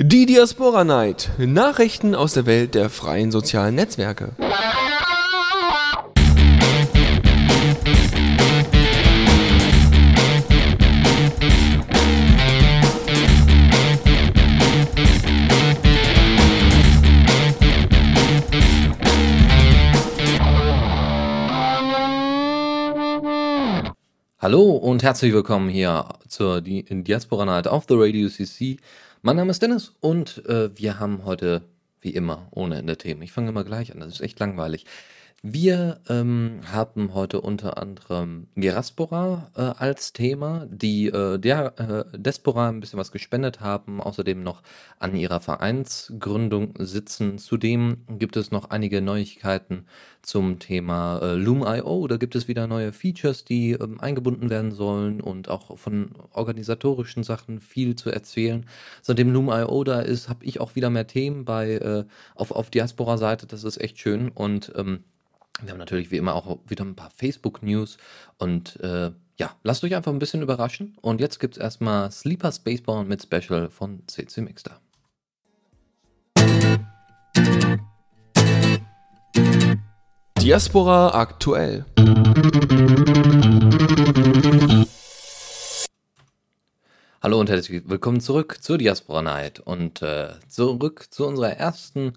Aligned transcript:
Die 0.00 0.26
Diaspora 0.26 0.84
Night. 0.84 1.28
Nachrichten 1.38 2.14
aus 2.14 2.32
der 2.32 2.46
Welt 2.46 2.76
der 2.76 2.88
freien 2.88 3.32
sozialen 3.32 3.74
Netzwerke. 3.74 4.30
Hallo 24.38 24.70
und 24.70 25.02
herzlich 25.02 25.32
willkommen 25.32 25.68
hier 25.68 26.04
zur 26.28 26.60
Di 26.60 26.84
Diaspora 26.88 27.44
Night 27.44 27.66
auf 27.66 27.86
The 27.88 27.94
Radio 27.96 28.28
CC. 28.28 28.76
Mein 29.20 29.34
Name 29.34 29.50
ist 29.50 29.62
Dennis 29.62 29.96
und 29.98 30.46
äh, 30.46 30.70
wir 30.78 31.00
haben 31.00 31.24
heute, 31.24 31.62
wie 32.00 32.10
immer, 32.10 32.46
ohne 32.52 32.76
Ende 32.76 32.96
Themen. 32.96 33.22
Ich 33.22 33.32
fange 33.32 33.48
immer 33.48 33.64
gleich 33.64 33.92
an, 33.92 33.98
das 33.98 34.14
ist 34.14 34.20
echt 34.20 34.38
langweilig. 34.38 34.86
Wir 35.44 36.00
ähm, 36.08 36.62
haben 36.72 37.14
heute 37.14 37.40
unter 37.40 37.78
anderem 37.78 38.48
Geraspora 38.56 39.52
äh, 39.54 39.60
als 39.60 40.12
Thema, 40.12 40.66
die 40.68 41.06
äh, 41.06 41.38
der 41.38 41.78
äh, 42.12 42.18
Despora 42.18 42.68
ein 42.68 42.80
bisschen 42.80 42.98
was 42.98 43.12
gespendet 43.12 43.60
haben, 43.60 44.00
außerdem 44.00 44.42
noch 44.42 44.64
an 44.98 45.14
ihrer 45.14 45.38
Vereinsgründung 45.38 46.74
sitzen. 46.80 47.38
Zudem 47.38 47.98
gibt 48.08 48.36
es 48.36 48.50
noch 48.50 48.70
einige 48.70 49.00
Neuigkeiten 49.00 49.86
zum 50.22 50.58
Thema 50.58 51.20
äh, 51.22 51.34
Loom.io. 51.34 52.08
Da 52.08 52.16
gibt 52.16 52.34
es 52.34 52.48
wieder 52.48 52.66
neue 52.66 52.92
Features, 52.92 53.44
die 53.44 53.74
ähm, 53.74 54.00
eingebunden 54.00 54.50
werden 54.50 54.72
sollen 54.72 55.20
und 55.20 55.48
auch 55.48 55.78
von 55.78 56.16
organisatorischen 56.32 57.22
Sachen 57.22 57.60
viel 57.60 57.94
zu 57.94 58.10
erzählen. 58.10 58.66
Seitdem 59.02 59.30
Loom.io 59.30 59.84
da 59.84 60.00
ist, 60.00 60.28
habe 60.28 60.44
ich 60.44 60.58
auch 60.58 60.74
wieder 60.74 60.90
mehr 60.90 61.06
Themen 61.06 61.44
bei 61.44 61.74
äh, 61.74 62.04
auf, 62.34 62.50
auf 62.50 62.70
Diaspora-Seite. 62.70 63.46
Das 63.46 63.62
ist 63.62 63.80
echt 63.80 64.00
schön 64.00 64.30
und 64.30 64.72
ähm, 64.74 65.04
wir 65.62 65.72
haben 65.72 65.78
natürlich 65.78 66.10
wie 66.10 66.16
immer 66.16 66.34
auch 66.34 66.58
wieder 66.68 66.84
ein 66.84 66.94
paar 66.94 67.10
Facebook-News 67.10 67.98
und 68.38 68.78
äh, 68.80 69.10
ja, 69.38 69.56
lasst 69.62 69.82
euch 69.84 69.94
einfach 69.94 70.12
ein 70.12 70.18
bisschen 70.18 70.42
überraschen. 70.42 70.96
Und 71.00 71.20
jetzt 71.20 71.38
gibt 71.38 71.56
es 71.56 71.62
erstmal 71.62 72.10
Sleeper 72.10 72.52
Spaceball 72.52 73.04
mit 73.04 73.22
Special 73.22 73.70
von 73.70 74.02
CC 74.06 74.40
Mixter. 74.40 74.80
Diaspora 80.40 81.14
aktuell. 81.14 81.84
Hallo 87.20 87.40
und 87.40 87.50
herzlich 87.50 87.88
willkommen 87.88 88.20
zurück 88.20 88.58
zur 88.60 88.78
Diaspora 88.78 89.22
Night 89.22 89.58
und 89.60 90.02
äh, 90.02 90.30
zurück 90.48 91.06
zu 91.10 91.26
unserer 91.26 91.50
ersten, 91.50 92.12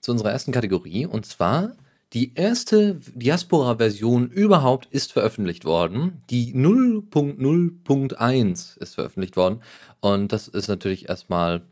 zu 0.00 0.10
unserer 0.10 0.32
ersten 0.32 0.50
Kategorie 0.50 1.06
und 1.06 1.24
zwar 1.24 1.72
die 2.12 2.34
erste 2.34 2.98
Diaspora-Version 3.14 4.30
überhaupt 4.30 4.86
ist 4.86 5.12
veröffentlicht 5.12 5.64
worden. 5.64 6.24
Die 6.28 6.52
0.0.1 6.54 8.78
ist 8.78 8.96
veröffentlicht 8.96 9.36
worden. 9.36 9.62
Und 10.00 10.32
das 10.32 10.48
ist 10.48 10.66
natürlich 10.66 11.08
erstmal 11.08 11.62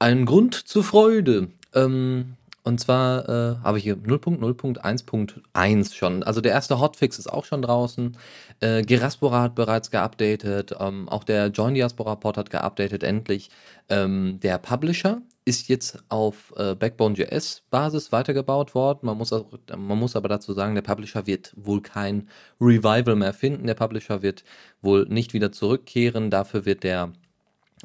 ein 0.00 0.26
Grund 0.26 0.54
zur 0.54 0.82
Freude. 0.82 1.50
Ähm, 1.74 2.34
und 2.64 2.80
zwar 2.80 3.28
äh, 3.28 3.56
habe 3.62 3.78
ich 3.78 3.84
hier 3.84 3.96
0.0.1.1 3.96 5.94
schon. 5.94 6.24
Also 6.24 6.40
der 6.40 6.52
erste 6.52 6.80
Hotfix 6.80 7.18
ist 7.18 7.32
auch 7.32 7.44
schon 7.44 7.62
draußen. 7.62 8.16
Äh, 8.60 8.82
Geraspora 8.82 9.42
hat 9.42 9.54
bereits 9.54 9.90
geupdatet. 9.90 10.74
Ähm, 10.78 11.08
auch 11.08 11.24
der 11.24 11.46
Join 11.46 11.74
Diaspora 11.74 12.16
Port 12.16 12.36
hat 12.36 12.50
geupdatet, 12.50 13.04
endlich. 13.04 13.50
Ähm, 13.88 14.38
der 14.42 14.58
Publisher 14.58 15.22
ist 15.48 15.68
jetzt 15.68 16.04
auf 16.10 16.52
äh, 16.56 16.74
Backbone.js 16.74 17.62
Basis 17.70 18.12
weitergebaut 18.12 18.74
worden. 18.74 19.06
Man 19.06 19.16
muss, 19.16 19.32
auch, 19.32 19.46
man 19.74 19.98
muss 19.98 20.14
aber 20.14 20.28
dazu 20.28 20.52
sagen, 20.52 20.74
der 20.74 20.82
Publisher 20.82 21.26
wird 21.26 21.54
wohl 21.56 21.80
kein 21.80 22.28
Revival 22.60 23.16
mehr 23.16 23.32
finden. 23.32 23.66
Der 23.66 23.74
Publisher 23.74 24.20
wird 24.20 24.44
wohl 24.82 25.06
nicht 25.08 25.32
wieder 25.32 25.50
zurückkehren. 25.50 26.30
Dafür 26.30 26.66
wird 26.66 26.84
der 26.84 27.12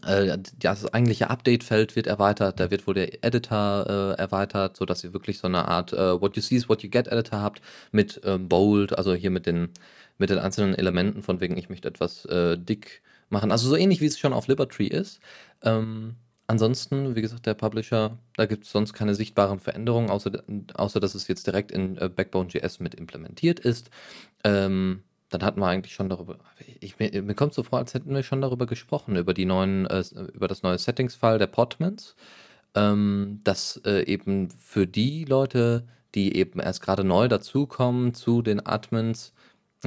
äh, 0.05 0.37
das 0.59 0.93
eigentliche 0.93 1.29
Update-Feld 1.29 1.95
wird 1.95 2.07
erweitert, 2.07 2.59
da 2.59 2.69
wird 2.69 2.85
wohl 2.87 2.95
der 2.95 3.23
Editor 3.23 3.85
äh, 3.87 4.21
erweitert, 4.21 4.75
sodass 4.75 5.03
ihr 5.03 5.13
wirklich 5.13 5.37
so 5.37 5.47
eine 5.47 5.67
Art 5.67 5.93
äh, 5.93 6.19
What 6.19 6.35
You 6.35 6.41
See 6.41 6.55
is 6.55 6.67
What 6.67 6.83
You 6.83 6.89
Get 6.89 7.07
Editor 7.07 7.41
habt 7.41 7.61
mit 7.91 8.19
ähm, 8.25 8.49
Bold, 8.49 8.97
also 8.97 9.13
hier 9.13 9.29
mit 9.29 9.45
den, 9.45 9.69
mit 10.17 10.29
den 10.31 10.39
einzelnen 10.39 10.75
Elementen, 10.75 11.21
von 11.21 11.39
wegen 11.39 11.57
ich 11.57 11.69
möchte 11.69 11.87
etwas 11.87 12.25
äh, 12.25 12.57
dick 12.57 13.03
machen. 13.29 13.51
Also 13.51 13.69
so 13.69 13.75
ähnlich 13.75 14.01
wie 14.01 14.07
es 14.07 14.19
schon 14.19 14.33
auf 14.33 14.47
Liberty 14.47 14.87
ist. 14.87 15.19
Ähm, 15.61 16.15
ansonsten, 16.53 17.15
wie 17.15 17.21
gesagt, 17.21 17.47
der 17.47 17.55
Publisher, 17.55 18.17
da 18.37 18.45
gibt 18.45 18.65
es 18.65 18.71
sonst 18.71 18.93
keine 18.93 19.15
sichtbaren 19.15 19.59
Veränderungen, 19.59 20.11
außer, 20.11 20.43
außer 20.75 20.99
dass 20.99 21.15
es 21.15 21.27
jetzt 21.27 21.47
direkt 21.47 21.71
in 21.71 21.97
äh, 21.97 22.09
Backbone.js 22.09 22.79
mit 22.79 22.93
implementiert 22.93 23.59
ist. 23.59 23.89
Ähm, 24.43 25.03
dann 25.29 25.43
hatten 25.43 25.59
wir 25.59 25.67
eigentlich 25.67 25.95
schon 25.95 26.09
darüber, 26.09 26.37
ich, 26.79 26.99
mir, 26.99 27.23
mir 27.23 27.33
kommt 27.33 27.55
so 27.55 27.63
vor, 27.63 27.79
als 27.79 27.95
hätten 27.95 28.13
wir 28.13 28.21
schon 28.21 28.41
darüber 28.41 28.67
gesprochen, 28.67 29.15
über 29.15 29.33
die 29.33 29.45
neuen, 29.45 29.87
äh, 29.87 30.03
über 30.33 30.47
das 30.47 30.61
neue 30.61 30.77
Settings-File 30.77 31.39
der 31.39 31.47
Podmans, 31.47 32.15
ähm, 32.75 33.41
dass 33.43 33.81
äh, 33.85 34.03
eben 34.03 34.51
für 34.51 34.85
die 34.85 35.25
Leute, 35.25 35.87
die 36.13 36.35
eben 36.37 36.59
erst 36.59 36.83
gerade 36.83 37.03
neu 37.03 37.27
dazukommen 37.27 38.13
zu 38.13 38.43
den 38.43 38.63
Admins 38.63 39.33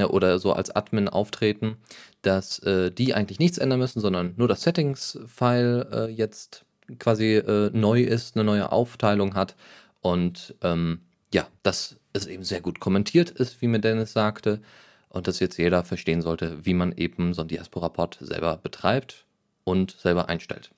oder 0.04 0.38
so 0.38 0.52
als 0.52 0.70
Admin 0.70 1.08
auftreten, 1.08 1.76
dass 2.22 2.58
äh, 2.60 2.90
die 2.90 3.14
eigentlich 3.14 3.38
nichts 3.38 3.58
ändern 3.58 3.78
müssen, 3.78 4.00
sondern 4.00 4.34
nur 4.36 4.48
das 4.48 4.62
Settings-File 4.62 5.88
äh, 5.92 6.06
jetzt 6.10 6.64
quasi 6.98 7.34
äh, 7.34 7.70
neu 7.72 8.02
ist, 8.02 8.36
eine 8.36 8.44
neue 8.44 8.70
Aufteilung 8.72 9.34
hat 9.34 9.56
und 10.00 10.54
ähm, 10.62 11.00
ja, 11.32 11.48
dass 11.62 11.96
es 12.12 12.26
eben 12.26 12.44
sehr 12.44 12.60
gut 12.60 12.80
kommentiert 12.80 13.30
ist, 13.30 13.60
wie 13.60 13.66
mir 13.66 13.80
Dennis 13.80 14.12
sagte 14.12 14.60
und 15.08 15.26
dass 15.26 15.40
jetzt 15.40 15.58
jeder 15.58 15.84
verstehen 15.84 16.22
sollte, 16.22 16.64
wie 16.64 16.74
man 16.74 16.92
eben 16.92 17.34
so 17.34 17.42
ein 17.42 17.48
Diaspora-Pod 17.48 18.18
selber 18.20 18.56
betreibt 18.56 19.24
und 19.64 19.92
selber 19.92 20.28
einstellt. 20.28 20.70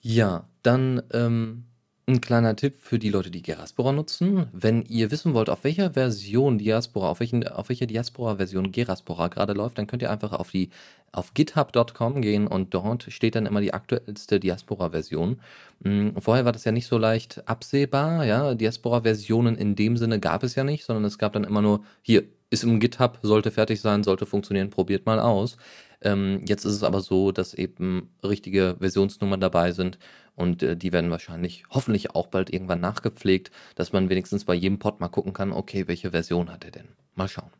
Ja, 0.00 0.48
dann 0.62 1.02
ähm, 1.12 1.64
ein 2.10 2.20
kleiner 2.20 2.56
Tipp 2.56 2.74
für 2.80 2.98
die 2.98 3.08
Leute, 3.08 3.30
die 3.30 3.42
Geraspora 3.42 3.92
nutzen. 3.92 4.46
Wenn 4.52 4.82
ihr 4.82 5.10
wissen 5.10 5.34
wollt, 5.34 5.48
auf 5.48 5.64
welcher 5.64 5.92
Version 5.92 6.58
Diaspora, 6.58 7.10
auf, 7.10 7.20
welchen, 7.20 7.46
auf 7.46 7.68
welcher 7.68 7.86
Diaspora-Version 7.86 8.72
Geraspora 8.72 9.28
gerade 9.28 9.52
läuft, 9.52 9.78
dann 9.78 9.86
könnt 9.86 10.02
ihr 10.02 10.10
einfach 10.10 10.32
auf 10.32 10.50
die 10.50 10.70
auf 11.12 11.34
github.com 11.34 12.22
gehen 12.22 12.46
und 12.46 12.72
dort 12.72 13.04
steht 13.10 13.34
dann 13.34 13.46
immer 13.46 13.60
die 13.60 13.74
aktuellste 13.74 14.38
Diaspora-Version. 14.38 15.40
Hm, 15.82 16.14
vorher 16.18 16.44
war 16.44 16.52
das 16.52 16.64
ja 16.64 16.72
nicht 16.72 16.86
so 16.86 16.98
leicht 16.98 17.42
absehbar, 17.48 18.24
ja. 18.24 18.54
Diaspora-Versionen 18.54 19.56
in 19.56 19.74
dem 19.74 19.96
Sinne 19.96 20.20
gab 20.20 20.42
es 20.44 20.54
ja 20.54 20.64
nicht, 20.64 20.84
sondern 20.84 21.04
es 21.04 21.18
gab 21.18 21.32
dann 21.32 21.44
immer 21.44 21.62
nur, 21.62 21.84
hier, 22.02 22.24
ist 22.50 22.64
im 22.64 22.80
GitHub, 22.80 23.18
sollte 23.22 23.50
fertig 23.50 23.80
sein, 23.80 24.02
sollte 24.02 24.26
funktionieren, 24.26 24.70
probiert 24.70 25.06
mal 25.06 25.20
aus. 25.20 25.56
Ähm, 26.02 26.42
jetzt 26.46 26.64
ist 26.64 26.74
es 26.74 26.82
aber 26.82 27.00
so, 27.00 27.32
dass 27.32 27.54
eben 27.54 28.10
richtige 28.24 28.76
Versionsnummern 28.78 29.40
dabei 29.40 29.72
sind 29.72 29.98
und 30.34 30.62
äh, 30.62 30.76
die 30.76 30.92
werden 30.92 31.10
wahrscheinlich, 31.10 31.64
hoffentlich 31.70 32.14
auch 32.14 32.28
bald 32.28 32.52
irgendwann 32.52 32.80
nachgepflegt, 32.80 33.50
dass 33.74 33.92
man 33.92 34.08
wenigstens 34.08 34.44
bei 34.44 34.54
jedem 34.54 34.78
Pod 34.78 35.00
mal 35.00 35.08
gucken 35.08 35.32
kann, 35.32 35.52
okay, 35.52 35.86
welche 35.88 36.12
Version 36.12 36.50
hat 36.50 36.64
er 36.64 36.70
denn? 36.70 36.88
Mal 37.14 37.28
schauen. 37.28 37.50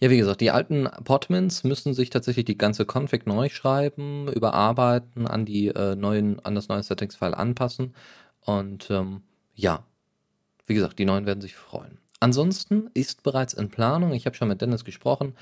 Ja, 0.00 0.10
wie 0.10 0.18
gesagt, 0.18 0.40
die 0.40 0.52
alten 0.52 0.88
Podmans 1.02 1.64
müssen 1.64 1.92
sich 1.92 2.10
tatsächlich 2.10 2.44
die 2.44 2.56
ganze 2.56 2.84
Config 2.84 3.26
neu 3.26 3.48
schreiben, 3.48 4.28
überarbeiten, 4.28 5.26
an 5.26 5.44
die 5.44 5.68
äh, 5.68 5.96
neuen, 5.96 6.38
an 6.44 6.54
das 6.54 6.68
neue 6.68 6.84
Settings-File 6.84 7.34
anpassen. 7.34 7.94
Und 8.42 8.88
ähm, 8.90 9.22
ja, 9.56 9.82
wie 10.66 10.74
gesagt, 10.74 11.00
die 11.00 11.04
neuen 11.04 11.26
werden 11.26 11.40
sich 11.40 11.56
freuen. 11.56 11.98
Ansonsten 12.20 12.90
ist 12.94 13.24
bereits 13.24 13.54
in 13.54 13.70
Planung, 13.70 14.12
ich 14.12 14.26
habe 14.26 14.36
schon 14.36 14.48
mit 14.48 14.60
Dennis 14.60 14.84
gesprochen, 14.84 15.34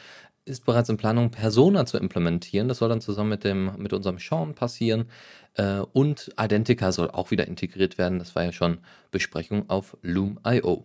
ist 0.46 0.64
bereits 0.64 0.88
in 0.88 0.96
Planung, 0.96 1.30
Persona 1.30 1.84
zu 1.86 1.98
implementieren. 1.98 2.68
Das 2.68 2.78
soll 2.78 2.88
dann 2.88 3.00
zusammen 3.00 3.30
mit, 3.30 3.44
dem, 3.44 3.72
mit 3.76 3.92
unserem 3.92 4.18
Sean 4.18 4.54
passieren. 4.54 5.06
Äh, 5.54 5.80
und 5.92 6.32
Identica 6.40 6.92
soll 6.92 7.10
auch 7.10 7.30
wieder 7.30 7.46
integriert 7.46 7.98
werden. 7.98 8.18
Das 8.18 8.34
war 8.34 8.44
ja 8.44 8.52
schon 8.52 8.78
Besprechung 9.10 9.68
auf 9.68 9.96
Loom.io. 10.02 10.84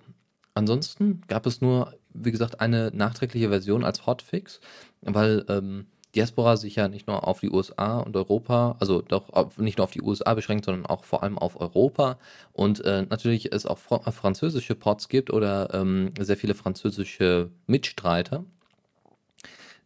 Ansonsten 0.54 1.22
gab 1.28 1.46
es 1.46 1.62
nur, 1.62 1.94
wie 2.14 2.32
gesagt, 2.32 2.60
eine 2.60 2.92
nachträgliche 2.94 3.50
Version 3.50 3.86
als 3.86 4.06
Hotfix, 4.06 4.60
weil 5.02 5.46
ähm, 5.48 5.86
Diaspora 6.16 6.58
sich 6.58 6.76
ja 6.76 6.90
nicht 6.90 7.08
nur 7.08 7.26
auf 7.26 7.40
die 7.40 7.50
USA 7.50 8.00
und 8.00 8.18
Europa, 8.18 8.76
also 8.80 9.02
doch 9.02 9.30
auf, 9.30 9.58
nicht 9.58 9.78
nur 9.78 9.86
auf 9.86 9.92
die 9.92 10.02
USA 10.02 10.34
beschränkt, 10.34 10.66
sondern 10.66 10.86
auch 10.86 11.06
vor 11.06 11.24
allem 11.24 11.38
auf 11.38 11.60
Europa 11.60 12.18
und 12.52 12.84
äh, 12.84 13.04
natürlich 13.04 13.54
es 13.54 13.66
auch 13.66 13.78
fr 13.78 14.12
französische 14.12 14.76
Ports 14.76 15.08
gibt 15.08 15.32
oder 15.32 15.74
ähm, 15.74 16.10
sehr 16.20 16.36
viele 16.36 16.54
französische 16.54 17.50
Mitstreiter, 17.66 18.44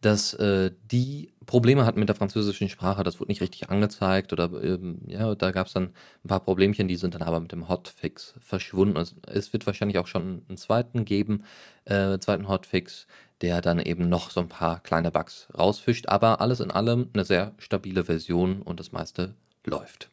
dass 0.00 0.34
äh, 0.34 0.70
die 0.90 1.32
Probleme 1.46 1.86
hatten 1.86 2.00
mit 2.00 2.08
der 2.08 2.16
französischen 2.16 2.68
Sprache, 2.68 3.02
das 3.02 3.18
wurde 3.20 3.30
nicht 3.30 3.40
richtig 3.40 3.70
angezeigt 3.70 4.32
oder 4.32 4.50
ähm, 4.62 5.00
ja, 5.06 5.34
da 5.34 5.50
gab 5.52 5.68
es 5.68 5.72
dann 5.72 5.90
ein 6.24 6.28
paar 6.28 6.40
Problemchen, 6.40 6.88
die 6.88 6.96
sind 6.96 7.14
dann 7.14 7.22
aber 7.22 7.40
mit 7.40 7.52
dem 7.52 7.68
Hotfix 7.68 8.34
verschwunden. 8.40 8.96
Es, 8.96 9.14
es 9.26 9.52
wird 9.52 9.66
wahrscheinlich 9.66 9.98
auch 9.98 10.06
schon 10.06 10.42
einen 10.48 10.56
zweiten 10.56 11.04
geben, 11.04 11.44
äh, 11.84 12.18
zweiten 12.18 12.48
Hotfix, 12.48 13.06
der 13.40 13.60
dann 13.60 13.78
eben 13.78 14.08
noch 14.08 14.30
so 14.30 14.40
ein 14.40 14.48
paar 14.48 14.80
kleine 14.80 15.10
Bugs 15.10 15.48
rausfischt, 15.56 16.08
aber 16.08 16.40
alles 16.40 16.60
in 16.60 16.70
allem 16.70 17.10
eine 17.12 17.24
sehr 17.24 17.54
stabile 17.58 18.04
Version 18.04 18.62
und 18.62 18.80
das 18.80 18.92
meiste 18.92 19.34
läuft. 19.64 20.10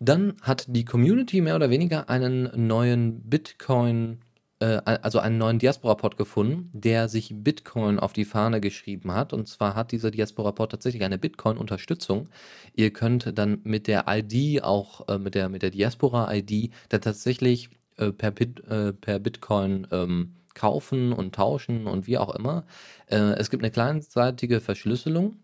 Dann 0.00 0.34
hat 0.42 0.64
die 0.68 0.84
Community 0.84 1.40
mehr 1.40 1.56
oder 1.56 1.70
weniger 1.70 2.08
einen 2.08 2.50
neuen 2.66 3.22
Bitcoin, 3.22 4.18
also 4.62 5.18
einen 5.18 5.38
neuen 5.38 5.58
Diaspora-Pod 5.58 6.16
gefunden, 6.16 6.70
der 6.72 7.08
sich 7.08 7.32
Bitcoin 7.34 7.98
auf 7.98 8.12
die 8.12 8.24
Fahne 8.24 8.60
geschrieben 8.60 9.12
hat. 9.12 9.32
Und 9.32 9.48
zwar 9.48 9.74
hat 9.74 9.92
dieser 9.92 10.10
Diaspora-Pod 10.10 10.70
tatsächlich 10.70 11.02
eine 11.02 11.18
Bitcoin-Unterstützung. 11.18 12.28
Ihr 12.74 12.92
könnt 12.92 13.38
dann 13.38 13.60
mit 13.64 13.86
der 13.86 14.04
ID, 14.08 14.62
auch 14.62 15.08
äh, 15.08 15.18
mit 15.18 15.34
der, 15.34 15.48
mit 15.48 15.62
der 15.62 15.70
Diaspora-ID, 15.70 16.70
dann 16.90 17.00
tatsächlich 17.00 17.70
äh, 17.96 18.12
per, 18.12 18.30
Bit, 18.30 18.64
äh, 18.68 18.92
per 18.92 19.18
Bitcoin 19.18 19.86
ähm, 19.90 20.34
kaufen 20.54 21.12
und 21.12 21.34
tauschen 21.34 21.86
und 21.86 22.06
wie 22.06 22.18
auch 22.18 22.34
immer. 22.34 22.64
Äh, 23.06 23.34
es 23.34 23.50
gibt 23.50 23.62
eine 23.62 23.70
kleinseitige 23.70 24.60
Verschlüsselung. 24.60 25.36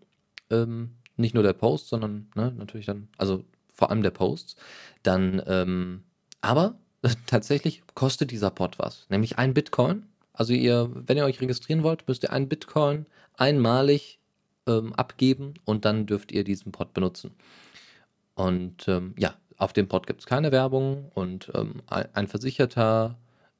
Ähm, 0.49 0.91
nicht 1.17 1.33
nur 1.33 1.43
der 1.43 1.53
Post, 1.53 1.89
sondern 1.89 2.29
ne, 2.35 2.53
natürlich 2.57 2.85
dann, 2.85 3.09
also 3.17 3.43
vor 3.73 3.89
allem 3.89 4.03
der 4.03 4.11
Posts, 4.11 4.55
dann, 5.03 5.41
ähm, 5.45 6.03
aber 6.41 6.79
tatsächlich 7.27 7.83
kostet 7.95 8.31
dieser 8.31 8.51
Pod 8.51 8.79
was, 8.79 9.05
nämlich 9.09 9.37
ein 9.37 9.53
Bitcoin. 9.53 10.05
Also 10.33 10.53
ihr, 10.53 10.89
wenn 10.93 11.17
ihr 11.17 11.25
euch 11.25 11.41
registrieren 11.41 11.83
wollt, 11.83 12.07
müsst 12.07 12.23
ihr 12.23 12.31
einen 12.31 12.47
Bitcoin 12.49 13.05
einmalig 13.35 14.19
ähm, 14.67 14.93
abgeben 14.93 15.55
und 15.65 15.85
dann 15.85 16.05
dürft 16.05 16.31
ihr 16.31 16.43
diesen 16.43 16.71
Pod 16.71 16.93
benutzen. 16.93 17.31
Und 18.35 18.87
ähm, 18.87 19.13
ja, 19.17 19.35
auf 19.57 19.73
dem 19.73 19.87
Pod 19.89 20.07
gibt 20.07 20.21
es 20.21 20.25
keine 20.25 20.51
Werbung 20.51 21.11
und 21.13 21.51
ähm, 21.53 21.81
ein 21.87 22.27
versicherter, 22.27 23.17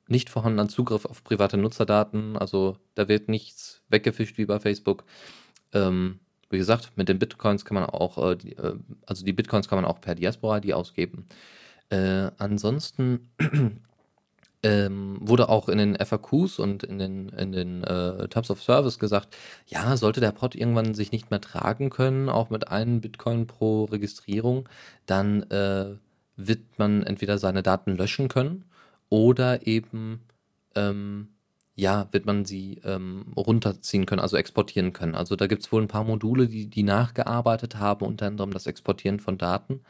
nicht 0.08 0.30
vorhandener 0.30 0.70
Zugriff 0.70 1.06
auf 1.06 1.24
private 1.24 1.58
Nutzerdaten. 1.58 2.38
Also 2.38 2.78
da 2.96 3.10
wird 3.10 3.28
nichts 3.28 3.82
weggefischt 3.90 4.38
wie 4.38 4.46
bei 4.46 4.60
Facebook. 4.60 5.04
Ähm, 5.74 6.20
wie 6.50 6.58
gesagt, 6.58 6.92
mit 6.96 7.10
den 7.10 7.20
Bitcoins 7.20 7.66
kann 7.66 7.76
man 7.76 7.86
auch, 7.86 8.18
äh, 8.18 8.36
die, 8.38 8.54
äh, 8.54 8.76
also 9.06 9.26
die 9.26 9.34
Bitcoins 9.34 9.68
kann 9.68 9.78
man 9.78 9.86
auch 9.86 10.02
per 10.02 10.16
Diaspora-ID 10.16 10.74
ausgeben. 10.74 11.26
Äh, 11.90 12.32
ansonsten 12.38 13.30
ähm, 14.64 15.18
wurde 15.22 15.50
auch 15.50 15.70
in 15.70 15.78
den 15.78 15.96
FAQs 15.96 16.60
und 16.60 16.84
in 16.84 17.00
den, 17.00 17.30
in 17.30 17.52
den 17.52 17.84
äh, 17.84 18.28
Terms 18.28 18.52
of 18.52 18.62
Service 18.62 19.00
gesagt, 19.00 19.36
ja, 19.68 19.96
sollte 19.98 20.20
der 20.20 20.32
Pod 20.32 20.56
irgendwann 20.56 20.94
sich 20.94 21.12
nicht 21.12 21.32
mehr 21.32 21.42
tragen 21.42 21.90
können, 21.90 22.30
auch 22.30 22.50
mit 22.50 22.68
einem 22.68 23.02
Bitcoin 23.02 23.48
pro 23.48 23.86
Registrierung, 23.86 24.68
dann 25.06 25.44
äh, 25.44 25.96
wird 26.36 26.62
man 26.78 27.04
entweder 27.04 27.38
seine 27.38 27.64
Daten 27.64 27.96
löschen 27.98 28.28
können 28.28 28.66
oder 29.10 29.66
eben 29.68 30.22
ähm, 30.76 31.30
ja, 31.80 32.08
wird 32.12 32.26
man 32.26 32.46
sie 32.46 32.82
ähm, 32.84 33.28
runterziehen 33.38 34.06
können, 34.06 34.20
also 34.20 34.36
exportieren 34.38 34.92
können. 34.94 35.16
Also 35.16 35.36
da 35.36 35.48
gibt 35.48 35.64
es 35.64 35.72
wohl 35.72 35.82
ein 35.82 35.88
paar 35.88 36.04
Module, 36.04 36.48
die, 36.48 36.68
die 36.68 36.84
nachgearbeitet 36.84 37.78
haben, 37.78 38.06
unter 38.06 38.28
anderem 38.28 38.52
das 38.52 38.68
Exportieren 38.68 39.20
von 39.20 39.38
Daten, 39.38 39.82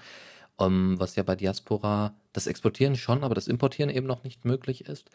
ähm, 0.60 0.96
was 1.00 1.16
ja 1.16 1.24
bei 1.24 1.36
Diaspora 1.36 2.14
das 2.34 2.48
Exportieren 2.48 2.96
schon, 2.96 3.24
aber 3.24 3.36
das 3.36 3.48
Importieren 3.48 3.90
eben 3.90 4.08
noch 4.08 4.24
nicht 4.24 4.46
möglich 4.46 4.86
ist. 4.86 5.10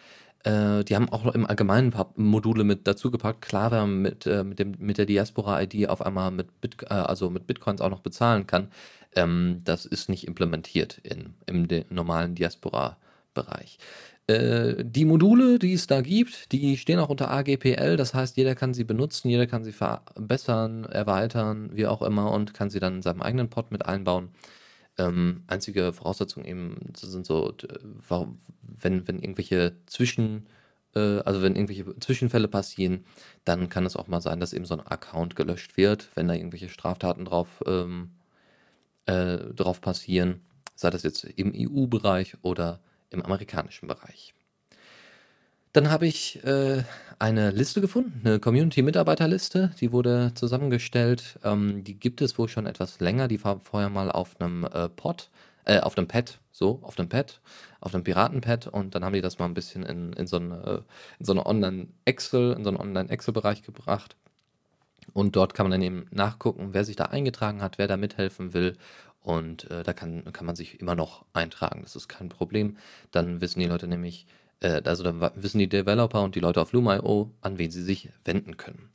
Äh, 0.44 0.84
die 0.84 0.96
haben 0.96 1.08
auch 1.08 1.34
im 1.34 1.46
Allgemeinen 1.46 1.88
ein 1.88 1.92
paar 1.92 2.12
Module 2.16 2.64
mit 2.64 2.86
dazugepackt. 2.86 3.42
Klar, 3.42 3.70
wer 3.70 3.86
mit, 3.86 4.26
äh, 4.26 4.44
mit, 4.44 4.58
dem, 4.58 4.74
mit 4.78 4.98
der 4.98 5.06
Diaspora-ID 5.06 5.88
auf 5.88 6.02
einmal 6.02 6.30
mit, 6.30 6.60
Bit, 6.60 6.82
äh, 6.82 6.94
also 6.94 7.30
mit 7.30 7.46
Bitcoins 7.46 7.80
auch 7.80 7.90
noch 7.90 8.00
bezahlen 8.00 8.46
kann, 8.46 8.68
ähm, 9.16 9.60
das 9.64 9.86
ist 9.86 10.08
nicht 10.08 10.26
implementiert 10.26 10.98
in, 11.02 11.34
im 11.46 11.68
normalen 11.90 12.34
Diaspora-Bereich. 12.34 13.78
Äh, 14.26 14.84
die 14.84 15.04
Module, 15.04 15.58
die 15.58 15.74
es 15.74 15.86
da 15.86 16.00
gibt, 16.00 16.50
die 16.52 16.78
stehen 16.78 16.98
auch 16.98 17.10
unter 17.10 17.30
AGPL, 17.30 17.96
das 17.96 18.14
heißt, 18.14 18.36
jeder 18.38 18.54
kann 18.54 18.72
sie 18.72 18.84
benutzen, 18.84 19.28
jeder 19.28 19.46
kann 19.46 19.64
sie 19.64 19.72
verbessern, 19.72 20.84
erweitern, 20.84 21.70
wie 21.74 21.86
auch 21.86 22.00
immer 22.00 22.32
und 22.32 22.54
kann 22.54 22.70
sie 22.70 22.80
dann 22.80 22.96
in 22.96 23.02
seinem 23.02 23.20
eigenen 23.20 23.50
Pod 23.50 23.70
mit 23.70 23.84
einbauen. 23.84 24.30
Ähm, 24.96 25.42
einzige 25.46 25.92
Voraussetzung 25.92 26.44
eben 26.44 26.92
sind 26.94 27.26
so, 27.26 27.52
wenn, 28.62 29.08
wenn 29.08 29.18
irgendwelche 29.18 29.76
Zwischen, 29.86 30.46
äh, 30.94 31.18
also 31.20 31.42
wenn 31.42 31.56
irgendwelche 31.56 31.98
Zwischenfälle 31.98 32.48
passieren, 32.48 33.04
dann 33.44 33.68
kann 33.68 33.86
es 33.86 33.96
auch 33.96 34.06
mal 34.06 34.20
sein, 34.20 34.40
dass 34.40 34.52
eben 34.52 34.66
so 34.66 34.74
ein 34.74 34.86
Account 34.86 35.36
gelöscht 35.36 35.76
wird, 35.76 36.08
wenn 36.14 36.28
da 36.28 36.34
irgendwelche 36.34 36.68
Straftaten 36.68 37.24
drauf, 37.24 37.62
ähm, 37.66 38.10
äh, 39.06 39.38
drauf 39.38 39.80
passieren, 39.80 40.42
sei 40.76 40.90
das 40.90 41.02
jetzt 41.02 41.24
im 41.24 41.52
EU-Bereich 41.54 42.36
oder 42.42 42.80
im 43.10 43.22
amerikanischen 43.22 43.88
Bereich. 43.88 44.34
Dann 45.74 45.90
habe 45.90 46.06
ich 46.06 46.42
äh, 46.44 46.84
eine 47.18 47.50
Liste 47.50 47.80
gefunden, 47.80 48.20
eine 48.24 48.38
Community-Mitarbeiterliste, 48.38 49.72
die 49.80 49.90
wurde 49.90 50.30
zusammengestellt. 50.36 51.40
Ähm, 51.42 51.82
die 51.82 51.98
gibt 51.98 52.22
es 52.22 52.38
wohl 52.38 52.48
schon 52.48 52.66
etwas 52.66 53.00
länger. 53.00 53.26
Die 53.26 53.42
war 53.42 53.58
vorher 53.58 53.90
mal 53.90 54.08
auf 54.08 54.40
einem 54.40 54.62
äh, 54.62 54.88
Pod, 54.88 55.30
äh, 55.64 55.80
auf 55.80 55.98
einem 55.98 56.06
Pad, 56.06 56.38
so, 56.52 56.78
auf 56.82 56.96
einem 56.96 57.08
Pad, 57.08 57.40
auf 57.80 57.92
einem 57.92 58.04
Piratenpad 58.04 58.68
und 58.68 58.94
dann 58.94 59.04
haben 59.04 59.14
die 59.14 59.20
das 59.20 59.40
mal 59.40 59.46
ein 59.46 59.54
bisschen 59.54 59.82
in, 59.82 60.12
in 60.12 60.28
so 60.28 60.36
eine, 60.36 60.84
in 61.18 61.24
so 61.24 61.32
eine 61.32 61.44
Online-Excel, 61.44 62.52
in 62.52 62.62
so 62.62 62.70
einen 62.70 62.78
Online-Excel-Bereich 62.78 63.62
gebracht. 63.62 64.14
Und 65.12 65.34
dort 65.34 65.54
kann 65.54 65.64
man 65.64 65.72
dann 65.72 65.82
eben 65.82 66.06
nachgucken, 66.12 66.68
wer 66.70 66.84
sich 66.84 66.94
da 66.94 67.06
eingetragen 67.06 67.62
hat, 67.62 67.78
wer 67.78 67.88
da 67.88 67.96
mithelfen 67.96 68.54
will 68.54 68.76
und 69.22 69.68
äh, 69.72 69.82
da 69.82 69.92
kann, 69.92 70.32
kann 70.32 70.46
man 70.46 70.54
sich 70.54 70.80
immer 70.80 70.94
noch 70.94 71.24
eintragen. 71.32 71.80
Das 71.82 71.96
ist 71.96 72.08
kein 72.08 72.28
Problem. 72.28 72.76
Dann 73.10 73.40
wissen 73.40 73.58
die 73.58 73.66
Leute 73.66 73.88
nämlich, 73.88 74.26
äh, 74.64 74.82
also 74.84 75.04
dann 75.04 75.20
wissen 75.36 75.58
die 75.58 75.68
Developer 75.68 76.22
und 76.22 76.34
die 76.34 76.40
Leute 76.40 76.60
auf 76.60 76.72
Loom.io, 76.72 77.30
an 77.42 77.58
wen 77.58 77.70
sie 77.70 77.82
sich 77.82 78.08
wenden 78.24 78.56
können. 78.56 78.90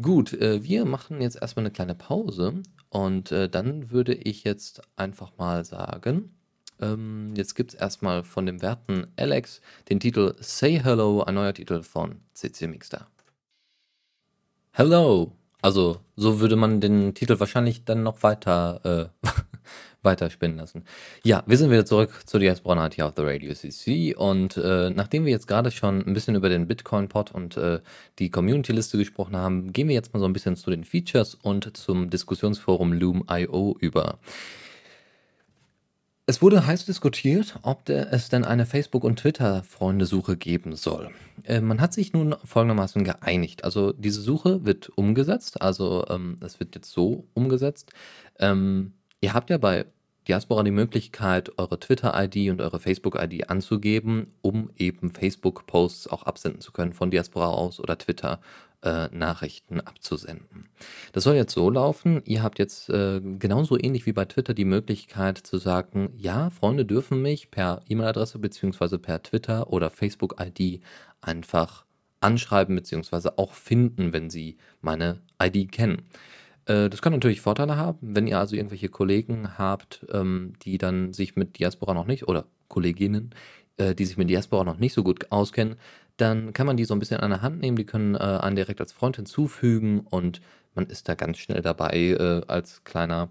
Gut, 0.00 0.32
äh, 0.32 0.62
wir 0.64 0.84
machen 0.84 1.20
jetzt 1.20 1.40
erstmal 1.40 1.64
eine 1.64 1.72
kleine 1.72 1.94
Pause 1.94 2.62
und 2.88 3.30
äh, 3.32 3.48
dann 3.48 3.90
würde 3.90 4.14
ich 4.14 4.44
jetzt 4.44 4.82
einfach 4.96 5.36
mal 5.36 5.64
sagen, 5.64 6.34
ähm, 6.80 7.34
jetzt 7.36 7.54
gibt 7.54 7.74
es 7.74 7.80
erstmal 7.80 8.24
von 8.24 8.46
dem 8.46 8.62
werten 8.62 9.06
Alex 9.16 9.60
den 9.88 10.00
Titel 10.00 10.34
Say 10.40 10.80
Hello, 10.82 11.22
ein 11.22 11.34
neuer 11.34 11.54
Titel 11.54 11.82
von 11.82 12.20
CC 12.34 12.66
Mixter. 12.66 13.06
Hello! 14.72 15.32
Also, 15.62 16.00
so 16.16 16.40
würde 16.40 16.56
man 16.56 16.80
den 16.80 17.14
Titel 17.14 17.40
wahrscheinlich 17.40 17.84
dann 17.84 18.02
noch 18.02 18.22
weiter, 18.22 19.10
äh, 19.22 19.28
weiter 20.04 20.30
spinnen 20.30 20.56
lassen. 20.56 20.84
Ja, 21.22 21.42
wir 21.46 21.56
sind 21.56 21.70
wieder 21.70 21.86
zurück 21.86 22.22
zu 22.26 22.38
Diaspora 22.38 22.76
Night 22.76 22.94
hier 22.94 23.06
auf 23.06 23.14
The 23.16 23.22
Radio 23.22 23.54
CC 23.54 24.14
und 24.14 24.56
äh, 24.56 24.90
nachdem 24.90 25.24
wir 25.24 25.32
jetzt 25.32 25.46
gerade 25.46 25.70
schon 25.70 26.06
ein 26.06 26.14
bisschen 26.14 26.34
über 26.34 26.48
den 26.48 26.66
Bitcoin-Pod 26.66 27.32
und 27.32 27.56
äh, 27.56 27.80
die 28.18 28.30
Community-Liste 28.30 28.98
gesprochen 28.98 29.36
haben, 29.36 29.72
gehen 29.72 29.88
wir 29.88 29.94
jetzt 29.94 30.12
mal 30.12 30.20
so 30.20 30.26
ein 30.26 30.32
bisschen 30.32 30.56
zu 30.56 30.70
den 30.70 30.84
Features 30.84 31.34
und 31.34 31.76
zum 31.76 32.10
Diskussionsforum 32.10 32.92
Loom.io 32.92 33.76
über. 33.80 34.18
Es 36.26 36.40
wurde 36.40 36.66
heiß 36.66 36.86
diskutiert, 36.86 37.58
ob 37.62 37.90
es 37.90 38.30
denn 38.30 38.44
eine 38.44 38.64
Facebook- 38.64 39.04
und 39.04 39.18
Twitter-Freundesuche 39.18 40.38
geben 40.38 40.74
soll. 40.74 41.10
Äh, 41.42 41.60
man 41.60 41.82
hat 41.82 41.92
sich 41.92 42.14
nun 42.14 42.34
folgendermaßen 42.44 43.04
geeinigt. 43.04 43.62
Also 43.62 43.92
diese 43.92 44.22
Suche 44.22 44.64
wird 44.64 44.88
umgesetzt, 44.96 45.60
also 45.60 46.06
ähm, 46.08 46.38
es 46.40 46.60
wird 46.60 46.74
jetzt 46.76 46.90
so 46.90 47.26
umgesetzt. 47.34 47.92
Ähm, 48.38 48.94
ihr 49.20 49.34
habt 49.34 49.50
ja 49.50 49.58
bei 49.58 49.84
Diaspora 50.28 50.62
die 50.62 50.70
Möglichkeit, 50.70 51.58
eure 51.58 51.78
Twitter-ID 51.78 52.50
und 52.50 52.60
eure 52.60 52.80
Facebook-ID 52.80 53.50
anzugeben, 53.50 54.28
um 54.42 54.70
eben 54.76 55.10
Facebook-Posts 55.10 56.08
auch 56.08 56.22
absenden 56.22 56.60
zu 56.60 56.72
können 56.72 56.92
von 56.94 57.10
Diaspora 57.10 57.48
aus 57.48 57.78
oder 57.78 57.98
Twitter 57.98 58.40
äh, 58.82 59.08
Nachrichten 59.12 59.80
abzusenden. 59.80 60.68
Das 61.12 61.24
soll 61.24 61.34
jetzt 61.34 61.54
so 61.54 61.70
laufen, 61.70 62.22
ihr 62.24 62.42
habt 62.42 62.58
jetzt 62.58 62.90
äh, 62.90 63.20
genauso 63.38 63.78
ähnlich 63.78 64.06
wie 64.06 64.12
bei 64.12 64.24
Twitter 64.24 64.54
die 64.54 64.64
Möglichkeit 64.64 65.38
zu 65.38 65.58
sagen, 65.58 66.10
ja, 66.16 66.50
Freunde 66.50 66.84
dürfen 66.84 67.22
mich 67.22 67.50
per 67.50 67.82
E-Mail-Adresse 67.88 68.38
bzw. 68.38 68.98
per 68.98 69.22
Twitter 69.22 69.72
oder 69.72 69.90
Facebook-ID 69.90 70.80
einfach 71.20 71.84
anschreiben 72.20 72.76
bzw. 72.76 73.30
auch 73.36 73.52
finden, 73.52 74.12
wenn 74.12 74.30
sie 74.30 74.56
meine 74.80 75.20
ID 75.42 75.70
kennen. 75.70 76.02
Äh, 76.66 76.88
das 76.90 77.02
kann 77.02 77.12
natürlich 77.12 77.40
Vorteile 77.40 77.76
haben, 77.76 77.98
wenn 78.00 78.26
ihr 78.26 78.38
also 78.38 78.56
irgendwelche 78.56 78.88
Kollegen 78.88 79.58
habt, 79.58 80.06
ähm, 80.12 80.54
die 80.62 80.78
dann 80.78 81.12
sich 81.12 81.36
mit 81.36 81.58
Diaspora 81.58 81.94
noch 81.94 82.06
nicht, 82.06 82.28
oder 82.28 82.46
Kolleginnen, 82.68 83.34
äh, 83.76 83.94
die 83.94 84.04
sich 84.04 84.16
mit 84.16 84.30
Diaspora 84.30 84.64
noch 84.64 84.78
nicht 84.78 84.94
so 84.94 85.02
gut 85.02 85.30
auskennen, 85.30 85.76
dann 86.16 86.52
kann 86.52 86.66
man 86.66 86.76
die 86.76 86.84
so 86.84 86.94
ein 86.94 87.00
bisschen 87.00 87.20
an 87.20 87.30
der 87.30 87.42
Hand 87.42 87.60
nehmen, 87.60 87.76
die 87.76 87.86
können 87.86 88.14
äh, 88.14 88.18
einen 88.18 88.56
direkt 88.56 88.80
als 88.80 88.92
Freund 88.92 89.16
hinzufügen 89.16 90.00
und 90.00 90.40
man 90.74 90.86
ist 90.86 91.08
da 91.08 91.14
ganz 91.14 91.38
schnell 91.38 91.62
dabei, 91.62 92.42
als 92.48 92.82
kleiner, 92.82 93.28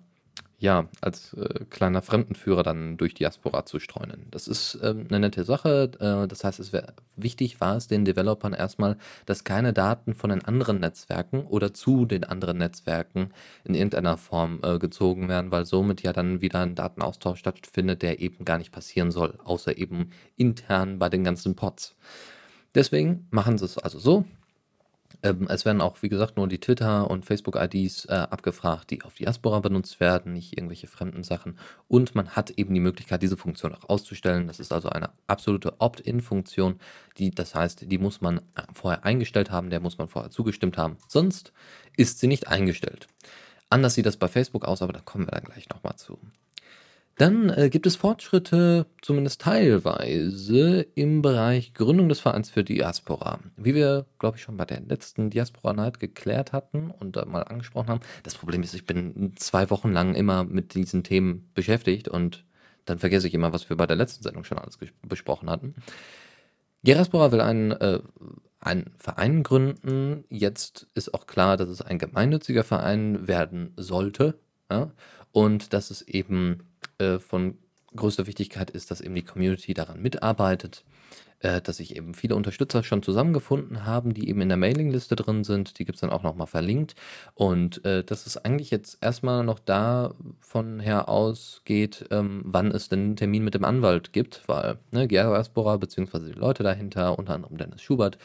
ja, 0.59 0.87
als 1.01 1.33
äh, 1.33 1.65
kleiner 1.69 2.01
Fremdenführer 2.01 2.63
dann 2.63 2.95
durch 2.97 3.13
Diaspora 3.13 3.65
zu 3.65 3.79
streunen. 3.79 4.27
Das 4.31 4.47
ist 4.47 4.79
ähm, 4.81 5.07
eine 5.09 5.19
nette 5.19 5.43
Sache. 5.43 5.91
Äh, 5.99 6.27
das 6.27 6.43
heißt, 6.43 6.59
es 6.59 6.71
wäre 6.71 6.93
wichtig 7.15 7.59
war 7.59 7.75
es 7.75 7.87
den 7.87 8.05
Developern 8.05 8.53
erstmal, 8.53 8.97
dass 9.25 9.43
keine 9.43 9.73
Daten 9.73 10.13
von 10.13 10.29
den 10.29 10.45
anderen 10.45 10.79
Netzwerken 10.79 11.45
oder 11.45 11.73
zu 11.73 12.05
den 12.05 12.23
anderen 12.23 12.57
Netzwerken 12.59 13.31
in 13.65 13.75
irgendeiner 13.75 14.17
Form 14.17 14.59
äh, 14.63 14.79
gezogen 14.79 15.27
werden, 15.27 15.51
weil 15.51 15.65
somit 15.65 16.01
ja 16.01 16.13
dann 16.13 16.41
wieder 16.41 16.61
ein 16.61 16.75
Datenaustausch 16.75 17.39
stattfindet, 17.39 18.01
der 18.01 18.21
eben 18.21 18.45
gar 18.45 18.57
nicht 18.57 18.71
passieren 18.71 19.11
soll, 19.11 19.39
außer 19.43 19.77
eben 19.77 20.11
intern 20.37 20.97
bei 20.99 21.09
den 21.09 21.23
ganzen 21.23 21.55
Pods. 21.55 21.95
Deswegen 22.73 23.27
machen 23.31 23.57
sie 23.57 23.65
es 23.65 23.77
also 23.77 23.99
so. 23.99 24.25
Ähm, 25.23 25.47
es 25.49 25.63
werden 25.63 25.81
auch, 25.81 26.01
wie 26.01 26.09
gesagt, 26.09 26.35
nur 26.35 26.47
die 26.47 26.59
Twitter- 26.59 27.09
und 27.09 27.25
Facebook-IDs 27.25 28.05
äh, 28.05 28.13
abgefragt, 28.13 28.91
die 28.91 29.01
auf 29.03 29.15
Diaspora 29.15 29.59
benutzt 29.61 29.99
werden, 29.99 30.33
nicht 30.33 30.57
irgendwelche 30.57 30.87
fremden 30.87 31.23
Sachen. 31.23 31.57
Und 31.87 32.13
man 32.13 32.29
hat 32.31 32.51
eben 32.51 32.73
die 32.73 32.81
Möglichkeit, 32.81 33.23
diese 33.23 33.37
Funktion 33.37 33.73
auch 33.73 33.89
auszustellen. 33.89 34.47
Das 34.47 34.59
ist 34.59 34.73
also 34.73 34.89
eine 34.89 35.11
absolute 35.27 35.79
Opt-in-Funktion. 35.79 36.79
Das 37.17 37.55
heißt, 37.55 37.89
die 37.89 37.97
muss 37.97 38.21
man 38.21 38.39
äh, 38.55 38.63
vorher 38.73 39.05
eingestellt 39.05 39.49
haben, 39.49 39.69
der 39.69 39.79
muss 39.79 39.97
man 39.97 40.09
vorher 40.09 40.29
zugestimmt 40.29 40.77
haben. 40.77 40.97
Sonst 41.07 41.53
ist 41.95 42.19
sie 42.19 42.27
nicht 42.27 42.49
eingestellt. 42.49 43.07
Anders 43.69 43.95
sieht 43.95 44.05
das 44.05 44.17
bei 44.17 44.27
Facebook 44.27 44.65
aus, 44.65 44.81
aber 44.81 44.93
da 44.93 44.99
kommen 44.99 45.25
wir 45.25 45.31
dann 45.31 45.45
gleich 45.45 45.69
nochmal 45.69 45.95
zu. 45.95 46.19
Dann 47.17 47.49
äh, 47.49 47.69
gibt 47.69 47.85
es 47.85 47.95
Fortschritte, 47.95 48.87
zumindest 49.01 49.41
teilweise, 49.41 50.81
im 50.95 51.21
Bereich 51.21 51.73
Gründung 51.75 52.09
des 52.09 52.19
Vereins 52.19 52.49
für 52.49 52.63
Diaspora. 52.63 53.39
Wie 53.55 53.75
wir, 53.75 54.07
glaube 54.17 54.37
ich, 54.37 54.43
schon 54.43 54.57
bei 54.57 54.65
der 54.65 54.81
letzten 54.81 55.29
Diaspora 55.29 55.73
Night 55.73 55.99
geklärt 55.99 56.53
hatten 56.53 56.89
und 56.89 57.15
äh, 57.17 57.25
mal 57.25 57.43
angesprochen 57.43 57.89
haben. 57.89 58.01
Das 58.23 58.35
Problem 58.35 58.63
ist, 58.63 58.73
ich 58.73 58.85
bin 58.85 59.33
zwei 59.35 59.69
Wochen 59.69 59.91
lang 59.91 60.15
immer 60.15 60.43
mit 60.43 60.73
diesen 60.73 61.03
Themen 61.03 61.49
beschäftigt 61.53 62.07
und 62.07 62.45
dann 62.85 62.97
vergesse 62.99 63.27
ich 63.27 63.33
immer, 63.33 63.53
was 63.53 63.69
wir 63.69 63.77
bei 63.77 63.85
der 63.85 63.95
letzten 63.95 64.23
Sendung 64.23 64.43
schon 64.43 64.57
alles 64.57 64.77
besprochen 65.03 65.49
hatten. 65.49 65.75
Diaspora 66.81 67.31
will 67.31 67.41
einen, 67.41 67.71
äh, 67.71 67.99
einen 68.59 68.91
Verein 68.97 69.43
gründen. 69.43 70.25
Jetzt 70.29 70.87
ist 70.95 71.13
auch 71.13 71.27
klar, 71.27 71.57
dass 71.57 71.69
es 71.69 71.81
ein 71.81 71.99
gemeinnütziger 71.99 72.63
Verein 72.63 73.27
werden 73.27 73.73
sollte. 73.77 74.39
Ja? 74.71 74.91
Und 75.33 75.73
dass 75.73 75.91
es 75.91 76.01
eben 76.03 76.63
äh, 76.99 77.19
von 77.19 77.57
größter 77.95 78.27
Wichtigkeit 78.27 78.69
ist, 78.69 78.89
dass 78.91 79.01
eben 79.01 79.15
die 79.15 79.23
Community 79.23 79.73
daran 79.73 80.01
mitarbeitet, 80.01 80.85
äh, 81.43 81.61
dass 81.61 81.77
sich 81.77 81.95
eben 81.95 82.13
viele 82.13 82.35
Unterstützer 82.35 82.83
schon 82.83 83.03
zusammengefunden 83.03 83.85
haben, 83.85 84.13
die 84.13 84.29
eben 84.29 84.41
in 84.41 84.49
der 84.49 84.57
Mailingliste 84.57 85.15
drin 85.15 85.43
sind. 85.43 85.77
Die 85.77 85.85
gibt 85.85 85.97
es 85.97 86.01
dann 86.01 86.09
auch 86.09 86.23
nochmal 86.23 86.47
verlinkt. 86.47 86.95
Und 87.35 87.83
äh, 87.85 88.03
dass 88.03 88.25
es 88.25 88.37
eigentlich 88.37 88.71
jetzt 88.71 88.97
erstmal 89.01 89.43
noch 89.43 89.59
davon 89.59 90.79
her 90.79 91.09
ausgeht, 91.09 92.05
ähm, 92.11 92.41
wann 92.45 92.71
es 92.71 92.89
denn 92.89 92.99
einen 92.99 93.15
Termin 93.17 93.43
mit 93.43 93.53
dem 93.53 93.65
Anwalt 93.65 94.13
gibt, 94.13 94.43
weil 94.47 94.79
ne, 94.91 95.07
Diaspora 95.07 95.77
bzw. 95.77 96.31
die 96.33 96.39
Leute 96.39 96.63
dahinter, 96.63 97.19
unter 97.19 97.35
anderem 97.35 97.57
Dennis 97.57 97.81
Schubert, 97.81 98.17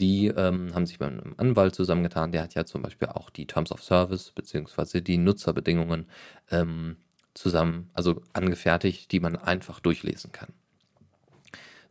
die 0.00 0.26
ähm, 0.26 0.74
haben 0.74 0.86
sich 0.86 0.98
mit 0.98 1.08
einem 1.08 1.34
Anwalt 1.36 1.74
zusammengetan. 1.74 2.32
Der 2.32 2.42
hat 2.42 2.54
ja 2.54 2.64
zum 2.64 2.82
Beispiel 2.82 3.08
auch 3.08 3.30
die 3.30 3.46
Terms 3.46 3.70
of 3.70 3.82
Service 3.82 4.32
bzw. 4.32 5.00
die 5.00 5.18
Nutzerbedingungen 5.18 6.06
ähm, 6.50 6.96
zusammen, 7.34 7.90
also 7.94 8.22
angefertigt, 8.32 9.12
die 9.12 9.20
man 9.20 9.36
einfach 9.36 9.80
durchlesen 9.80 10.32
kann. 10.32 10.52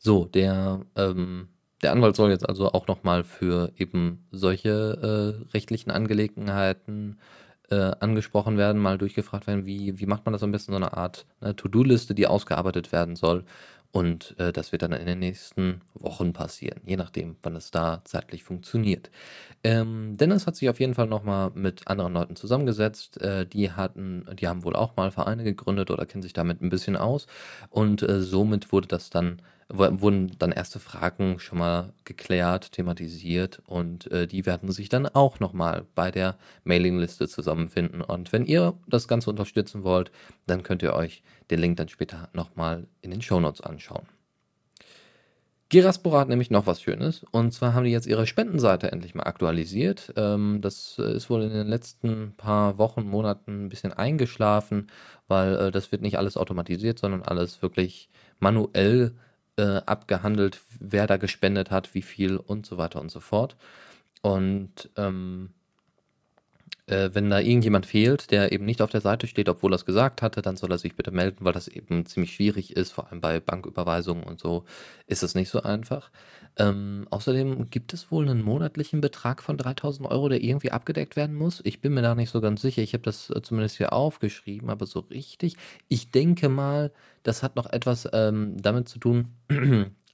So, 0.05 0.25
der, 0.25 0.81
ähm, 0.98 1.48
der 1.81 1.93
Anwalt 1.93 2.15
soll 2.17 2.29
jetzt 2.31 2.48
also 2.48 2.72
auch 2.74 2.88
nochmal 2.88 3.24
für 3.24 3.72
eben 3.77 4.27
solche 4.31 5.45
äh, 5.50 5.51
rechtlichen 5.53 5.91
Angelegenheiten 5.91 7.19
äh, 7.69 7.91
angesprochen 8.01 8.57
werden, 8.57 8.81
mal 8.81 8.98
durchgefragt 8.98 9.48
werden, 9.48 9.65
wie, 9.65 10.00
wie 10.00 10.05
macht 10.05 10.25
man 10.25 10.33
das 10.33 10.43
am 10.43 10.51
besten, 10.51 10.74
so 10.74 10.75
eine 10.75 10.98
Art 10.98 11.25
ne, 11.39 11.55
To-Do-Liste, 11.55 12.13
die 12.15 12.27
ausgearbeitet 12.27 12.91
werden 12.91 13.15
soll 13.15 13.45
und 13.93 14.36
äh, 14.39 14.51
das 14.51 14.72
wird 14.72 14.81
dann 14.81 14.91
in 14.91 15.05
den 15.05 15.19
nächsten 15.19 15.81
Wochen 15.93 16.33
passieren, 16.33 16.81
je 16.83 16.98
nachdem, 16.98 17.36
wann 17.43 17.55
es 17.55 17.69
da 17.69 18.01
zeitlich 18.05 18.43
funktioniert. 18.43 19.12
Ähm, 19.63 20.17
Dennis 20.17 20.48
hat 20.48 20.55
sich 20.55 20.67
auf 20.67 20.79
jeden 20.79 20.95
Fall 20.95 21.05
nochmal 21.07 21.51
mit 21.53 21.88
anderen 21.88 22.13
Leuten 22.13 22.36
zusammengesetzt. 22.36 23.22
Äh, 23.22 23.45
die 23.45 23.72
hatten, 23.72 24.25
die 24.39 24.48
haben 24.48 24.63
wohl 24.63 24.75
auch 24.75 24.95
mal 24.95 25.12
Vereine 25.12 25.43
gegründet 25.43 25.91
oder 25.91 26.07
kennen 26.07 26.24
sich 26.24 26.33
damit 26.33 26.60
ein 26.62 26.69
bisschen 26.69 26.98
aus. 26.98 27.27
Und 27.69 28.01
äh, 28.01 28.22
somit 28.22 28.72
wurde 28.72 28.88
das 28.88 29.12
dann 29.12 29.41
wurden 29.77 30.38
dann 30.39 30.51
erste 30.51 30.80
Fragen 30.80 31.39
schon 31.39 31.58
mal 31.58 31.94
geklärt, 32.06 32.72
thematisiert 32.74 33.62
und 33.65 34.12
äh, 34.12 34.27
die 34.27 34.46
werden 34.46 34.72
sich 34.72 34.89
dann 34.89 35.08
auch 35.08 35.39
nochmal 35.39 35.86
bei 35.96 36.12
der 36.12 36.38
Mailingliste 36.63 37.27
zusammenfinden. 37.27 38.01
Und 38.01 38.32
wenn 38.32 38.46
ihr 38.46 38.74
das 38.88 39.08
Ganze 39.08 39.30
unterstützen 39.30 39.84
wollt, 39.84 40.12
dann 40.46 40.63
könnt 40.63 40.84
ihr 40.84 40.94
euch 40.94 41.24
den 41.50 41.60
Link 41.60 41.77
dann 41.77 41.89
später 41.89 42.30
nochmal 42.34 42.88
in 43.01 43.12
den 43.12 43.22
Shownotes 43.22 43.62
anschauen. 43.62 44.06
Giraspora 45.74 46.20
hat 46.20 46.30
nämlich 46.30 46.51
noch 46.51 46.68
was 46.68 46.84
Schönes. 46.84 47.25
Und 47.32 47.51
zwar 47.51 47.74
haben 47.74 47.86
die 47.86 47.89
jetzt 47.89 48.06
ihre 48.06 48.27
Spendenseite 48.27 48.92
endlich 48.92 49.15
mal 49.15 49.24
aktualisiert. 49.24 50.13
Ähm, 50.15 50.60
das 50.62 51.00
ist 51.00 51.32
wohl 51.32 51.42
in 51.42 51.50
den 51.50 51.68
letzten 51.68 52.36
paar 52.38 52.77
Wochen, 52.77 53.01
Monaten 53.10 53.65
ein 53.65 53.70
bisschen 53.70 53.92
eingeschlafen, 53.92 54.92
weil 55.27 55.56
äh, 55.56 55.72
das 55.72 55.92
wird 55.92 56.03
nicht 56.03 56.20
alles 56.20 56.38
automatisiert, 56.38 57.00
sondern 57.00 57.24
alles 57.24 57.63
wirklich 57.63 58.08
manuell 58.39 59.15
äh, 59.57 59.81
abgehandelt, 59.86 60.62
wer 60.79 61.07
da 61.07 61.17
gespendet 61.17 61.72
hat, 61.72 61.93
wie 61.93 62.01
viel 62.01 62.38
und 62.38 62.65
so 62.65 62.77
weiter 62.77 63.01
und 63.01 63.10
so 63.10 63.19
fort. 63.19 63.55
Und 64.22 64.89
ähm, 64.98 65.53
äh, 66.88 67.10
wenn 67.13 67.30
da 67.30 67.40
irgendjemand 67.40 67.86
fehlt, 67.86 68.32
der 68.32 68.52
eben 68.52 68.66
nicht 68.66 68.82
auf 68.82 68.90
der 68.90 69.02
Seite 69.02 69.28
steht, 69.28 69.48
obwohl 69.48 69.74
er 69.74 69.75
es 69.75 69.86
gesagt 69.86 70.22
hatte, 70.22 70.42
dann 70.42 70.58
soll 70.58 70.72
er 70.72 70.78
sich 70.78 70.96
bitte 70.96 71.12
melden, 71.12 71.46
weil 71.46 71.54
das 71.54 71.68
eben 71.68 72.06
ziemlich 72.06 72.34
schwierig 72.36 72.75
ist, 72.75 72.92
vor 72.92 73.10
allem 73.10 73.22
bei 73.22 73.40
Banküberweisungen 73.40 74.24
und 74.24 74.40
so 74.40 74.66
ist 75.08 75.24
es 75.24 75.36
nicht 75.36 75.50
so 75.50 75.62
einfach. 75.63 76.12
Ähm, 76.58 77.08
außerdem 77.10 77.70
gibt 77.70 77.94
es 77.94 78.12
wohl 78.12 78.30
einen 78.30 78.44
monatlichen 78.44 79.02
Betrag 79.02 79.42
von 79.42 79.58
3000 79.58 80.10
Euro, 80.10 80.30
der 80.30 80.44
irgendwie 80.44 80.72
abgedeckt 80.72 81.16
werden 81.16 81.36
muss. 81.36 81.62
Ich 81.63 81.82
bin 81.82 81.94
mir 81.94 82.02
da 82.02 82.16
nicht 82.16 82.30
so 82.30 82.42
ganz 82.42 82.62
sicher. 82.62 82.82
Ich 82.82 82.94
habe 82.94 83.04
das 83.04 83.30
äh, 83.30 83.42
zumindest 83.42 83.78
hier 83.78 83.94
aufgeschrieben, 83.94 84.70
aber 84.70 84.86
so 84.86 85.00
richtig. 85.00 85.56
Ich 85.88 86.12
denke 86.12 86.50
mal, 86.50 86.92
das 87.24 87.44
hat 87.44 87.56
noch 87.56 87.72
etwas 87.72 88.08
ähm, 88.13 88.62
damit 88.62 88.90
zu 88.90 89.00
tun, 89.00 89.30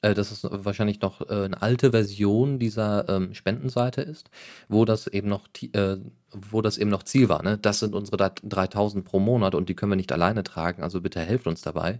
äh, 0.01 0.13
dass 0.13 0.31
es 0.31 0.47
wahrscheinlich 0.49 1.01
noch 1.01 1.21
äh, 1.29 1.45
eine 1.45 1.61
alte 1.61 1.91
Version 1.91 2.59
dieser 2.59 3.07
ähm, 3.09 3.33
Spendenseite 3.33 4.01
ist, 4.01 4.29
wo 4.67 4.85
das 4.85 5.07
eben 5.07 5.27
noch, 5.27 5.47
äh, 5.73 5.97
wo 6.31 6.61
das 6.61 6.77
eben 6.77 6.89
noch 6.89 7.03
Ziel 7.03 7.29
war. 7.29 7.43
Ne? 7.43 7.57
Das 7.57 7.79
sind 7.79 7.93
unsere 7.93 8.17
3000 8.17 9.03
pro 9.03 9.19
Monat 9.19 9.55
und 9.55 9.69
die 9.69 9.75
können 9.75 9.91
wir 9.91 9.97
nicht 9.97 10.11
alleine 10.11 10.43
tragen, 10.43 10.83
also 10.83 11.01
bitte 11.01 11.19
helft 11.19 11.47
uns 11.47 11.61
dabei. 11.61 11.99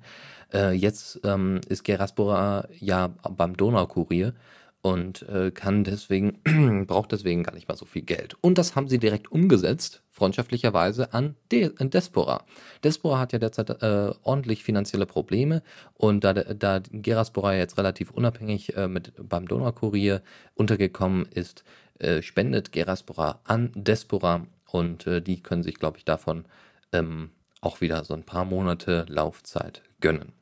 Äh, 0.54 0.74
jetzt 0.74 1.20
ähm, 1.24 1.62
ist 1.68 1.84
Geraspora 1.84 2.68
ja 2.80 3.08
beim 3.08 3.56
Donaukurier 3.56 4.34
und 4.82 5.28
äh, 5.28 5.52
kann 5.52 5.84
deswegen, 5.84 6.86
braucht 6.88 7.12
deswegen 7.12 7.44
gar 7.44 7.54
nicht 7.54 7.68
mal 7.68 7.76
so 7.76 7.86
viel 7.86 8.02
Geld. 8.02 8.36
Und 8.42 8.58
das 8.58 8.76
haben 8.76 8.88
sie 8.88 8.98
direkt 8.98 9.32
umgesetzt, 9.32 10.04
freundschaftlicherweise, 10.10 11.14
an, 11.14 11.36
De 11.52 11.72
Despora. 11.80 12.46
Despora 12.84 13.20
hat 13.20 13.34
ja 13.34 13.40
derzeit 13.40 13.82
äh, 13.82 14.14
ordentlich 14.24 14.64
finanzielle 14.64 15.06
Probleme 15.06 15.64
und 15.96 16.24
da, 16.24 16.34
da 16.34 16.82
Geraspora 16.92 17.56
jetzt 17.56 17.78
relativ 17.78 18.12
unabhängig 18.12 18.76
äh, 18.78 18.88
mit, 18.88 19.14
beim 19.18 19.48
Donaukurier 19.48 20.22
untergekommen 20.56 21.26
ist, 21.26 21.64
äh, 22.00 22.22
spendet 22.22 22.72
Geraspora 22.72 23.42
an 23.44 23.72
Despora 23.76 24.46
und 24.72 25.08
äh, 25.08 25.22
die 25.22 25.42
können 25.44 25.64
sich, 25.64 25.76
glaube 25.76 25.98
ich, 25.98 26.06
davon 26.06 26.46
ähm, 26.94 27.32
auch 27.62 27.82
wieder 27.82 28.06
so 28.06 28.14
ein 28.14 28.24
paar 28.24 28.46
Monate 28.46 29.06
Laufzeit 29.10 29.84
gönnen. 30.00 30.39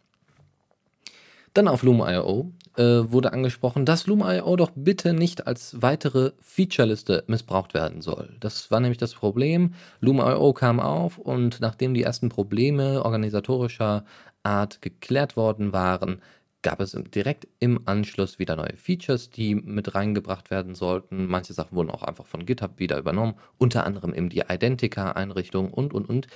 Dann 1.54 1.68
auf 1.68 1.84
Loom.io 1.84 2.52
äh, 2.78 2.84
wurde 2.84 3.34
angesprochen, 3.34 3.86
dass 3.86 4.08
Loom.io 4.08 4.56
doch 4.56 4.72
bitte 4.76 5.14
nicht 5.14 5.48
als 5.48 5.82
weitere 5.82 6.32
Featureliste 6.40 7.24
missbraucht 7.28 7.74
werden 7.74 8.02
soll. 8.02 8.36
Das 8.40 8.70
war 8.70 8.80
nämlich 8.80 9.00
das 9.00 9.14
Problem. 9.14 9.74
Loom.io 10.00 10.54
kam 10.54 10.80
auf 10.80 11.18
und 11.18 11.60
nachdem 11.60 11.94
die 11.94 12.04
ersten 12.04 12.30
Probleme 12.30 13.04
organisatorischer 13.04 14.06
Art 14.44 14.82
geklärt 14.82 15.36
worden 15.36 15.74
waren, 15.74 16.22
gab 16.62 16.82
es 16.82 16.98
direkt 17.16 17.48
im 17.60 17.82
Anschluss 17.86 18.40
wieder 18.40 18.56
neue 18.56 18.76
Features, 18.76 19.30
die 19.30 19.56
mit 19.56 19.96
reingebracht 19.96 20.52
werden 20.52 20.76
sollten. 20.76 21.28
Manche 21.28 21.54
Sachen 21.54 21.76
wurden 21.76 21.90
auch 21.90 22.04
einfach 22.04 22.26
von 22.26 22.46
GitHub 22.46 22.80
wieder 22.80 22.98
übernommen, 22.98 23.36
unter 23.58 23.86
anderem 23.86 24.14
eben 24.14 24.30
die 24.30 24.44
Identica-Einrichtung 24.50 25.72
und, 25.72 25.94
und, 25.94 26.10
und. 26.10 26.28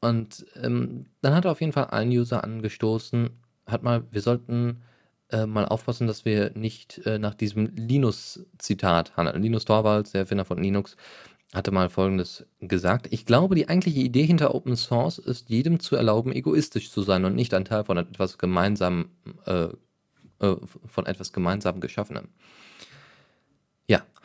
Und 0.00 0.46
ähm, 0.62 1.06
dann 1.20 1.34
hat 1.34 1.44
er 1.44 1.52
auf 1.52 1.60
jeden 1.60 1.72
Fall 1.72 1.84
allen 1.84 2.10
User 2.10 2.42
angestoßen, 2.42 3.30
hat 3.70 3.82
mal, 3.82 4.04
wir 4.10 4.20
sollten 4.20 4.82
äh, 5.30 5.46
mal 5.46 5.66
aufpassen, 5.66 6.06
dass 6.06 6.24
wir 6.24 6.52
nicht 6.54 6.98
äh, 7.06 7.18
nach 7.18 7.34
diesem 7.34 7.66
Linus-Zitat 7.76 9.16
handeln. 9.16 9.42
Linus 9.42 9.64
Torvalds, 9.64 10.12
der 10.12 10.22
Erfinder 10.22 10.44
von 10.44 10.62
Linux, 10.62 10.96
hatte 11.52 11.72
mal 11.72 11.88
Folgendes 11.88 12.46
gesagt. 12.60 13.08
Ich 13.10 13.26
glaube, 13.26 13.54
die 13.54 13.68
eigentliche 13.68 14.00
Idee 14.00 14.24
hinter 14.24 14.54
Open 14.54 14.76
Source 14.76 15.18
ist, 15.18 15.50
jedem 15.50 15.80
zu 15.80 15.96
erlauben, 15.96 16.32
egoistisch 16.32 16.90
zu 16.90 17.02
sein 17.02 17.24
und 17.24 17.34
nicht 17.34 17.54
ein 17.54 17.64
Teil 17.64 17.84
von 17.84 17.96
etwas 17.96 18.38
gemeinsam, 18.38 19.10
äh, 19.46 19.68
äh 20.40 20.56
von 20.86 21.06
etwas 21.06 21.32
gemeinsam 21.32 21.80
Geschaffenem. 21.80 22.28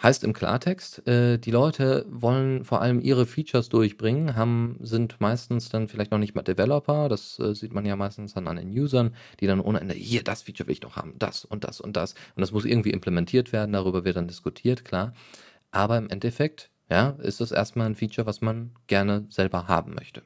Heißt 0.04 0.26
im 0.26 0.34
Klartext, 0.34 1.08
äh, 1.08 1.38
die 1.38 1.52
Leute 1.52 2.06
wollen 2.10 2.66
vor 2.66 2.82
allem 2.82 3.00
ihre 3.00 3.26
Features 3.26 3.70
durchbringen, 3.70 4.36
haben, 4.36 4.78
sind 4.82 5.22
meistens 5.22 5.70
dann 5.70 5.88
vielleicht 5.88 6.12
noch 6.12 6.18
nicht 6.18 6.36
mal 6.36 6.42
Developer, 6.42 7.08
das 7.08 7.40
äh, 7.40 7.56
sieht 7.56 7.74
man 7.74 7.86
ja 7.86 7.96
meistens 7.96 8.34
dann 8.34 8.48
an 8.48 8.58
den 8.58 8.70
Usern, 8.70 9.16
die 9.40 9.48
dann 9.48 9.62
ohne 9.62 9.80
Ende, 9.80 9.96
hier, 9.96 10.22
das 10.24 10.42
Feature 10.42 10.68
will 10.68 10.74
ich 10.74 10.82
noch 10.82 10.98
haben, 10.98 11.16
das 11.18 11.46
und 11.46 11.64
das 11.64 11.80
und 11.80 11.96
das. 11.96 12.14
Und 12.36 12.42
das 12.42 12.52
muss 12.52 12.66
irgendwie 12.66 12.92
implementiert 12.92 13.54
werden, 13.54 13.72
darüber 13.72 14.04
wird 14.04 14.18
dann 14.18 14.28
diskutiert, 14.28 14.84
klar. 14.84 15.14
Aber 15.72 15.98
im 15.98 16.10
Endeffekt, 16.10 16.72
ja, 16.90 17.12
ist 17.22 17.40
das 17.40 17.52
erstmal 17.52 17.88
ein 17.88 17.96
Feature, 17.96 18.28
was 18.28 18.42
man 18.42 18.72
gerne 18.88 19.26
selber 19.30 19.68
haben 19.70 19.94
möchte. 19.94 20.24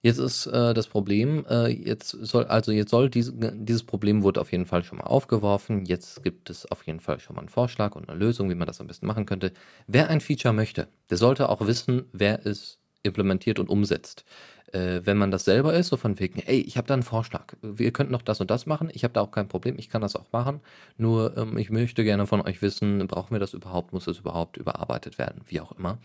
Jetzt 0.00 0.18
ist 0.18 0.46
äh, 0.46 0.74
das 0.74 0.86
Problem, 0.86 1.44
äh, 1.50 1.66
jetzt 1.68 2.10
soll, 2.10 2.44
also 2.44 2.70
jetzt 2.70 2.90
soll 2.90 3.10
diese, 3.10 3.32
dieses 3.32 3.82
Problem 3.82 4.22
wurde 4.22 4.40
auf 4.40 4.52
jeden 4.52 4.66
Fall 4.66 4.84
schon 4.84 4.98
mal 4.98 5.04
aufgeworfen. 5.04 5.84
Jetzt 5.86 6.22
gibt 6.22 6.50
es 6.50 6.70
auf 6.70 6.86
jeden 6.86 7.00
Fall 7.00 7.18
schon 7.18 7.34
mal 7.34 7.40
einen 7.40 7.48
Vorschlag 7.48 7.96
und 7.96 8.08
eine 8.08 8.18
Lösung, 8.18 8.48
wie 8.48 8.54
man 8.54 8.66
das 8.66 8.80
am 8.80 8.86
besten 8.86 9.06
machen 9.06 9.26
könnte. 9.26 9.52
Wer 9.88 10.08
ein 10.08 10.20
Feature 10.20 10.54
möchte, 10.54 10.86
der 11.10 11.16
sollte 11.16 11.48
auch 11.48 11.66
wissen, 11.66 12.04
wer 12.12 12.46
es 12.46 12.78
implementiert 13.02 13.58
und 13.58 13.68
umsetzt. 13.68 14.24
Äh, 14.72 15.00
wenn 15.04 15.16
man 15.16 15.32
das 15.32 15.44
selber 15.44 15.74
ist, 15.74 15.88
so 15.88 15.96
von 15.96 16.18
wegen, 16.20 16.40
ey, 16.40 16.60
ich 16.60 16.76
habe 16.76 16.86
da 16.86 16.94
einen 16.94 17.02
Vorschlag, 17.02 17.54
wir 17.62 17.90
könnten 17.92 18.12
noch 18.12 18.22
das 18.22 18.40
und 18.40 18.50
das 18.50 18.66
machen, 18.66 18.90
ich 18.92 19.02
habe 19.02 19.14
da 19.14 19.22
auch 19.22 19.30
kein 19.30 19.48
Problem, 19.48 19.76
ich 19.78 19.88
kann 19.88 20.02
das 20.02 20.14
auch 20.14 20.30
machen, 20.30 20.60
nur 20.96 21.36
ähm, 21.36 21.56
ich 21.56 21.70
möchte 21.70 22.04
gerne 22.04 22.26
von 22.26 22.42
euch 22.42 22.60
wissen, 22.60 23.06
brauchen 23.08 23.34
wir 23.34 23.40
das 23.40 23.54
überhaupt, 23.54 23.92
muss 23.92 24.04
das 24.04 24.18
überhaupt 24.18 24.58
überarbeitet 24.58 25.18
werden, 25.18 25.40
wie 25.46 25.60
auch 25.60 25.72
immer. 25.72 25.98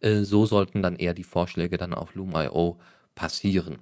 Äh, 0.00 0.22
so 0.24 0.44
sollten 0.46 0.82
dann 0.82 0.96
eher 0.96 1.14
die 1.14 1.24
Vorschläge 1.24 1.78
dann 1.78 1.94
auf 1.94 2.14
Loom.io 2.14 2.78
passieren. 3.14 3.78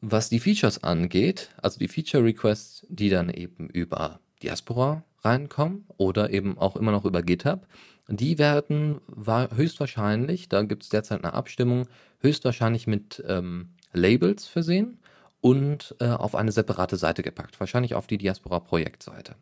Was 0.00 0.28
die 0.28 0.40
Features 0.40 0.82
angeht, 0.84 1.50
also 1.62 1.78
die 1.78 1.88
Feature 1.88 2.24
Requests, 2.24 2.86
die 2.88 3.08
dann 3.08 3.30
eben 3.30 3.68
über 3.68 4.20
Diaspora 4.42 5.04
reinkommen 5.22 5.86
oder 5.96 6.30
eben 6.30 6.58
auch 6.58 6.76
immer 6.76 6.92
noch 6.92 7.04
über 7.04 7.22
GitHub, 7.22 7.66
die 8.08 8.38
werden 8.38 9.00
höchstwahrscheinlich, 9.16 10.48
da 10.48 10.62
gibt 10.62 10.84
es 10.84 10.90
derzeit 10.90 11.24
eine 11.24 11.34
Abstimmung, 11.34 11.88
höchstwahrscheinlich 12.20 12.86
mit 12.86 13.22
ähm, 13.26 13.70
Labels 13.92 14.46
versehen 14.46 15.00
und 15.40 15.96
äh, 16.00 16.08
auf 16.08 16.34
eine 16.34 16.52
separate 16.52 16.96
Seite 16.96 17.22
gepackt, 17.22 17.58
wahrscheinlich 17.58 17.94
auf 17.94 18.06
die 18.06 18.18
Diaspora-Projektseite. 18.18 19.34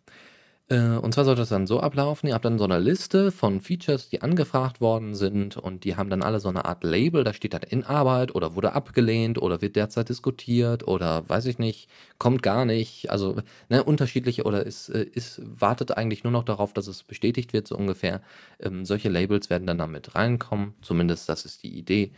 Äh, 0.68 0.96
und 0.96 1.12
zwar 1.12 1.26
sollte 1.26 1.42
das 1.42 1.50
dann 1.50 1.66
so 1.66 1.80
ablaufen, 1.80 2.26
ihr 2.26 2.34
habt 2.34 2.44
dann 2.46 2.58
so 2.58 2.64
eine 2.64 2.78
Liste 2.78 3.30
von 3.30 3.60
Features, 3.60 4.08
die 4.08 4.22
angefragt 4.22 4.80
worden 4.80 5.14
sind 5.14 5.58
und 5.58 5.84
die 5.84 5.96
haben 5.96 6.08
dann 6.08 6.22
alle 6.22 6.40
so 6.40 6.48
eine 6.48 6.64
Art 6.64 6.84
Label, 6.84 7.22
da 7.22 7.34
steht 7.34 7.52
dann 7.52 7.62
in 7.62 7.84
Arbeit 7.84 8.34
oder 8.34 8.54
wurde 8.54 8.72
abgelehnt 8.72 9.36
oder 9.40 9.60
wird 9.60 9.76
derzeit 9.76 10.08
diskutiert 10.08 10.88
oder 10.88 11.28
weiß 11.28 11.44
ich 11.46 11.58
nicht, 11.58 11.90
kommt 12.18 12.42
gar 12.42 12.64
nicht, 12.64 13.10
also 13.10 13.36
ne, 13.68 13.84
unterschiedliche 13.84 14.44
oder 14.44 14.64
ist, 14.64 14.88
äh, 14.88 15.02
ist, 15.04 15.42
wartet 15.44 15.98
eigentlich 15.98 16.24
nur 16.24 16.32
noch 16.32 16.44
darauf, 16.44 16.72
dass 16.72 16.86
es 16.86 17.02
bestätigt 17.02 17.52
wird, 17.52 17.68
so 17.68 17.76
ungefähr. 17.76 18.22
Ähm, 18.58 18.86
solche 18.86 19.10
Labels 19.10 19.50
werden 19.50 19.66
dann 19.66 19.78
damit 19.78 20.14
reinkommen, 20.14 20.74
zumindest 20.80 21.28
das 21.28 21.44
ist 21.44 21.62
die 21.62 21.76
Idee. 21.78 22.12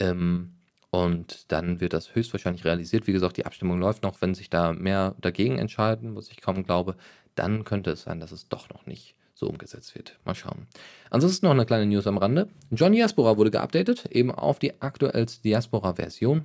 Ähm, 0.00 0.52
und 0.90 1.50
dann 1.50 1.80
wird 1.80 1.94
das 1.94 2.14
höchstwahrscheinlich 2.14 2.66
realisiert. 2.66 3.06
Wie 3.06 3.12
gesagt, 3.14 3.38
die 3.38 3.46
Abstimmung 3.46 3.80
läuft 3.80 4.02
noch. 4.02 4.20
Wenn 4.20 4.34
sich 4.34 4.50
da 4.50 4.74
mehr 4.74 5.14
dagegen 5.22 5.58
entscheiden, 5.58 6.14
was 6.16 6.28
ich 6.30 6.42
kaum 6.42 6.64
glaube, 6.64 6.96
dann 7.34 7.64
könnte 7.64 7.90
es 7.90 8.02
sein, 8.02 8.20
dass 8.20 8.32
es 8.32 8.48
doch 8.48 8.68
noch 8.68 8.86
nicht 8.86 9.14
so 9.34 9.48
umgesetzt 9.48 9.94
wird. 9.94 10.18
Mal 10.24 10.34
schauen. 10.34 10.66
Ansonsten 11.10 11.46
noch 11.46 11.52
eine 11.52 11.66
kleine 11.66 11.86
News 11.86 12.06
am 12.06 12.18
Rande. 12.18 12.48
John 12.70 12.92
Diaspora 12.92 13.36
wurde 13.36 13.50
geupdatet, 13.50 14.06
eben 14.10 14.30
auf 14.30 14.58
die 14.58 14.80
aktuellste 14.80 15.42
Diaspora-Version 15.42 16.44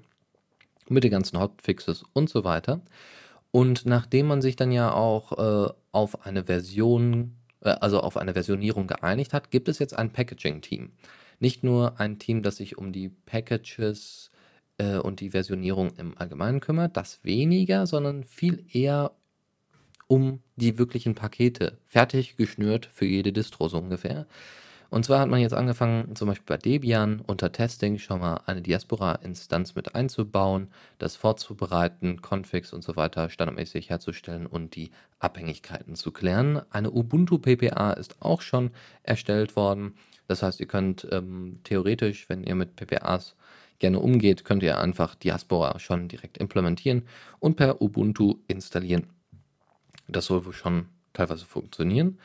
mit 0.89 1.03
den 1.03 1.11
ganzen 1.11 1.39
Hotfixes 1.39 2.03
und 2.13 2.29
so 2.29 2.43
weiter. 2.43 2.81
Und 3.51 3.85
nachdem 3.85 4.27
man 4.27 4.41
sich 4.41 4.55
dann 4.55 4.71
ja 4.71 4.93
auch 4.93 5.31
äh, 5.67 5.73
auf 5.91 6.25
eine 6.25 6.45
Version, 6.45 7.35
äh, 7.61 7.69
also 7.69 8.01
auf 8.01 8.17
eine 8.17 8.33
Versionierung 8.33 8.87
geeinigt 8.87 9.33
hat, 9.33 9.51
gibt 9.51 9.69
es 9.69 9.79
jetzt 9.79 9.97
ein 9.97 10.11
Packaging-Team. 10.11 10.91
Nicht 11.39 11.63
nur 11.63 11.99
ein 11.99 12.19
Team, 12.19 12.41
das 12.41 12.57
sich 12.57 12.77
um 12.77 12.91
die 12.91 13.09
Packages 13.09 14.31
äh, 14.77 14.97
und 14.97 15.19
die 15.19 15.31
Versionierung 15.31 15.91
im 15.97 16.17
Allgemeinen 16.17 16.59
kümmert, 16.59 16.97
das 16.97 17.23
weniger, 17.23 17.85
sondern 17.85 18.23
viel 18.23 18.65
eher 18.71 19.11
um 20.07 20.41
die 20.55 20.77
wirklichen 20.77 21.15
Pakete, 21.15 21.77
fertig 21.85 22.37
geschnürt 22.37 22.89
für 22.91 23.05
jede 23.05 23.33
Distro 23.33 23.67
so 23.67 23.77
ungefähr. 23.77 24.25
Und 24.89 25.03
zwar 25.03 25.19
hat 25.19 25.29
man 25.29 25.41
jetzt 25.41 25.53
angefangen, 25.53 26.15
zum 26.15 26.29
Beispiel 26.29 26.45
bei 26.45 26.57
Debian 26.57 27.19
unter 27.19 27.51
Testing 27.51 27.97
schon 27.99 28.21
mal 28.21 28.41
eine 28.45 28.61
Diaspora-Instanz 28.61 29.75
mit 29.75 29.95
einzubauen, 29.95 30.69
das 30.97 31.17
vorzubereiten, 31.17 32.21
Configs 32.21 32.71
und 32.71 32.83
so 32.83 32.95
weiter 32.95 33.29
standardmäßig 33.29 33.89
herzustellen 33.89 34.45
und 34.45 34.75
die 34.75 34.91
Abhängigkeiten 35.19 35.95
zu 35.95 36.11
klären. 36.11 36.61
Eine 36.69 36.91
Ubuntu 36.91 37.37
PPA 37.37 37.91
ist 37.91 38.21
auch 38.21 38.41
schon 38.41 38.71
erstellt 39.03 39.57
worden. 39.57 39.95
Das 40.27 40.41
heißt, 40.41 40.59
ihr 40.61 40.67
könnt 40.67 41.07
ähm, 41.11 41.59
theoretisch, 41.63 42.29
wenn 42.29 42.43
ihr 42.43 42.55
mit 42.55 42.77
PPAs 42.77 43.35
gerne 43.79 43.99
umgeht, 43.99 44.45
könnt 44.45 44.63
ihr 44.63 44.79
einfach 44.79 45.15
Diaspora 45.15 45.79
schon 45.79 46.07
direkt 46.07 46.37
implementieren 46.37 47.03
und 47.39 47.57
per 47.57 47.81
Ubuntu 47.81 48.35
installieren. 48.47 49.16
Das 50.07 50.25
soll 50.25 50.45
wohl 50.45 50.53
schon 50.53 50.87
teilweise 51.13 51.45
funktionieren. 51.45 52.19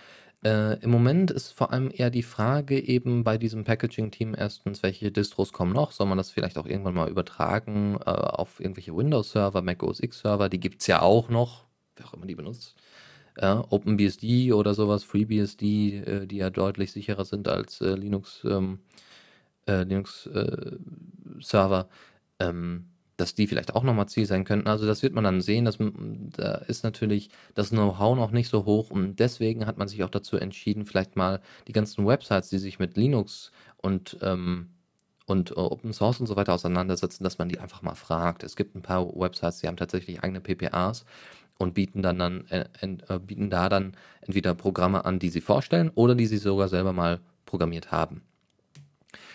Äh, 0.45 0.81
Im 0.81 0.91
Moment 0.91 1.31
ist 1.31 1.53
vor 1.53 1.73
allem 1.73 1.91
eher 1.95 2.11
die 2.11 2.25
Frage 2.25 2.79
eben 2.81 3.23
bei 3.23 3.39
diesem 3.39 3.65
Packaging-Team 3.65 4.35
erstens, 4.37 4.83
welche 4.83 5.13
Distros 5.13 5.53
kommen 5.53 5.73
noch? 5.73 5.93
Soll 5.93 6.09
man 6.09 6.19
das 6.19 6.31
vielleicht 6.31 6.59
auch 6.59 6.67
irgendwann 6.67 6.95
mal 6.95 7.09
übertragen 7.09 7.97
äh, 8.05 8.11
auf 8.11 8.59
irgendwelche 8.59 8.97
Windows-Server, 8.97 9.63
Mac 9.63 9.83
OS 9.85 10.01
X-Server? 10.01 10.49
Die 10.49 10.59
gibt 10.59 10.81
es 10.81 10.89
ja 10.89 11.01
auch 11.01 11.29
noch, 11.29 11.65
wer 11.97 12.07
auch 12.07 12.15
immer 12.15 12.27
die 12.27 12.35
benutzt. 12.35 12.75
Äh, 13.37 13.53
OpenBSD 13.53 14.53
oder 14.53 14.75
sowas, 14.75 15.05
FreeBSD, 15.05 15.99
äh, 15.99 16.27
die 16.27 16.39
ja 16.39 16.51
deutlich 16.51 16.93
sicherer 16.93 17.25
sind 17.25 17.47
als 17.47 17.81
äh, 17.81 17.95
Linux, 17.95 18.43
ähm, 18.45 18.81
äh, 19.67 19.85
Linux 19.85 20.29
Server. 21.41 21.89
Ähm, 22.41 22.92
dass 23.17 23.35
die 23.35 23.47
vielleicht 23.47 23.75
auch 23.75 23.83
nochmal 23.83 24.09
Ziel 24.09 24.27
sein 24.27 24.45
könnten. 24.45 24.69
Also 24.69 24.87
das 24.87 25.03
wird 25.03 25.15
man 25.15 25.25
dann 25.25 25.41
sehen. 25.41 25.65
dass 25.65 25.79
da 25.79 26.55
ist 26.55 26.85
natürlich 26.85 27.31
das 27.55 27.71
Know-how 27.71 28.17
noch 28.17 28.31
nicht 28.31 28.49
so 28.49 28.65
hoch 28.65 28.91
und 28.91 29.17
deswegen 29.17 29.67
hat 29.67 29.79
man 29.79 29.89
sich 29.89 30.03
auch 30.05 30.11
dazu 30.11 30.37
entschieden, 30.37 30.87
vielleicht 30.87 31.17
mal 31.17 31.41
die 31.69 31.73
ganzen 31.73 32.07
Websites, 32.07 32.49
die 32.49 32.59
sich 32.59 32.79
mit 32.79 32.97
Linux 32.97 33.53
und 33.77 34.19
ähm, 34.23 34.69
und 35.27 35.57
Open 35.57 35.93
Source 35.93 36.21
und 36.21 36.27
so 36.27 36.37
weiter 36.37 36.53
auseinandersetzen, 36.53 37.25
dass 37.25 37.39
man 37.39 37.49
die 37.49 37.59
einfach 37.61 37.83
mal 37.83 37.95
fragt. 37.95 38.43
Es 38.43 38.57
gibt 38.57 38.75
ein 38.75 38.83
paar 38.83 39.07
Websites, 39.15 39.61
die 39.61 39.69
haben 39.69 39.77
tatsächlich 39.77 40.23
eigene 40.23 40.41
PPAs 40.41 41.05
und 41.59 41.75
bieten 41.75 42.03
dann, 42.03 42.19
dann 42.19 42.47
äh, 42.49 42.67
äh, 42.81 43.19
bieten 43.19 43.51
da 43.51 43.69
dann 43.69 43.97
entweder 44.21 44.55
Programme 44.55 45.05
an, 45.05 45.19
die 45.19 45.31
sie 45.31 45.41
vorstellen 45.41 45.91
oder 45.95 46.15
die 46.15 46.27
sie 46.27 46.39
sogar 46.39 46.69
selber 46.69 46.93
mal 46.93 47.21
programmiert 47.47 47.93
haben. 47.93 48.23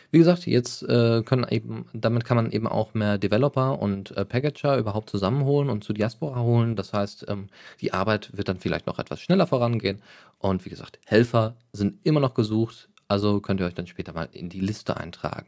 Wie 0.10 0.20
gesagt, 0.20 0.46
jetzt 0.46 0.84
äh, 0.84 1.22
können 1.24 1.46
eben, 1.50 1.86
damit 1.94 2.24
kann 2.24 2.38
man 2.38 2.52
eben 2.52 2.68
auch 2.68 2.94
mehr 2.94 3.18
Developer 3.18 3.80
und 3.80 4.16
äh, 4.16 4.24
Packager 4.24 4.78
überhaupt 4.78 5.10
zusammenholen 5.10 5.70
und 5.70 5.84
zu 5.84 5.92
Diaspora 5.92 6.42
holen. 6.42 6.78
Das 6.78 6.94
heißt, 6.94 7.26
ähm, 7.28 7.48
die 7.82 7.94
Arbeit 7.94 8.36
wird 8.36 8.48
dann 8.48 8.60
vielleicht 8.60 8.88
noch 8.88 9.00
etwas 9.00 9.20
schneller 9.20 9.48
vorangehen. 9.48 10.02
Und 10.40 10.64
wie 10.66 10.70
gesagt, 10.70 11.00
Helfer 11.06 11.56
sind 11.74 12.00
immer 12.06 12.22
noch 12.22 12.34
gesucht, 12.34 12.90
also 13.10 13.42
könnt 13.42 13.60
ihr 13.60 13.66
euch 13.66 13.76
dann 13.76 13.88
später 13.88 14.14
mal 14.14 14.30
in 14.32 14.48
die 14.50 14.62
Liste 14.62 14.96
eintragen. 14.96 15.48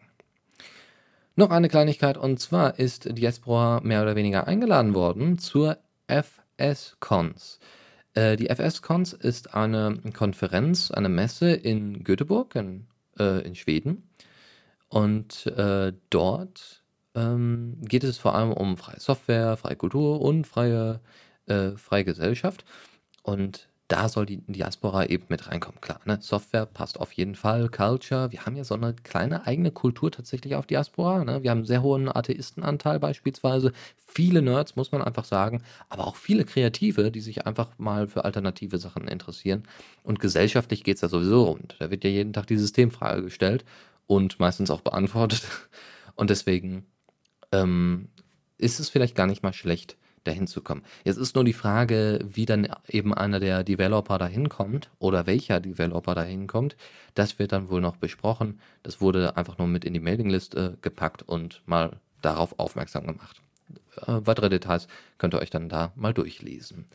Noch 1.35 1.51
eine 1.51 1.69
Kleinigkeit 1.69 2.17
und 2.17 2.39
zwar 2.41 2.79
ist 2.79 3.17
Diaspora 3.17 3.79
mehr 3.81 4.01
oder 4.01 4.17
weniger 4.17 4.47
eingeladen 4.47 4.93
worden 4.93 5.37
zur 5.37 5.77
FS-Cons. 6.07 7.59
Äh, 8.13 8.35
die 8.35 8.49
FS-Cons 8.49 9.13
ist 9.13 9.53
eine 9.53 9.99
Konferenz, 10.13 10.91
eine 10.91 11.07
Messe 11.07 11.51
in 11.51 12.03
Göteborg 12.03 12.55
in, 12.55 12.87
äh, 13.17 13.41
in 13.47 13.55
Schweden. 13.55 14.09
Und 14.89 15.45
äh, 15.47 15.93
dort 16.09 16.83
ähm, 17.15 17.77
geht 17.81 18.03
es 18.03 18.17
vor 18.17 18.35
allem 18.35 18.51
um 18.51 18.77
freie 18.77 18.99
Software, 18.99 19.57
freie 19.57 19.75
Kultur 19.75 20.21
und 20.21 20.45
freie, 20.47 20.99
äh, 21.45 21.71
freie 21.71 22.03
Gesellschaft. 22.03 22.65
Und 23.23 23.69
da 23.89 24.07
soll 24.07 24.27
die 24.27 24.37
Diaspora 24.45 25.05
eben 25.07 25.25
mit 25.29 25.47
reinkommen. 25.47 25.81
Klar, 25.81 25.99
ne? 26.05 26.19
Software 26.21 26.67
passt 26.67 26.99
auf 26.99 27.11
jeden 27.13 27.33
Fall, 27.33 27.69
Culture. 27.69 28.31
Wir 28.31 28.45
haben 28.45 28.55
ja 28.55 28.63
so 28.63 28.75
eine 28.75 28.93
kleine 28.93 29.47
eigene 29.47 29.71
Kultur 29.71 30.11
tatsächlich 30.11 30.53
auf 30.55 30.67
Diaspora. 30.67 31.23
Ne? 31.25 31.41
Wir 31.41 31.49
haben 31.49 31.59
einen 31.59 31.65
sehr 31.65 31.81
hohen 31.81 32.07
Atheistenanteil 32.07 32.99
beispielsweise. 32.99 33.73
Viele 33.97 34.43
Nerds, 34.43 34.75
muss 34.75 34.91
man 34.91 35.01
einfach 35.01 35.25
sagen, 35.25 35.63
aber 35.89 36.05
auch 36.05 36.15
viele 36.15 36.45
Kreative, 36.45 37.11
die 37.11 37.19
sich 37.19 37.47
einfach 37.47 37.69
mal 37.79 38.07
für 38.07 38.25
alternative 38.25 38.77
Sachen 38.77 39.07
interessieren. 39.07 39.63
Und 40.03 40.19
gesellschaftlich 40.19 40.83
geht 40.83 40.95
es 40.95 41.01
ja 41.01 41.09
sowieso 41.09 41.45
rund. 41.45 41.75
Da 41.79 41.89
wird 41.89 42.03
ja 42.03 42.11
jeden 42.11 42.33
Tag 42.33 42.45
die 42.45 42.57
Systemfrage 42.57 43.23
gestellt 43.23 43.65
und 44.09 44.39
meistens 44.39 44.71
auch 44.71 44.81
beantwortet. 44.81 45.43
Und 46.15 46.29
deswegen 46.29 46.85
ähm, 47.53 48.09
ist 48.57 48.81
es 48.81 48.89
vielleicht 48.89 49.15
gar 49.15 49.27
nicht 49.27 49.41
mal 49.41 49.53
schlecht, 49.53 49.95
dahin 50.25 50.47
zu 50.47 50.61
kommen. 50.61 50.83
Jetzt 51.05 51.15
ist 51.15 51.35
nur 51.35 51.45
die 51.45 51.53
Frage, 51.53 52.19
wie 52.27 52.45
dann 52.45 52.67
eben 52.89 53.13
einer 53.13 53.39
der 53.39 53.63
Developer 53.63 54.17
dahin 54.17 54.49
kommt 54.49 54.89
oder 54.99 55.27
welcher 55.27 55.61
Developer 55.61 56.13
dahin 56.15 56.47
kommt. 56.47 56.75
Das 57.13 57.39
wird 57.39 57.53
dann 57.53 57.69
wohl 57.69 57.79
noch 57.79 57.95
besprochen. 57.95 58.59
Das 58.83 58.99
wurde 58.99 59.37
einfach 59.37 59.57
nur 59.59 59.67
mit 59.67 59.85
in 59.85 59.93
die 59.93 60.01
Mailingliste 60.01 60.77
gepackt 60.81 61.21
und 61.21 61.61
mal 61.65 62.01
darauf 62.21 62.59
aufmerksam 62.59 63.07
gemacht. 63.07 63.41
Äh, 64.07 64.21
weitere 64.25 64.49
Details 64.49 64.87
könnt 65.19 65.35
ihr 65.35 65.39
euch 65.39 65.51
dann 65.51 65.69
da 65.69 65.93
mal 65.95 66.13
durchlesen. 66.13 66.87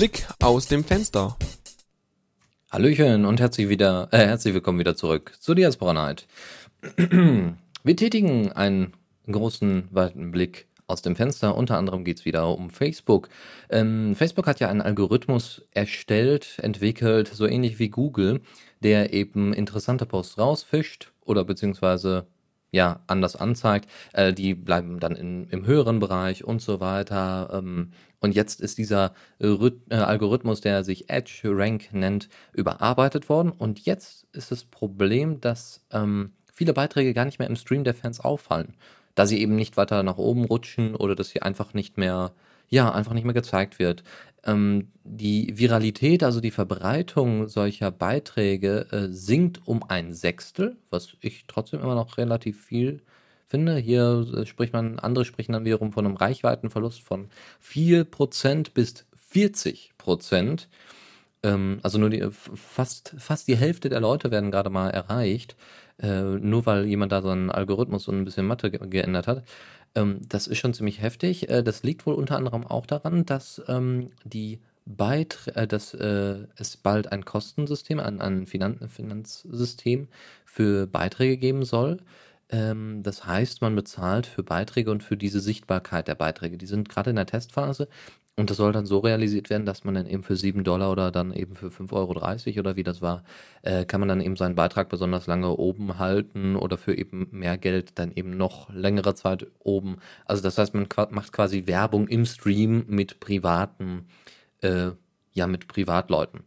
Blick 0.00 0.26
aus 0.42 0.66
dem 0.66 0.82
Fenster. 0.82 1.36
Hallöchen 2.70 3.26
und 3.26 3.38
herzlich, 3.38 3.68
wieder, 3.68 4.08
äh, 4.12 4.16
herzlich 4.16 4.54
willkommen 4.54 4.78
wieder 4.78 4.96
zurück 4.96 5.34
zur 5.40 5.54
Diaspora 5.54 5.92
Night. 5.92 6.26
Wir 6.96 7.96
tätigen 7.96 8.50
einen 8.50 8.94
großen, 9.30 9.88
weiten 9.90 10.30
Blick 10.30 10.68
aus 10.86 11.02
dem 11.02 11.16
Fenster. 11.16 11.54
Unter 11.54 11.76
anderem 11.76 12.02
geht 12.04 12.20
es 12.20 12.24
wieder 12.24 12.48
um 12.48 12.70
Facebook. 12.70 13.28
Ähm, 13.68 14.16
Facebook 14.16 14.46
hat 14.46 14.58
ja 14.58 14.70
einen 14.70 14.80
Algorithmus 14.80 15.60
erstellt, 15.74 16.58
entwickelt, 16.62 17.28
so 17.28 17.46
ähnlich 17.46 17.78
wie 17.78 17.90
Google, 17.90 18.40
der 18.82 19.12
eben 19.12 19.52
interessante 19.52 20.06
Posts 20.06 20.38
rausfischt 20.38 21.12
oder 21.26 21.44
beziehungsweise 21.44 22.26
ja, 22.70 23.00
anders 23.06 23.36
anzeigt. 23.36 23.88
Äh, 24.12 24.32
die 24.32 24.54
bleiben 24.54 25.00
dann 25.00 25.16
in, 25.16 25.48
im 25.48 25.66
höheren 25.66 25.98
Bereich 25.98 26.44
und 26.44 26.62
so 26.62 26.80
weiter. 26.80 27.50
Ähm, 27.52 27.92
und 28.20 28.34
jetzt 28.34 28.60
ist 28.60 28.78
dieser 28.78 29.14
Rhyth 29.40 29.80
äh, 29.90 29.96
Algorithmus, 29.96 30.60
der 30.60 30.84
sich 30.84 31.08
Edge 31.10 31.42
Rank 31.44 31.92
nennt, 31.92 32.28
überarbeitet 32.52 33.28
worden. 33.28 33.50
Und 33.50 33.86
jetzt 33.86 34.26
ist 34.32 34.50
das 34.50 34.64
Problem, 34.64 35.40
dass 35.40 35.84
ähm, 35.90 36.32
viele 36.52 36.74
Beiträge 36.74 37.14
gar 37.14 37.24
nicht 37.24 37.38
mehr 37.38 37.48
im 37.48 37.56
Stream 37.56 37.84
der 37.84 37.94
Fans 37.94 38.20
auffallen, 38.20 38.74
da 39.14 39.26
sie 39.26 39.40
eben 39.40 39.56
nicht 39.56 39.76
weiter 39.76 40.02
nach 40.02 40.18
oben 40.18 40.44
rutschen 40.44 40.94
oder 40.94 41.16
dass 41.16 41.30
sie 41.30 41.42
einfach 41.42 41.72
nicht 41.74 41.96
mehr, 41.96 42.32
ja, 42.68 42.92
einfach 42.92 43.14
nicht 43.14 43.24
mehr 43.24 43.34
gezeigt 43.34 43.78
wird. 43.78 44.04
Ähm, 44.44 44.88
die 45.04 45.58
Viralität, 45.58 46.22
also 46.22 46.40
die 46.40 46.50
Verbreitung 46.50 47.48
solcher 47.48 47.90
Beiträge, 47.90 48.86
äh, 48.90 49.08
sinkt 49.10 49.66
um 49.66 49.82
ein 49.88 50.12
Sechstel, 50.14 50.76
was 50.90 51.16
ich 51.20 51.44
trotzdem 51.46 51.80
immer 51.80 51.94
noch 51.94 52.16
relativ 52.16 52.64
viel 52.64 53.02
finde. 53.48 53.76
Hier 53.76 54.26
äh, 54.34 54.46
spricht 54.46 54.72
man, 54.72 54.98
andere 54.98 55.24
sprechen 55.24 55.52
dann 55.52 55.64
wiederum 55.64 55.92
von 55.92 56.06
einem 56.06 56.16
Reichweitenverlust 56.16 57.02
von 57.02 57.28
4% 57.62 58.72
bis 58.72 59.06
40%. 59.32 60.66
Ähm, 61.42 61.80
also 61.82 61.98
nur 61.98 62.10
die, 62.10 62.26
fast, 62.30 63.14
fast 63.18 63.48
die 63.48 63.56
Hälfte 63.56 63.88
der 63.88 64.00
Leute 64.00 64.30
werden 64.30 64.50
gerade 64.50 64.70
mal 64.70 64.90
erreicht, 64.90 65.56
äh, 65.98 66.22
nur 66.22 66.66
weil 66.66 66.86
jemand 66.86 67.12
da 67.12 67.22
so 67.22 67.30
einen 67.30 67.50
Algorithmus 67.50 68.08
und 68.08 68.18
ein 68.18 68.24
bisschen 68.24 68.46
Mathe 68.46 68.70
ge 68.70 68.80
geändert 68.88 69.26
hat. 69.26 69.44
Ähm, 69.94 70.20
das 70.28 70.46
ist 70.46 70.58
schon 70.58 70.74
ziemlich 70.74 71.00
heftig. 71.00 71.48
Äh, 71.48 71.62
das 71.62 71.82
liegt 71.82 72.06
wohl 72.06 72.14
unter 72.14 72.36
anderem 72.36 72.66
auch 72.66 72.86
daran, 72.86 73.26
dass 73.26 73.62
ähm, 73.68 74.10
die 74.24 74.60
Beiträ 74.86 75.50
äh, 75.52 75.66
dass 75.66 75.94
äh, 75.94 76.46
es 76.56 76.76
bald 76.76 77.12
ein 77.12 77.24
Kostensystem, 77.24 78.00
ein, 78.00 78.20
ein 78.20 78.46
Finan 78.46 78.88
Finanzsystem 78.88 80.08
für 80.44 80.86
Beiträge 80.86 81.36
geben 81.36 81.64
soll. 81.64 81.98
Ähm, 82.50 83.02
das 83.02 83.26
heißt, 83.26 83.62
man 83.62 83.76
bezahlt 83.76 84.26
für 84.26 84.42
Beiträge 84.42 84.90
und 84.90 85.02
für 85.02 85.16
diese 85.16 85.40
Sichtbarkeit 85.40 86.08
der 86.08 86.16
Beiträge. 86.16 86.58
Die 86.58 86.66
sind 86.66 86.88
gerade 86.88 87.10
in 87.10 87.16
der 87.16 87.26
Testphase 87.26 87.88
und 88.40 88.50
das 88.50 88.56
soll 88.56 88.72
dann 88.72 88.86
so 88.86 88.98
realisiert 88.98 89.50
werden, 89.50 89.66
dass 89.66 89.84
man 89.84 89.94
dann 89.94 90.06
eben 90.06 90.22
für 90.22 90.34
7 90.34 90.64
Dollar 90.64 90.90
oder 90.90 91.10
dann 91.10 91.32
eben 91.32 91.54
für 91.54 91.68
5,30 91.68 91.92
Euro 91.92 92.60
oder 92.60 92.76
wie 92.76 92.82
das 92.82 93.02
war, 93.02 93.22
äh, 93.62 93.84
kann 93.84 94.00
man 94.00 94.08
dann 94.08 94.20
eben 94.20 94.36
seinen 94.36 94.54
Beitrag 94.54 94.88
besonders 94.88 95.26
lange 95.26 95.50
oben 95.56 95.98
halten 95.98 96.56
oder 96.56 96.78
für 96.78 96.96
eben 96.96 97.28
mehr 97.30 97.58
Geld 97.58 97.98
dann 97.98 98.12
eben 98.16 98.36
noch 98.36 98.72
längere 98.72 99.14
Zeit 99.14 99.46
oben. 99.58 99.98
Also 100.24 100.42
das 100.42 100.58
heißt, 100.58 100.74
man 100.74 100.88
macht 101.10 101.32
quasi 101.32 101.66
Werbung 101.66 102.08
im 102.08 102.24
Stream 102.24 102.84
mit 102.88 103.20
privaten, 103.20 104.06
äh, 104.62 104.92
ja, 105.32 105.46
mit 105.46 105.68
Privatleuten. 105.68 106.40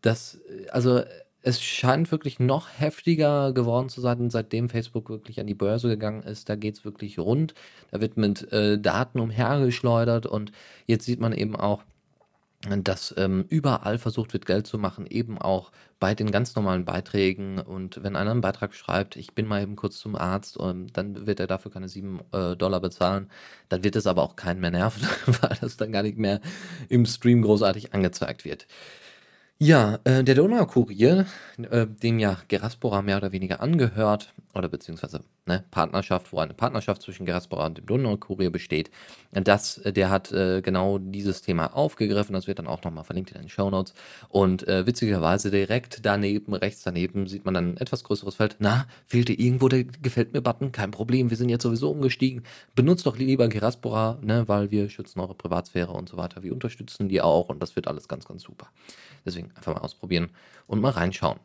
Das, 0.00 0.40
also 0.70 1.02
es 1.42 1.60
scheint 1.60 2.10
wirklich 2.12 2.38
noch 2.38 2.68
heftiger 2.78 3.52
geworden 3.52 3.88
zu 3.88 4.00
sein, 4.00 4.30
seitdem 4.30 4.68
Facebook 4.68 5.08
wirklich 5.10 5.40
an 5.40 5.46
die 5.46 5.54
Börse 5.54 5.88
gegangen 5.88 6.22
ist. 6.22 6.48
Da 6.48 6.56
geht 6.56 6.76
es 6.76 6.84
wirklich 6.84 7.18
rund. 7.18 7.54
Da 7.90 8.00
wird 8.00 8.16
mit 8.16 8.52
äh, 8.52 8.78
Daten 8.78 9.18
umhergeschleudert 9.20 10.26
und 10.26 10.52
jetzt 10.86 11.04
sieht 11.04 11.20
man 11.20 11.32
eben 11.32 11.56
auch, 11.56 11.82
dass 12.68 13.12
ähm, 13.18 13.44
überall 13.48 13.98
versucht 13.98 14.32
wird, 14.32 14.46
Geld 14.46 14.68
zu 14.68 14.78
machen, 14.78 15.06
eben 15.06 15.36
auch 15.36 15.72
bei 15.98 16.14
den 16.14 16.30
ganz 16.30 16.54
normalen 16.54 16.84
Beiträgen. 16.84 17.58
Und 17.58 18.04
wenn 18.04 18.14
einer 18.14 18.30
einen 18.30 18.40
Beitrag 18.40 18.72
schreibt, 18.74 19.16
ich 19.16 19.34
bin 19.34 19.48
mal 19.48 19.62
eben 19.62 19.74
kurz 19.74 19.98
zum 19.98 20.14
Arzt, 20.14 20.56
und 20.56 20.70
ähm, 20.70 20.86
dann 20.92 21.26
wird 21.26 21.40
er 21.40 21.48
dafür 21.48 21.72
keine 21.72 21.88
7 21.88 22.20
äh, 22.30 22.56
Dollar 22.56 22.80
bezahlen. 22.80 23.28
Dann 23.68 23.82
wird 23.82 23.96
es 23.96 24.06
aber 24.06 24.22
auch 24.22 24.36
keinen 24.36 24.60
mehr 24.60 24.70
nerven, 24.70 25.08
weil 25.40 25.58
das 25.60 25.76
dann 25.76 25.90
gar 25.90 26.04
nicht 26.04 26.18
mehr 26.18 26.40
im 26.88 27.04
Stream 27.04 27.42
großartig 27.42 27.94
angezeigt 27.94 28.44
wird. 28.44 28.68
Ja, 29.64 30.00
äh, 30.02 30.24
der 30.24 30.34
Donaukurier, 30.34 31.24
äh, 31.70 31.86
dem 31.86 32.18
ja 32.18 32.36
Geraspora 32.48 33.00
mehr 33.00 33.18
oder 33.18 33.30
weniger 33.30 33.60
angehört, 33.60 34.34
oder 34.54 34.68
beziehungsweise 34.68 35.20
ne, 35.46 35.64
Partnerschaft, 35.70 36.32
wo 36.32 36.38
eine 36.38 36.54
Partnerschaft 36.54 37.02
zwischen 37.02 37.26
Geraspora 37.26 37.66
und 37.66 37.78
dem 37.78 37.86
Donaukurier 37.86 38.50
besteht, 38.50 38.90
das, 39.32 39.78
äh, 39.78 39.92
der 39.92 40.10
hat 40.10 40.32
äh, 40.32 40.60
genau 40.62 40.98
dieses 40.98 41.42
Thema 41.42 41.74
aufgegriffen. 41.74 42.32
Das 42.32 42.46
wird 42.46 42.58
dann 42.58 42.66
auch 42.66 42.82
nochmal 42.82 43.04
verlinkt 43.04 43.32
in 43.32 43.40
den 43.40 43.48
Show 43.48 43.70
Notes. 43.70 43.94
Und 44.28 44.66
äh, 44.68 44.86
witzigerweise 44.86 45.50
direkt 45.50 46.04
daneben, 46.04 46.54
rechts 46.54 46.82
daneben, 46.82 47.26
sieht 47.26 47.44
man 47.44 47.54
dann 47.54 47.72
ein 47.72 47.76
etwas 47.78 48.04
größeres 48.04 48.36
Feld. 48.36 48.56
Na, 48.58 48.86
fehlte 49.06 49.32
irgendwo 49.32 49.68
der 49.68 49.84
Gefällt 49.84 50.32
mir-Button? 50.32 50.72
Kein 50.72 50.90
Problem, 50.90 51.30
wir 51.30 51.36
sind 51.36 51.48
jetzt 51.48 51.62
sowieso 51.62 51.90
umgestiegen. 51.90 52.42
Benutzt 52.74 53.06
doch 53.06 53.16
lieber 53.16 53.48
Geraspora, 53.48 54.18
ne, 54.22 54.46
weil 54.48 54.70
wir 54.70 54.88
schützen 54.90 55.20
eure 55.20 55.34
Privatsphäre 55.34 55.92
und 55.92 56.08
so 56.08 56.16
weiter. 56.16 56.42
Wir 56.42 56.52
unterstützen 56.52 57.08
die 57.08 57.20
auch 57.20 57.48
und 57.48 57.60
das 57.60 57.76
wird 57.76 57.88
alles 57.88 58.08
ganz, 58.08 58.26
ganz 58.26 58.42
super. 58.42 58.68
Deswegen 59.24 59.50
einfach 59.54 59.74
mal 59.74 59.80
ausprobieren 59.80 60.30
und 60.66 60.80
mal 60.80 60.90
reinschauen. 60.90 61.38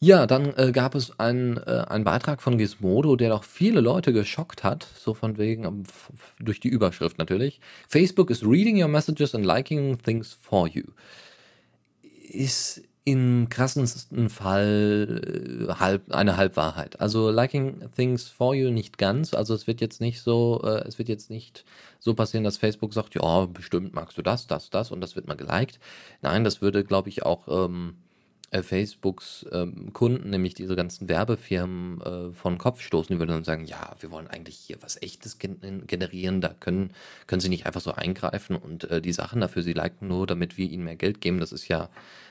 Ja, 0.00 0.26
dann 0.26 0.54
äh, 0.56 0.70
gab 0.70 0.94
es 0.94 1.18
einen, 1.18 1.56
äh, 1.56 1.84
einen 1.88 2.04
Beitrag 2.04 2.40
von 2.40 2.56
Gizmodo, 2.56 3.16
der 3.16 3.30
doch 3.30 3.42
viele 3.42 3.80
Leute 3.80 4.12
geschockt 4.12 4.62
hat, 4.62 4.86
so 4.96 5.12
von 5.12 5.38
wegen, 5.38 5.64
ähm, 5.64 5.82
durch 6.38 6.60
die 6.60 6.68
Überschrift 6.68 7.18
natürlich. 7.18 7.60
Facebook 7.88 8.30
is 8.30 8.44
reading 8.44 8.80
your 8.80 8.88
messages 8.88 9.34
and 9.34 9.44
liking 9.44 9.98
things 9.98 10.38
for 10.40 10.68
you. 10.68 10.84
Ist 12.30 12.82
im 13.02 13.48
krassesten 13.48 14.28
Fall 14.28 15.66
äh, 15.68 15.72
halb, 15.74 16.12
eine 16.12 16.36
Halbwahrheit. 16.36 17.00
Also 17.00 17.30
liking 17.30 17.80
things 17.96 18.28
for 18.28 18.54
you 18.54 18.70
nicht 18.70 18.98
ganz. 18.98 19.34
Also 19.34 19.54
es 19.54 19.66
wird 19.66 19.80
jetzt 19.80 20.00
nicht 20.00 20.20
so, 20.20 20.60
äh, 20.62 20.86
es 20.86 20.98
wird 20.98 21.08
jetzt 21.08 21.28
nicht 21.28 21.64
so 21.98 22.14
passieren, 22.14 22.44
dass 22.44 22.56
Facebook 22.56 22.94
sagt, 22.94 23.16
ja, 23.16 23.46
bestimmt 23.46 23.94
magst 23.94 24.16
du 24.16 24.22
das, 24.22 24.46
das, 24.46 24.70
das 24.70 24.92
und 24.92 25.00
das 25.00 25.16
wird 25.16 25.26
mal 25.26 25.36
geliked. 25.36 25.80
Nein, 26.22 26.44
das 26.44 26.62
würde, 26.62 26.84
glaube 26.84 27.08
ich, 27.08 27.24
auch 27.24 27.48
ähm, 27.48 27.94
äh, 28.50 28.62
Facebooks 28.62 29.46
ähm, 29.52 29.92
Kunden, 29.92 30.30
nämlich 30.30 30.54
diese 30.54 30.76
ganzen 30.76 31.08
Werbefirmen, 31.08 32.00
äh, 32.00 32.32
von 32.32 32.58
Kopf 32.58 32.80
stoßen. 32.80 33.14
Die 33.14 33.18
würden 33.18 33.30
dann 33.30 33.44
sagen, 33.44 33.64
ja, 33.64 33.94
wir 34.00 34.10
wollen 34.10 34.26
eigentlich 34.26 34.56
hier 34.56 34.78
was 34.80 35.00
Echtes 35.02 35.38
gen 35.38 35.86
generieren, 35.86 36.40
da 36.40 36.48
können, 36.48 36.92
können 37.26 37.40
sie 37.40 37.48
nicht 37.48 37.66
einfach 37.66 37.80
so 37.80 37.92
eingreifen 37.92 38.56
und 38.56 38.84
äh, 38.90 39.02
die 39.02 39.12
Sachen 39.12 39.40
dafür, 39.40 39.62
sie 39.62 39.72
liken 39.72 40.08
nur, 40.08 40.26
damit 40.26 40.56
wir 40.56 40.68
ihnen 40.68 40.84
mehr 40.84 40.96
Geld 40.96 41.20
geben. 41.20 41.40
Das 41.40 41.52
ist 41.52 41.68
ja, 41.68 41.90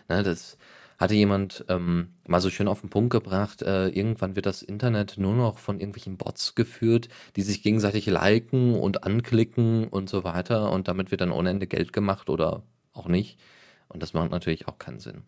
ne, 0.10 0.23
das 0.23 0.58
hatte 0.97 1.13
jemand 1.13 1.65
ähm, 1.69 2.10
mal 2.25 2.41
so 2.41 2.49
schön 2.49 2.67
auf 2.67 2.82
den 2.82 2.89
Punkt 2.89 3.12
gebracht, 3.12 3.62
äh, 3.62 3.89
irgendwann 3.89 4.36
wird 4.36 4.47
das 4.47 4.63
Internet 4.63 5.17
nur 5.17 5.36
noch 5.36 5.60
von 5.60 5.80
irgendwelchen 5.80 6.17
Bots 6.17 6.56
geführt, 6.56 7.10
die 7.36 7.43
sich 7.43 7.62
gegenseitig 7.62 8.08
liken 8.08 8.73
und 8.73 9.03
anklicken 9.03 9.88
und 9.88 10.10
so 10.10 10.23
weiter 10.23 10.71
und 10.71 10.88
damit 10.88 11.12
wird 11.12 11.21
dann 11.21 11.32
ohne 11.32 11.51
Ende 11.51 11.67
Geld 11.67 11.93
gemacht 11.93 12.30
oder 12.30 12.63
auch 12.93 13.08
nicht. 13.08 13.38
Und 13.89 14.01
das 14.01 14.13
macht 14.13 14.32
natürlich 14.32 14.67
auch 14.67 14.80
keinen 14.80 14.99
Sinn. 14.99 15.23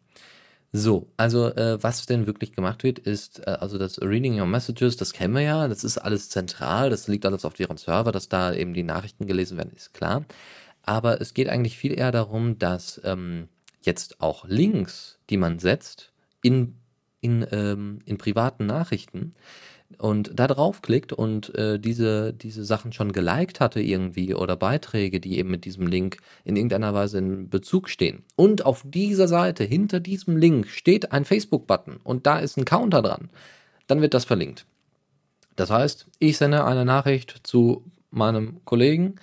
So, 0.71 1.11
also 1.17 1.47
äh, 1.55 1.81
was 1.81 2.05
denn 2.05 2.27
wirklich 2.27 2.51
gemacht 2.51 2.83
wird, 2.83 2.99
ist, 2.99 3.39
äh, 3.47 3.51
also 3.59 3.79
das 3.79 3.99
Reading 4.01 4.39
Your 4.39 4.45
Messages, 4.45 4.97
das 4.97 5.13
kennen 5.13 5.33
wir 5.33 5.41
ja, 5.41 5.67
das 5.67 5.83
ist 5.83 5.97
alles 5.97 6.29
zentral, 6.29 6.91
das 6.91 7.07
liegt 7.07 7.25
alles 7.25 7.43
auf 7.43 7.55
deren 7.55 7.77
Server, 7.77 8.11
dass 8.11 8.29
da 8.29 8.53
eben 8.53 8.73
die 8.75 8.83
Nachrichten 8.83 9.25
gelesen 9.25 9.57
werden, 9.57 9.71
ist 9.75 9.93
klar. 9.93 10.25
Aber 10.83 11.21
es 11.21 11.33
geht 11.33 11.49
eigentlich 11.49 11.77
viel 11.77 11.97
eher 11.97 12.11
darum, 12.11 12.59
dass 12.59 13.01
ähm, 13.03 13.49
jetzt 13.81 14.21
auch 14.21 14.45
Links, 14.47 15.19
die 15.29 15.37
man 15.37 15.57
setzt, 15.57 16.11
in, 16.43 16.75
in, 17.19 17.45
ähm, 17.51 17.99
in 18.05 18.17
privaten 18.17 18.67
Nachrichten, 18.67 19.33
und 19.97 20.31
da 20.35 20.47
draufklickt 20.47 21.13
und 21.13 21.53
äh, 21.55 21.79
diese, 21.79 22.33
diese 22.33 22.63
Sachen 22.63 22.93
schon 22.93 23.11
geliked 23.11 23.59
hatte 23.59 23.81
irgendwie 23.81 24.35
oder 24.35 24.55
Beiträge, 24.55 25.19
die 25.19 25.37
eben 25.37 25.49
mit 25.49 25.65
diesem 25.65 25.87
Link 25.87 26.17
in 26.45 26.55
irgendeiner 26.55 26.93
Weise 26.93 27.17
in 27.17 27.49
Bezug 27.49 27.89
stehen. 27.89 28.23
Und 28.35 28.65
auf 28.65 28.83
dieser 28.85 29.27
Seite, 29.27 29.63
hinter 29.63 29.99
diesem 29.99 30.37
Link, 30.37 30.67
steht 30.67 31.11
ein 31.11 31.25
Facebook-Button 31.25 31.99
und 32.03 32.27
da 32.27 32.39
ist 32.39 32.57
ein 32.57 32.65
Counter 32.65 33.01
dran. 33.01 33.29
Dann 33.87 34.01
wird 34.01 34.13
das 34.13 34.25
verlinkt. 34.25 34.65
Das 35.55 35.69
heißt, 35.69 36.07
ich 36.19 36.37
sende 36.37 36.63
eine 36.63 36.85
Nachricht 36.85 37.35
zu 37.43 37.83
meinem 38.11 38.63
Kollegen 38.65 39.15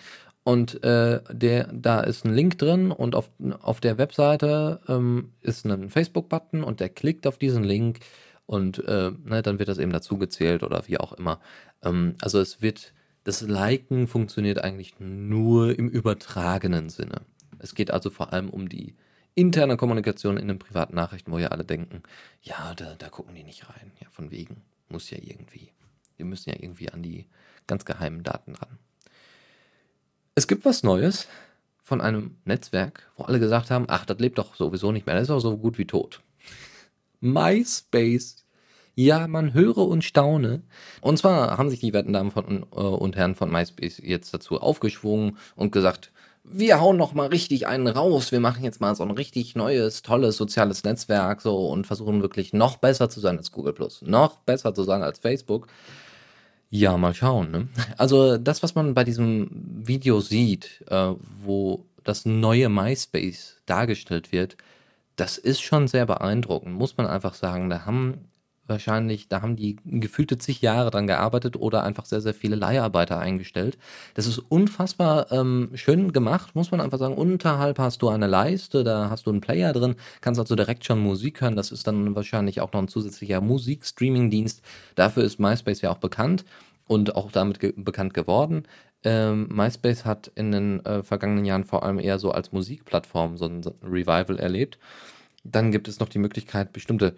und 0.43 0.85
äh, 0.85 1.21
der, 1.33 1.69
da 1.73 2.01
ist 2.01 2.25
ein 2.25 2.35
Link 2.35 2.59
drin 2.59 2.93
und 2.93 3.15
auf, 3.15 3.31
auf 3.63 3.81
der 3.81 3.99
Webseite 3.99 4.81
ähm, 4.89 5.33
ist 5.41 5.65
ein 5.65 5.91
Facebook-Button 5.91 6.63
und 6.63 6.81
der 6.81 6.89
klickt 6.89 7.27
auf 7.27 7.39
diesen 7.39 7.65
Link 7.65 8.01
und 8.47 8.79
äh, 8.85 9.11
ne, 9.25 9.43
dann 9.43 9.59
wird 9.59 9.69
das 9.69 9.79
eben 9.79 9.93
dazu 9.93 10.19
gezählt 10.19 10.63
oder 10.63 10.87
wie 10.87 10.99
auch 10.99 11.13
immer. 11.13 11.41
Ähm, 11.83 12.15
also 12.21 12.41
es 12.41 12.63
wird, 12.63 12.95
das 13.25 13.43
Liken 13.43 14.07
funktioniert 14.07 14.63
eigentlich 14.63 14.95
nur 14.99 15.77
im 15.77 15.89
übertragenen 15.89 16.89
Sinne. 16.89 17.23
Es 17.59 17.75
geht 17.75 17.91
also 17.91 18.11
vor 18.11 18.33
allem 18.33 18.49
um 18.49 18.69
die 18.69 18.95
interne 19.35 19.77
Kommunikation 19.77 20.37
in 20.37 20.49
den 20.49 20.59
privaten 20.59 20.95
Nachrichten, 20.95 21.33
wo 21.33 21.39
ja 21.39 21.49
alle 21.49 21.65
denken, 21.65 22.03
ja, 22.43 22.75
da, 22.75 22.95
da 22.95 23.09
gucken 23.09 23.35
die 23.35 23.45
nicht 23.45 23.69
rein. 23.69 23.93
Ja, 24.01 24.09
von 24.11 24.31
wegen. 24.31 24.63
Muss 24.89 25.11
ja 25.11 25.19
irgendwie. 25.21 25.73
Wir 26.17 26.25
müssen 26.25 26.51
ja 26.51 26.57
irgendwie 26.59 26.91
an 26.91 27.03
die 27.03 27.27
ganz 27.67 27.85
geheimen 27.85 28.23
Daten 28.23 28.55
ran. 28.55 28.79
Es 30.37 30.47
gibt 30.47 30.65
was 30.65 30.83
Neues 30.83 31.27
von 31.83 32.01
einem 32.01 32.37
Netzwerk, 32.45 33.11
wo 33.17 33.25
alle 33.25 33.41
gesagt 33.41 33.71
haben, 33.71 33.87
ach, 33.89 34.07
das 34.07 34.19
lebt 34.19 34.39
doch 34.39 34.55
sowieso 34.55 34.93
nicht 34.93 35.07
mehr, 35.07 35.15
das 35.15 35.25
ist 35.25 35.31
auch 35.31 35.41
so 35.41 35.57
gut 35.57 35.79
wie 35.79 35.87
tot. 35.87 36.23
MySpace. 37.21 38.45
Ja, 38.95 39.29
man 39.29 39.53
höre 39.53 39.79
und 39.79 40.05
staune. 40.05 40.63
Und 41.03 41.19
zwar 41.19 41.59
haben 41.59 41.69
sich 41.69 41.81
die 41.81 41.93
werten 41.93 42.15
Damen 42.15 42.31
von, 42.31 42.63
äh, 42.63 42.77
und 42.77 43.17
Herren 43.17 43.35
von 43.35 43.51
MySpace 43.51 44.01
jetzt 44.03 44.33
dazu 44.33 44.59
aufgeschwungen 44.59 45.37
und 45.55 45.71
gesagt, 45.71 46.13
wir 46.49 46.81
hauen 46.81 46.97
noch 46.97 47.13
mal 47.13 47.27
richtig 47.27 47.67
einen 47.67 47.89
raus. 47.89 48.33
Wir 48.33 48.41
machen 48.41 48.65
jetzt 48.65 48.81
mal 48.81 48.95
so 48.95 49.03
ein 49.03 49.11
richtig 49.11 49.55
neues, 49.57 50.03
tolles 50.03 50.37
soziales 50.37 50.85
Netzwerk 50.85 51.43
so 51.43 51.69
und 51.69 51.87
versuchen 51.87 52.23
wirklich 52.23 52.53
noch 52.53 52.77
besser 52.77 53.11
zu 53.11 53.21
sein 53.21 53.37
als 53.37 53.51
Google 53.51 53.73
Plus, 53.73 54.03
noch 54.03 54.39
besser 54.39 54.75
zu 54.75 54.85
sein 54.85 55.03
als 55.03 55.19
Facebook. 55.19 55.67
Ja, 56.71 56.97
mal 56.97 57.15
schauen. 57.15 57.51
Ne? 57.51 57.69
Also 57.97 58.39
das, 58.39 58.63
was 58.63 58.75
man 58.75 58.95
bei 58.95 59.05
diesem 59.05 59.49
Video 59.53 60.21
sieht, 60.21 60.85
äh, 60.89 61.13
wo 61.45 61.85
das 62.05 62.25
neue 62.25 62.69
MySpace 62.69 63.61
dargestellt 63.67 64.33
wird, 64.33 64.57
das 65.17 65.39
ist 65.39 65.63
schon 65.63 65.89
sehr 65.89 66.07
beeindruckend, 66.07 66.75
muss 66.75 66.97
man 66.97 67.07
einfach 67.07 67.35
sagen. 67.35 67.71
Da 67.71 67.85
haben 67.87 68.29
wahrscheinlich, 68.67 69.29
da 69.29 69.43
haben 69.43 69.57
die 69.57 69.77
gefühlte 69.85 70.39
zig 70.39 70.61
Jahre 70.61 70.91
dran 70.91 71.07
gearbeitet 71.07 71.57
oder 71.57 71.83
einfach 71.83 72.05
sehr, 72.05 72.21
sehr 72.21 72.35
viele 72.35 72.57
Leiharbeiter 72.57 73.19
eingestellt. 73.19 73.79
Das 74.15 74.27
ist 74.27 74.39
unfassbar 74.39 75.31
ähm, 75.33 75.71
schön 75.75 76.13
gemacht, 76.13 76.55
muss 76.55 76.71
man 76.71 76.81
einfach 76.81 76.99
sagen. 76.99 77.15
Unterhalb 77.15 77.79
hast 77.79 78.03
du 78.03 78.09
eine 78.09 78.27
Leiste, 78.27 78.85
da 78.85 79.11
hast 79.11 79.27
du 79.27 79.31
einen 79.31 79.41
Player 79.41 79.73
drin, 79.73 79.97
kannst 80.21 80.41
also 80.41 80.55
direkt 80.55 80.85
schon 80.85 80.99
Musik 81.01 81.41
hören. 81.41 81.57
Das 81.57 81.73
ist 81.73 81.87
dann 81.87 82.15
wahrscheinlich 82.15 82.61
auch 82.61 82.73
noch 82.73 82.81
ein 82.81 82.89
zusätzlicher 82.89 83.41
Musikstreaming-Dienst. 83.41 84.63
Dafür 84.95 85.25
ist 85.25 85.39
MySpace 85.39 85.83
ja 85.83 85.91
auch 85.91 85.99
bekannt 85.99 86.45
und 86.89 87.17
auch 87.17 87.33
damit 87.33 87.61
ge 87.61 87.73
bekannt 87.77 88.15
geworden. 88.15 88.65
Ähm, 89.07 89.47
MySpace 89.53 90.05
hat 90.05 90.33
in 90.35 90.51
den 90.51 90.85
äh, 90.85 91.05
vergangenen 91.05 91.45
Jahren 91.45 91.63
vor 91.65 91.85
allem 91.85 92.01
eher 92.01 92.19
so 92.19 92.33
als 92.33 92.51
Musikplattform 92.51 93.37
so 93.37 93.45
ein, 93.47 93.63
so 93.63 93.71
ein 93.71 93.89
Revival 93.89 94.41
erlebt. 94.41 94.81
Dann 95.45 95.71
gibt 95.71 95.87
es 95.87 96.01
noch 96.01 96.09
die 96.09 96.19
Möglichkeit, 96.19 96.73
bestimmte 96.73 97.15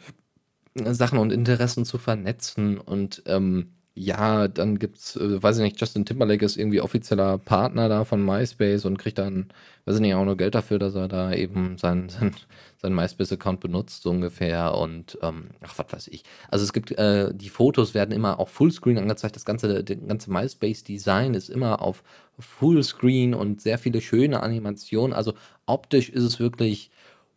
Sachen 0.75 1.19
und 1.19 1.33
Interessen 1.33 1.87
zu 1.87 1.97
vernetzen 1.97 2.77
und 2.77 3.23
ähm, 3.25 3.73
ja, 3.95 4.49
dann 4.49 4.79
gibt's, 4.79 5.17
äh, 5.17 5.43
weiß 5.43 5.57
ich 5.57 5.63
nicht, 5.63 5.81
Justin 5.81 6.05
Timberlake 6.05 6.45
ist 6.45 6.59
irgendwie 6.59 6.83
offizieller 6.83 7.39
Partner 7.39 7.89
da 7.89 8.05
von 8.05 8.25
MySpace 8.25 8.85
und 8.85 8.99
kriegt 8.99 9.19
dann, 9.19 9.49
weiß 9.87 9.97
ich 9.97 10.01
nicht, 10.03 10.15
auch 10.15 10.27
nur 10.27 10.37
Geld 10.37 10.55
dafür, 10.55 10.79
dass 10.79 10.95
er 10.95 11.09
da 11.09 11.33
eben 11.33 11.79
sein, 11.79 12.11
sein, 12.11 12.33
sein 12.81 12.95
MySpace-Account 12.95 13.61
benutzt, 13.61 14.03
so 14.03 14.11
ungefähr. 14.11 14.75
Und 14.75 15.19
ähm, 15.23 15.51
ach, 15.61 15.75
was 15.79 15.93
weiß 15.93 16.09
ich. 16.09 16.23
Also 16.49 16.65
es 16.65 16.73
gibt, 16.73 16.93
äh, 16.93 17.35
die 17.35 17.49
Fotos 17.49 17.93
werden 17.93 18.13
immer 18.13 18.39
auf 18.39 18.51
Fullscreen 18.51 18.99
angezeigt. 18.99 19.37
Das 19.37 19.45
ganze, 19.45 19.83
das 19.83 19.97
ganze 20.07 20.31
MySpace-Design 20.31 21.35
ist 21.35 21.51
immer 21.51 21.83
auf 21.83 22.03
Fullscreen 22.39 23.35
und 23.35 23.61
sehr 23.61 23.79
viele 23.79 24.01
schöne 24.01 24.43
Animationen. 24.43 25.13
Also 25.13 25.35
optisch 25.67 26.09
ist 26.09 26.23
es 26.23 26.39
wirklich 26.39 26.91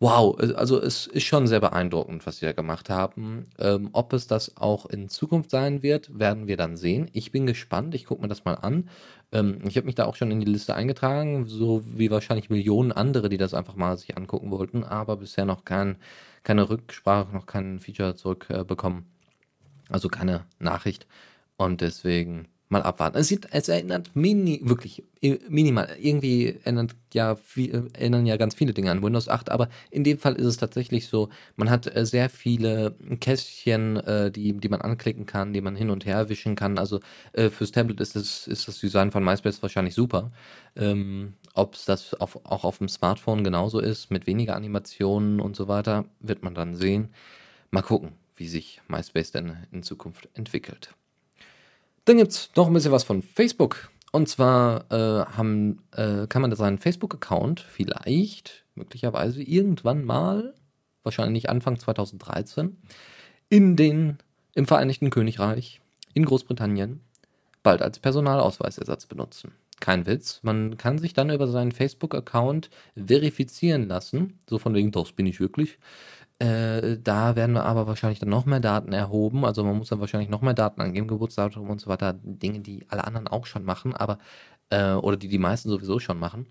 Wow, 0.03 0.35
also 0.55 0.81
es 0.81 1.05
ist 1.05 1.25
schon 1.25 1.45
sehr 1.45 1.59
beeindruckend, 1.59 2.25
was 2.25 2.37
sie 2.37 2.45
da 2.47 2.53
gemacht 2.53 2.89
haben. 2.89 3.45
Ähm, 3.59 3.89
ob 3.93 4.13
es 4.13 4.25
das 4.25 4.57
auch 4.57 4.87
in 4.87 5.09
Zukunft 5.09 5.51
sein 5.51 5.83
wird, 5.83 6.17
werden 6.17 6.47
wir 6.47 6.57
dann 6.57 6.75
sehen. 6.75 7.07
Ich 7.13 7.31
bin 7.31 7.45
gespannt, 7.45 7.93
ich 7.93 8.05
gucke 8.05 8.23
mir 8.23 8.27
das 8.27 8.43
mal 8.43 8.55
an. 8.55 8.89
Ähm, 9.31 9.59
ich 9.67 9.77
habe 9.77 9.85
mich 9.85 9.93
da 9.93 10.05
auch 10.05 10.15
schon 10.15 10.31
in 10.31 10.39
die 10.39 10.51
Liste 10.51 10.73
eingetragen, 10.73 11.45
so 11.45 11.83
wie 11.85 12.09
wahrscheinlich 12.09 12.49
Millionen 12.49 12.91
andere, 12.91 13.29
die 13.29 13.37
das 13.37 13.53
einfach 13.53 13.75
mal 13.75 13.95
sich 13.95 14.17
angucken 14.17 14.49
wollten, 14.49 14.83
aber 14.83 15.17
bisher 15.17 15.45
noch 15.45 15.65
kein, 15.65 15.97
keine 16.41 16.67
Rücksprache, 16.71 17.31
noch 17.31 17.45
kein 17.45 17.79
Feature 17.79 18.15
zurückbekommen. 18.15 19.05
Äh, 19.89 19.93
also 19.93 20.09
keine 20.09 20.45
Nachricht. 20.59 21.05
Und 21.57 21.81
deswegen 21.81 22.47
mal 22.71 22.81
abwarten. 22.83 23.17
Es, 23.17 23.27
sieht, 23.27 23.47
es 23.51 23.67
erinnert 23.67 24.15
mini, 24.15 24.61
wirklich 24.63 25.03
äh, 25.21 25.37
minimal. 25.49 25.89
Irgendwie 25.99 26.55
erinnert 26.63 26.95
ja, 27.13 27.35
viel, 27.35 27.89
erinnern 27.93 28.25
ja 28.25 28.37
ganz 28.37 28.55
viele 28.55 28.73
Dinge 28.73 28.91
an 28.91 29.03
Windows 29.03 29.27
8, 29.27 29.49
aber 29.49 29.69
in 29.91 30.03
dem 30.03 30.17
Fall 30.17 30.35
ist 30.35 30.45
es 30.45 30.57
tatsächlich 30.57 31.07
so, 31.07 31.29
man 31.57 31.69
hat 31.69 31.93
äh, 31.93 32.05
sehr 32.05 32.29
viele 32.29 32.95
Kästchen, 33.19 33.97
äh, 33.97 34.31
die, 34.31 34.53
die 34.53 34.69
man 34.69 34.81
anklicken 34.81 35.25
kann, 35.25 35.53
die 35.53 35.61
man 35.61 35.75
hin 35.75 35.89
und 35.89 36.05
her 36.05 36.29
wischen 36.29 36.55
kann. 36.55 36.77
Also 36.77 37.01
äh, 37.33 37.49
fürs 37.49 37.71
Tablet 37.71 37.99
ist 37.99 38.15
das, 38.15 38.47
ist 38.47 38.67
das 38.67 38.79
Design 38.79 39.11
von 39.11 39.23
MySpace 39.23 39.61
wahrscheinlich 39.61 39.93
super. 39.93 40.31
Ähm, 40.75 41.33
Ob 41.53 41.75
es 41.75 41.85
das 41.85 42.13
auf, 42.15 42.37
auch 42.45 42.63
auf 42.63 42.77
dem 42.77 42.87
Smartphone 42.87 43.43
genauso 43.43 43.79
ist, 43.79 44.11
mit 44.11 44.27
weniger 44.27 44.55
Animationen 44.55 45.41
und 45.41 45.55
so 45.57 45.67
weiter, 45.67 46.05
wird 46.21 46.41
man 46.43 46.55
dann 46.55 46.75
sehen. 46.75 47.09
Mal 47.69 47.81
gucken, 47.81 48.13
wie 48.35 48.47
sich 48.47 48.81
MySpace 48.87 49.31
denn 49.31 49.57
in 49.71 49.83
Zukunft 49.83 50.29
entwickelt. 50.33 50.95
Dann 52.05 52.17
gibt 52.17 52.31
es 52.31 52.49
noch 52.55 52.67
ein 52.67 52.73
bisschen 52.73 52.91
was 52.91 53.03
von 53.03 53.21
Facebook. 53.21 53.89
Und 54.11 54.27
zwar 54.27 54.91
äh, 54.91 55.25
haben, 55.37 55.83
äh, 55.95 56.27
kann 56.27 56.41
man 56.41 56.53
seinen 56.55 56.79
Facebook-Account 56.79 57.61
vielleicht, 57.61 58.65
möglicherweise 58.75 59.41
irgendwann 59.41 60.03
mal, 60.03 60.53
wahrscheinlich 61.03 61.49
Anfang 61.49 61.79
2013, 61.79 62.77
in 63.49 63.75
den, 63.75 64.17
im 64.53 64.65
Vereinigten 64.65 65.09
Königreich, 65.11 65.79
in 66.13 66.25
Großbritannien, 66.25 67.01
bald 67.63 67.81
als 67.81 67.99
Personalausweisersatz 67.99 69.05
benutzen. 69.05 69.53
Kein 69.79 70.05
Witz. 70.05 70.41
Man 70.43 70.77
kann 70.77 70.99
sich 70.99 71.13
dann 71.13 71.31
über 71.31 71.47
seinen 71.47 71.71
Facebook-Account 71.71 72.69
verifizieren 72.95 73.87
lassen. 73.87 74.39
So 74.47 74.59
von 74.59 74.73
wegen, 74.75 74.91
das 74.91 75.11
bin 75.13 75.25
ich 75.25 75.39
wirklich. 75.39 75.79
Äh, 76.41 76.97
da 77.03 77.35
werden 77.35 77.53
wir 77.53 77.65
aber 77.65 77.85
wahrscheinlich 77.85 78.17
dann 78.19 78.29
noch 78.29 78.45
mehr 78.47 78.59
Daten 78.59 78.93
erhoben. 78.93 79.45
Also 79.45 79.63
man 79.63 79.77
muss 79.77 79.89
dann 79.89 79.99
wahrscheinlich 79.99 80.29
noch 80.29 80.41
mehr 80.41 80.55
Daten 80.55 80.81
angeben, 80.81 81.07
Geburtsdatum 81.07 81.69
und 81.69 81.79
so 81.79 81.87
weiter. 81.87 82.13
Dinge, 82.23 82.61
die 82.61 82.83
alle 82.89 83.03
anderen 83.05 83.27
auch 83.27 83.45
schon 83.45 83.63
machen, 83.63 83.93
aber 83.95 84.17
äh, 84.71 84.93
oder 84.93 85.17
die 85.17 85.27
die 85.27 85.37
meisten 85.37 85.69
sowieso 85.69 85.99
schon 85.99 86.17
machen. 86.19 86.47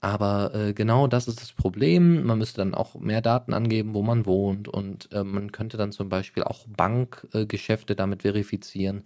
Aber 0.00 0.54
äh, 0.54 0.74
genau 0.74 1.08
das 1.08 1.28
ist 1.28 1.42
das 1.42 1.52
Problem. 1.52 2.24
Man 2.26 2.38
müsste 2.38 2.58
dann 2.58 2.74
auch 2.74 2.96
mehr 2.96 3.22
Daten 3.22 3.54
angeben, 3.54 3.94
wo 3.94 4.02
man 4.02 4.26
wohnt. 4.26 4.68
Und 4.68 5.12
äh, 5.12 5.24
man 5.24 5.52
könnte 5.52 5.76
dann 5.76 5.92
zum 5.92 6.08
Beispiel 6.08 6.44
auch 6.44 6.66
Bankgeschäfte 6.68 7.96
damit 7.96 8.22
verifizieren. 8.22 9.04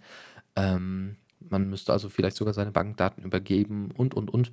Ähm, 0.55 1.17
man 1.39 1.69
müsste 1.69 1.93
also 1.93 2.09
vielleicht 2.09 2.37
sogar 2.37 2.53
seine 2.53 2.71
Bankdaten 2.71 3.23
übergeben 3.23 3.91
und, 3.97 4.13
und, 4.15 4.29
und. 4.31 4.51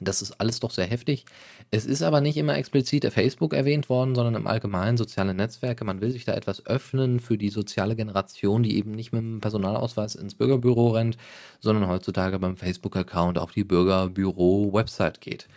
Das 0.00 0.22
ist 0.22 0.40
alles 0.40 0.60
doch 0.60 0.70
sehr 0.70 0.86
heftig. 0.86 1.26
Es 1.70 1.84
ist 1.84 2.02
aber 2.02 2.20
nicht 2.22 2.38
immer 2.38 2.56
explizit 2.56 3.04
Facebook 3.12 3.52
erwähnt 3.52 3.88
worden, 3.90 4.14
sondern 4.14 4.34
im 4.34 4.46
Allgemeinen 4.46 4.96
soziale 4.96 5.34
Netzwerke. 5.34 5.84
Man 5.84 6.00
will 6.00 6.10
sich 6.10 6.24
da 6.24 6.32
etwas 6.32 6.64
öffnen 6.66 7.20
für 7.20 7.36
die 7.36 7.50
soziale 7.50 7.94
Generation, 7.96 8.62
die 8.62 8.76
eben 8.76 8.92
nicht 8.92 9.12
mit 9.12 9.22
dem 9.22 9.40
Personalausweis 9.40 10.14
ins 10.14 10.34
Bürgerbüro 10.34 10.90
rennt, 10.90 11.18
sondern 11.60 11.88
heutzutage 11.88 12.38
beim 12.38 12.56
Facebook-Account 12.56 13.38
auf 13.38 13.52
die 13.52 13.64
Bürgerbüro-Website 13.64 15.20
geht. 15.20 15.48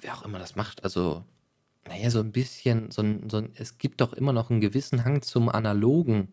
Wer 0.00 0.14
auch 0.14 0.24
immer 0.24 0.38
das 0.38 0.54
macht, 0.54 0.84
also, 0.84 1.24
naja, 1.88 2.10
so 2.10 2.20
ein 2.20 2.32
bisschen, 2.32 2.90
so 2.90 3.02
ein, 3.02 3.28
so 3.28 3.38
ein, 3.38 3.50
es 3.56 3.78
gibt 3.78 4.00
doch 4.00 4.12
immer 4.12 4.32
noch 4.32 4.50
einen 4.50 4.60
gewissen 4.60 5.04
Hang 5.04 5.22
zum 5.22 5.48
Analogen. 5.48 6.28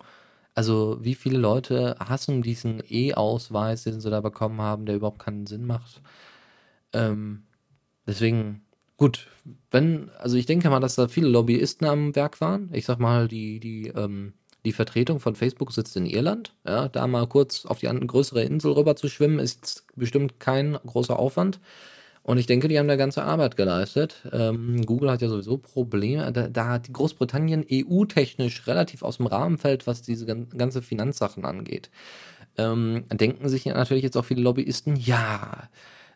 Also, 0.54 0.98
wie 1.02 1.14
viele 1.14 1.38
Leute 1.38 1.96
hassen 1.98 2.42
diesen 2.42 2.82
E-Ausweis, 2.88 3.84
den 3.84 4.00
sie 4.00 4.10
da 4.10 4.20
bekommen 4.20 4.60
haben, 4.60 4.86
der 4.86 4.96
überhaupt 4.96 5.18
keinen 5.20 5.46
Sinn 5.46 5.66
macht? 5.66 6.02
Ähm, 6.92 7.44
deswegen, 8.06 8.62
gut, 8.96 9.28
wenn, 9.70 10.10
also 10.18 10.36
ich 10.36 10.46
denke 10.46 10.70
mal, 10.70 10.80
dass 10.80 10.94
da 10.94 11.08
viele 11.08 11.28
Lobbyisten 11.28 11.86
am 11.86 12.14
Werk 12.14 12.40
waren. 12.40 12.70
Ich 12.72 12.84
sag 12.84 12.98
mal, 12.98 13.28
die, 13.28 13.60
die, 13.60 13.88
ähm, 13.88 14.34
die 14.64 14.72
Vertretung 14.72 15.20
von 15.20 15.34
Facebook 15.34 15.72
sitzt 15.72 15.96
in 15.96 16.06
Irland. 16.06 16.54
Ja, 16.66 16.88
da 16.88 17.06
mal 17.06 17.26
kurz 17.26 17.66
auf 17.66 17.80
die 17.80 17.88
andere 17.88 18.06
größere 18.06 18.44
Insel 18.44 18.72
rüber 18.72 18.96
zu 18.96 19.08
schwimmen, 19.08 19.38
ist 19.38 19.84
bestimmt 19.96 20.38
kein 20.38 20.74
großer 20.74 21.18
Aufwand. 21.18 21.60
Und 22.24 22.38
ich 22.38 22.46
denke, 22.46 22.68
die 22.68 22.78
haben 22.78 22.86
da 22.86 22.94
ganze 22.94 23.24
Arbeit 23.24 23.56
geleistet. 23.56 24.28
Ähm, 24.30 24.86
Google 24.86 25.10
hat 25.10 25.22
ja 25.22 25.28
sowieso 25.28 25.58
Probleme. 25.58 26.30
Da, 26.32 26.48
da 26.48 26.68
hat 26.68 26.92
Großbritannien 26.92 27.66
EU-technisch 27.68 28.66
relativ 28.68 29.02
aus 29.02 29.16
dem 29.16 29.26
Rahmen 29.26 29.58
fällt, 29.58 29.88
was 29.88 30.02
diese 30.02 30.26
ganze 30.26 30.82
Finanzsachen 30.82 31.44
angeht. 31.44 31.90
Ähm, 32.56 33.04
denken 33.12 33.48
sich 33.48 33.66
natürlich 33.66 34.04
jetzt 34.04 34.16
auch 34.16 34.24
viele 34.24 34.42
Lobbyisten, 34.42 34.94
ja, 34.94 35.68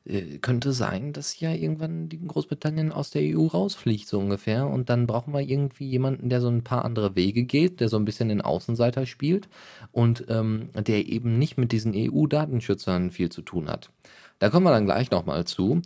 äh, 0.07 0.39
könnte 0.39 0.73
sein, 0.73 1.13
dass 1.13 1.39
ja 1.41 1.53
irgendwann 1.53 2.09
die 2.09 2.25
Großbritannien 2.25 2.93
aus 2.93 3.11
der 3.11 3.23
EU 3.23 3.47
rausfliegt, 3.47 4.07
so 4.09 4.19
ungefähr. 4.19 4.67
Und 4.67 4.89
dann 4.89 5.07
brauchen 5.07 5.33
wir 5.33 5.41
irgendwie 5.41 5.89
jemanden, 5.89 6.29
der 6.29 6.41
so 6.41 6.49
ein 6.49 6.63
paar 6.63 6.85
andere 6.85 7.17
Wege 7.17 7.43
geht, 7.45 7.81
der 7.81 7.89
so 7.89 7.97
ein 7.97 8.05
bisschen 8.05 8.29
den 8.29 8.41
Außenseiter 8.41 9.07
spielt 9.07 9.49
und 9.93 10.25
ähm, 10.29 10.71
der 10.75 11.07
eben 11.07 11.39
nicht 11.39 11.59
mit 11.59 11.73
diesen 11.73 11.93
EU-Datenschützern 11.95 13.11
viel 13.11 13.31
zu 13.31 13.43
tun 13.43 13.69
hat. 13.69 13.91
Da 14.39 14.51
kommen 14.51 14.65
wir 14.67 14.73
dann 14.73 14.87
gleich 14.87 15.11
nochmal 15.11 15.45
zu. 15.45 15.83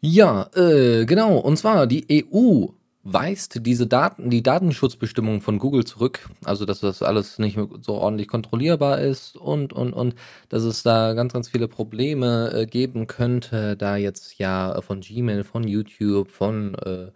Ja, 0.00 0.48
äh, 0.54 1.04
genau. 1.04 1.38
Und 1.38 1.56
zwar 1.58 1.86
die 1.86 2.24
EU 2.32 2.66
weist 3.02 3.66
diese 3.66 3.86
Daten, 3.86 4.28
die 4.30 4.42
Datenschutzbestimmungen 4.42 5.40
von 5.40 5.58
Google 5.58 5.84
zurück. 5.84 6.28
Also, 6.44 6.66
dass 6.66 6.80
das 6.80 7.02
alles 7.02 7.38
nicht 7.38 7.58
so 7.80 7.94
ordentlich 7.94 8.28
kontrollierbar 8.28 9.00
ist 9.00 9.36
und, 9.36 9.72
und, 9.72 9.92
und, 9.92 10.14
dass 10.48 10.64
es 10.64 10.82
da 10.82 11.14
ganz, 11.14 11.32
ganz 11.32 11.48
viele 11.48 11.68
Probleme 11.68 12.52
äh, 12.52 12.66
geben 12.66 13.06
könnte, 13.06 13.76
da 13.76 13.96
jetzt 13.96 14.38
ja 14.38 14.80
von 14.82 15.00
Gmail, 15.00 15.44
von 15.44 15.64
YouTube, 15.66 16.30
von, 16.30 16.74
äh, 16.74 17.10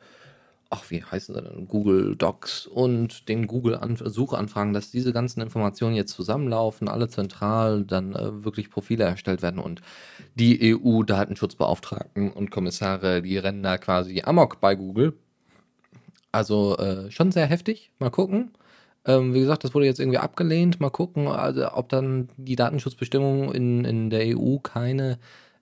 ach, 0.71 0.91
wie 0.91 1.05
heißen 1.05 1.35
sie 1.35 1.43
denn, 1.43 1.69
Google 1.69 2.17
Docs 2.17 2.67
und 2.67 3.29
den 3.29 3.47
Google 3.47 3.79
Suchanfragen, 4.05 4.73
dass 4.73 4.91
diese 4.91 5.13
ganzen 5.13 5.43
Informationen 5.43 5.95
jetzt 5.95 6.15
zusammenlaufen, 6.15 6.89
alle 6.89 7.09
zentral, 7.09 7.85
dann 7.85 8.15
äh, 8.15 8.45
wirklich 8.45 8.71
Profile 8.71 9.05
erstellt 9.05 9.43
werden 9.43 9.61
und 9.61 9.83
die 10.35 10.75
EU-Datenschutzbeauftragten 10.75 12.33
und 12.33 12.51
Kommissare, 12.51 13.21
die 13.23 13.37
rennen 13.37 13.63
da 13.63 13.77
quasi 13.79 14.23
amok 14.25 14.61
bei 14.61 14.75
Google 14.75 15.15
also 16.35 16.77
äh, 16.79 17.11
schon 17.11 17.33
sehr 17.33 17.47
heftig. 17.47 17.91
Mal 17.99 18.11
gucken. 18.11 18.53
Ähm, 19.07 19.35
wie 19.35 19.41
gesagt, 19.41 19.65
das 19.65 19.75
wurde 19.75 19.87
jetzt 19.87 20.01
irgendwie 20.01 20.19
abgelehnt. 20.19 20.81
Mal 20.81 20.91
gucken, 20.91 21.29
also, 21.29 21.73
ob 21.73 21.89
dann 21.89 22.29
die 22.37 22.57
Datenschutzbestimmungen 22.57 23.55
in, 23.55 23.85
in 23.85 24.11
der 24.11 24.37
EU 24.37 24.59
keine, 24.59 25.19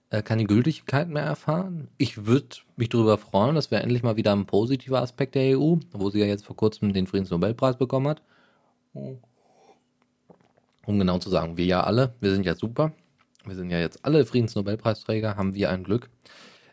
äh, 0.09 0.21
keine 0.21 0.45
Gültigkeit 0.45 1.09
mehr 1.09 1.23
erfahren. 1.23 1.89
Ich 1.97 2.25
würde 2.25 2.57
mich 2.77 2.89
darüber 2.89 3.17
freuen, 3.17 3.55
das 3.55 3.71
wäre 3.71 3.83
endlich 3.83 4.03
mal 4.03 4.15
wieder 4.15 4.33
ein 4.33 4.45
positiver 4.45 5.01
Aspekt 5.01 5.35
der 5.35 5.59
EU, 5.59 5.75
wo 5.91 6.09
sie 6.09 6.19
ja 6.19 6.25
jetzt 6.25 6.45
vor 6.45 6.55
kurzem 6.55 6.93
den 6.93 7.07
Friedensnobelpreis 7.07 7.77
bekommen 7.77 8.07
hat. 8.07 8.21
Um 8.93 10.99
genau 10.99 11.17
zu 11.17 11.29
sagen, 11.29 11.57
wir 11.57 11.65
ja 11.65 11.81
alle, 11.81 12.13
wir 12.21 12.31
sind 12.31 12.45
ja 12.45 12.55
super. 12.55 12.93
Wir 13.45 13.55
sind 13.55 13.69
ja 13.69 13.79
jetzt 13.79 14.05
alle 14.05 14.25
Friedensnobelpreisträger, 14.25 15.35
haben 15.35 15.53
wir 15.53 15.69
ein 15.69 15.83
Glück. 15.83 16.09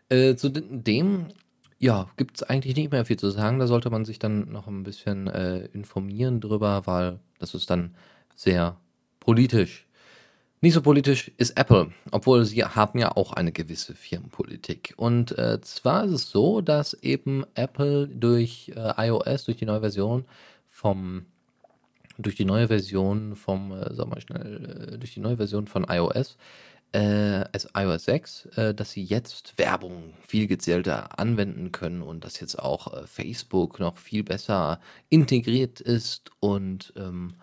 Äh, 0.09 0.35
zu 0.35 0.49
dem 0.49 1.27
ja, 1.81 2.07
gibt 2.15 2.37
es 2.37 2.43
eigentlich 2.43 2.75
nicht 2.75 2.91
mehr 2.91 3.05
viel 3.05 3.17
zu 3.17 3.31
sagen. 3.31 3.57
Da 3.57 3.65
sollte 3.65 3.89
man 3.89 4.05
sich 4.05 4.19
dann 4.19 4.51
noch 4.51 4.67
ein 4.67 4.83
bisschen 4.83 5.25
äh, 5.25 5.65
informieren 5.73 6.39
drüber, 6.39 6.83
weil 6.85 7.19
das 7.39 7.55
ist 7.55 7.71
dann 7.71 7.95
sehr 8.35 8.77
politisch. 9.19 9.87
Nicht 10.61 10.75
so 10.75 10.83
politisch 10.83 11.31
ist 11.37 11.57
Apple, 11.57 11.91
obwohl 12.11 12.45
sie 12.45 12.63
haben 12.63 12.99
ja 12.99 13.17
auch 13.17 13.33
eine 13.33 13.51
gewisse 13.51 13.95
Firmenpolitik. 13.95 14.93
Und 14.95 15.35
äh, 15.39 15.59
zwar 15.61 16.05
ist 16.05 16.11
es 16.11 16.29
so, 16.29 16.61
dass 16.61 16.93
eben 16.93 17.45
Apple 17.55 18.07
durch 18.07 18.71
äh, 18.75 19.07
iOS, 19.07 19.45
durch 19.45 19.57
die 19.57 19.65
neue 19.65 19.81
Version 19.81 20.25
vom 20.69 21.25
durch 22.19 22.35
die 22.35 22.45
neue 22.45 22.67
Version 22.67 23.35
vom, 23.35 23.71
äh, 23.71 23.91
sag 23.95 24.07
mal 24.07 24.21
schnell, 24.21 24.91
äh, 24.93 24.97
durch 24.99 25.15
die 25.15 25.19
neue 25.19 25.37
Version 25.37 25.65
von 25.65 25.87
iOS 25.89 26.37
äh, 26.93 27.45
also 27.51 27.69
iOS 27.75 28.05
6, 28.05 28.45
äh, 28.57 28.73
dass 28.73 28.91
sie 28.91 29.03
jetzt 29.03 29.57
Werbung 29.57 30.13
viel 30.27 30.47
gezielter 30.47 31.19
anwenden 31.19 31.71
können 31.71 32.01
und 32.01 32.23
dass 32.25 32.39
jetzt 32.39 32.59
auch 32.59 32.93
äh, 32.93 33.07
Facebook 33.07 33.79
noch 33.79 33.97
viel 33.97 34.23
besser 34.23 34.79
integriert 35.09 35.79
ist 35.79 36.31
und 36.39 36.93
ähm, 36.97 37.35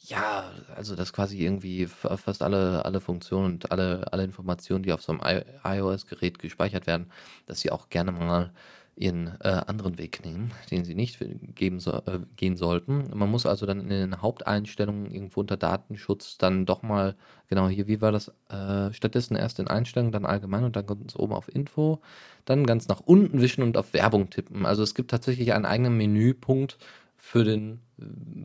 ja, 0.00 0.50
also 0.74 0.96
dass 0.96 1.12
quasi 1.12 1.38
irgendwie 1.44 1.86
fast 1.86 2.42
alle, 2.42 2.84
alle 2.84 3.00
Funktionen 3.00 3.54
und 3.54 3.72
alle, 3.72 4.12
alle 4.12 4.24
Informationen, 4.24 4.82
die 4.82 4.92
auf 4.92 5.02
so 5.02 5.12
einem 5.12 5.44
iOS-Gerät 5.64 6.38
gespeichert 6.38 6.86
werden, 6.86 7.10
dass 7.46 7.60
sie 7.60 7.70
auch 7.70 7.88
gerne 7.90 8.12
mal 8.12 8.52
ihren 8.98 9.28
äh, 9.40 9.48
anderen 9.66 9.98
Weg 9.98 10.24
nehmen, 10.24 10.52
den 10.70 10.84
sie 10.84 10.94
nicht 10.94 11.18
geben 11.54 11.80
so, 11.80 11.92
äh, 11.92 12.20
gehen 12.36 12.56
sollten. 12.56 13.04
Man 13.14 13.30
muss 13.30 13.46
also 13.46 13.66
dann 13.66 13.80
in 13.80 13.88
den 13.88 14.22
Haupteinstellungen 14.22 15.10
irgendwo 15.10 15.40
unter 15.40 15.56
Datenschutz 15.56 16.38
dann 16.38 16.66
doch 16.66 16.82
mal, 16.82 17.16
genau 17.48 17.68
hier, 17.68 17.86
wie 17.86 18.00
war 18.00 18.12
das, 18.12 18.32
äh, 18.48 18.92
stattdessen 18.92 19.36
erst 19.36 19.58
in 19.58 19.68
Einstellungen, 19.68 20.12
dann 20.12 20.26
allgemein 20.26 20.64
und 20.64 20.76
dann 20.76 20.86
ganz 20.86 21.16
oben 21.16 21.32
auf 21.32 21.54
Info, 21.54 22.00
dann 22.44 22.66
ganz 22.66 22.88
nach 22.88 23.00
unten 23.00 23.40
wischen 23.40 23.62
und 23.62 23.76
auf 23.76 23.92
Werbung 23.92 24.30
tippen. 24.30 24.66
Also 24.66 24.82
es 24.82 24.94
gibt 24.94 25.10
tatsächlich 25.10 25.52
einen 25.52 25.66
eigenen 25.66 25.96
Menüpunkt 25.96 26.78
für 27.16 27.44
den, 27.44 27.80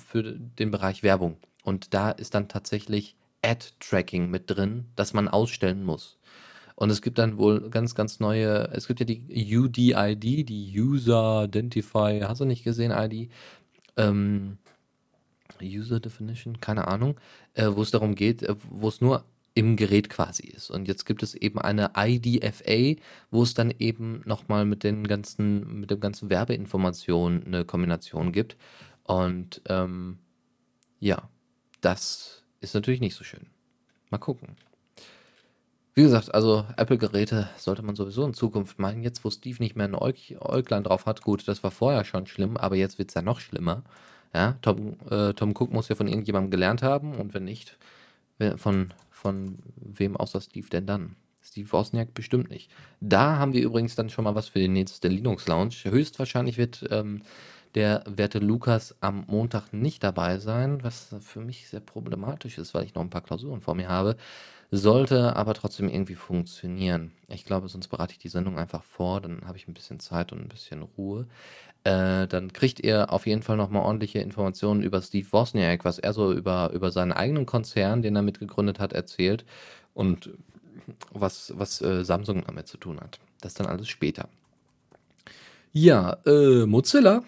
für 0.05 0.23
den 0.23 0.71
Bereich 0.71 1.03
Werbung. 1.03 1.37
Und 1.63 1.93
da 1.93 2.11
ist 2.11 2.35
dann 2.35 2.49
tatsächlich 2.49 3.15
Ad-Tracking 3.43 4.29
mit 4.29 4.49
drin, 4.49 4.85
das 4.95 5.13
man 5.13 5.27
ausstellen 5.27 5.83
muss. 5.83 6.17
Und 6.75 6.89
es 6.89 7.01
gibt 7.01 7.17
dann 7.17 7.37
wohl 7.37 7.69
ganz, 7.69 7.95
ganz 7.95 8.19
neue, 8.19 8.69
es 8.71 8.87
gibt 8.87 8.99
ja 8.99 9.05
die 9.05 9.57
UDID, 9.57 10.49
die 10.49 10.73
User 10.79 11.45
Identify, 11.45 12.21
hast 12.21 12.41
du 12.41 12.45
nicht 12.45 12.63
gesehen, 12.63 12.91
ID? 12.91 13.29
Ähm, 13.95 14.57
User 15.61 15.99
Definition, 15.99 16.59
keine 16.59 16.87
Ahnung, 16.87 17.19
äh, 17.53 17.69
wo 17.71 17.81
es 17.81 17.91
darum 17.91 18.15
geht, 18.15 18.43
äh, 18.43 18.55
wo 18.69 18.87
es 18.87 19.01
nur 19.01 19.23
im 19.55 19.75
Gerät 19.75 20.09
quasi 20.09 20.47
ist. 20.47 20.71
Und 20.71 20.87
jetzt 20.87 21.05
gibt 21.05 21.21
es 21.21 21.35
eben 21.35 21.59
eine 21.59 21.91
IDFA, 21.95 22.99
wo 23.29 23.43
es 23.43 23.53
dann 23.53 23.71
eben 23.77 24.21
nochmal 24.25 24.65
mit 24.65 24.83
den 24.83 25.05
ganzen, 25.07 25.79
mit 25.79 25.91
dem 25.91 25.99
ganzen 25.99 26.29
Werbeinformationen 26.29 27.45
eine 27.45 27.65
Kombination 27.65 28.31
gibt. 28.31 28.57
Und 29.03 29.61
ähm, 29.67 30.17
ja, 30.99 31.29
das 31.81 32.43
ist 32.61 32.73
natürlich 32.73 33.01
nicht 33.01 33.15
so 33.15 33.23
schön. 33.23 33.47
Mal 34.09 34.17
gucken. 34.17 34.55
Wie 35.95 36.01
gesagt, 36.03 36.33
also 36.33 36.65
Apple-Geräte 36.75 37.49
sollte 37.57 37.83
man 37.83 37.95
sowieso 37.95 38.25
in 38.25 38.33
Zukunft 38.33 38.79
meinen. 38.79 39.03
Jetzt, 39.03 39.23
wo 39.23 39.29
Steve 39.29 39.61
nicht 39.61 39.75
mehr 39.75 39.87
ein 39.87 39.95
Äuglein 39.95 40.83
drauf 40.83 41.05
hat, 41.05 41.21
gut, 41.21 41.47
das 41.47 41.63
war 41.63 41.71
vorher 41.71 42.03
schon 42.03 42.25
schlimm, 42.25 42.57
aber 42.57 42.75
jetzt 42.75 42.97
wird 42.97 43.09
es 43.09 43.15
ja 43.15 43.21
noch 43.21 43.39
schlimmer. 43.39 43.83
Ja, 44.33 44.57
Tom, 44.63 44.95
äh, 45.09 45.33
Tom 45.33 45.51
Cook 45.51 45.71
muss 45.71 45.89
ja 45.89 45.95
von 45.95 46.07
irgendjemandem 46.07 46.49
gelernt 46.49 46.81
haben 46.81 47.13
und 47.15 47.35
wenn 47.35 47.43
nicht, 47.43 47.77
von, 48.57 48.93
von 49.11 49.59
wem 49.75 50.17
außer 50.17 50.41
Steve 50.41 50.67
denn 50.69 50.87
dann? 50.87 51.15
Steve 51.41 51.71
Wozniak 51.71 52.13
bestimmt 52.13 52.49
nicht. 52.49 52.71
Da 52.99 53.37
haben 53.37 53.53
wir 53.53 53.61
übrigens 53.61 53.95
dann 53.95 54.09
schon 54.09 54.23
mal 54.23 54.35
was 54.35 54.49
für 54.49 54.59
die 54.59 54.67
nächste 54.67 55.07
Linux 55.09 55.47
Lounge. 55.47 55.75
Höchstwahrscheinlich 55.83 56.57
wird 56.57 56.85
ähm, 56.89 57.21
der 57.75 58.03
werte 58.07 58.39
Lukas 58.39 58.95
am 59.01 59.25
Montag 59.27 59.73
nicht 59.73 60.03
dabei 60.03 60.39
sein, 60.39 60.83
was 60.83 61.15
für 61.21 61.41
mich 61.41 61.67
sehr 61.67 61.79
problematisch 61.79 62.57
ist, 62.57 62.73
weil 62.73 62.85
ich 62.85 62.95
noch 62.95 63.01
ein 63.01 63.09
paar 63.09 63.21
Klausuren 63.21 63.61
vor 63.61 63.75
mir 63.75 63.89
habe. 63.89 64.15
Sollte 64.75 65.35
aber 65.35 65.53
trotzdem 65.53 65.87
irgendwie 65.87 66.15
funktionieren. 66.15 67.11
Ich 67.27 67.45
glaube, 67.45 67.67
sonst 67.67 67.89
berate 67.89 68.13
ich 68.13 68.17
die 68.17 68.27
Sendung 68.27 68.57
einfach 68.57 68.83
vor, 68.83 69.21
dann 69.21 69.45
habe 69.45 69.55
ich 69.55 69.67
ein 69.67 69.75
bisschen 69.75 69.99
Zeit 69.99 70.31
und 70.31 70.41
ein 70.41 70.47
bisschen 70.47 70.81
Ruhe. 70.81 71.27
Äh, 71.83 72.25
dann 72.25 72.51
kriegt 72.53 72.79
ihr 72.79 73.13
auf 73.13 73.27
jeden 73.27 73.43
Fall 73.43 73.55
nochmal 73.55 73.83
ordentliche 73.83 74.17
Informationen 74.17 74.81
über 74.81 74.99
Steve 75.03 75.27
Wozniak, 75.31 75.85
was 75.85 75.99
er 75.99 76.11
so 76.13 76.33
über, 76.33 76.71
über 76.73 76.89
seinen 76.89 77.11
eigenen 77.11 77.45
Konzern, 77.45 78.01
den 78.01 78.15
er 78.15 78.23
mitgegründet 78.23 78.79
hat, 78.79 78.93
erzählt 78.93 79.45
und 79.93 80.31
was, 81.11 81.53
was 81.55 81.79
äh, 81.83 82.03
Samsung 82.03 82.43
damit 82.43 82.67
zu 82.67 82.77
tun 82.77 82.99
hat. 82.99 83.19
Das 83.41 83.53
dann 83.53 83.67
alles 83.67 83.89
später. 83.89 84.27
Ja, 85.71 86.17
äh, 86.25 86.65
Mozilla 86.65 87.21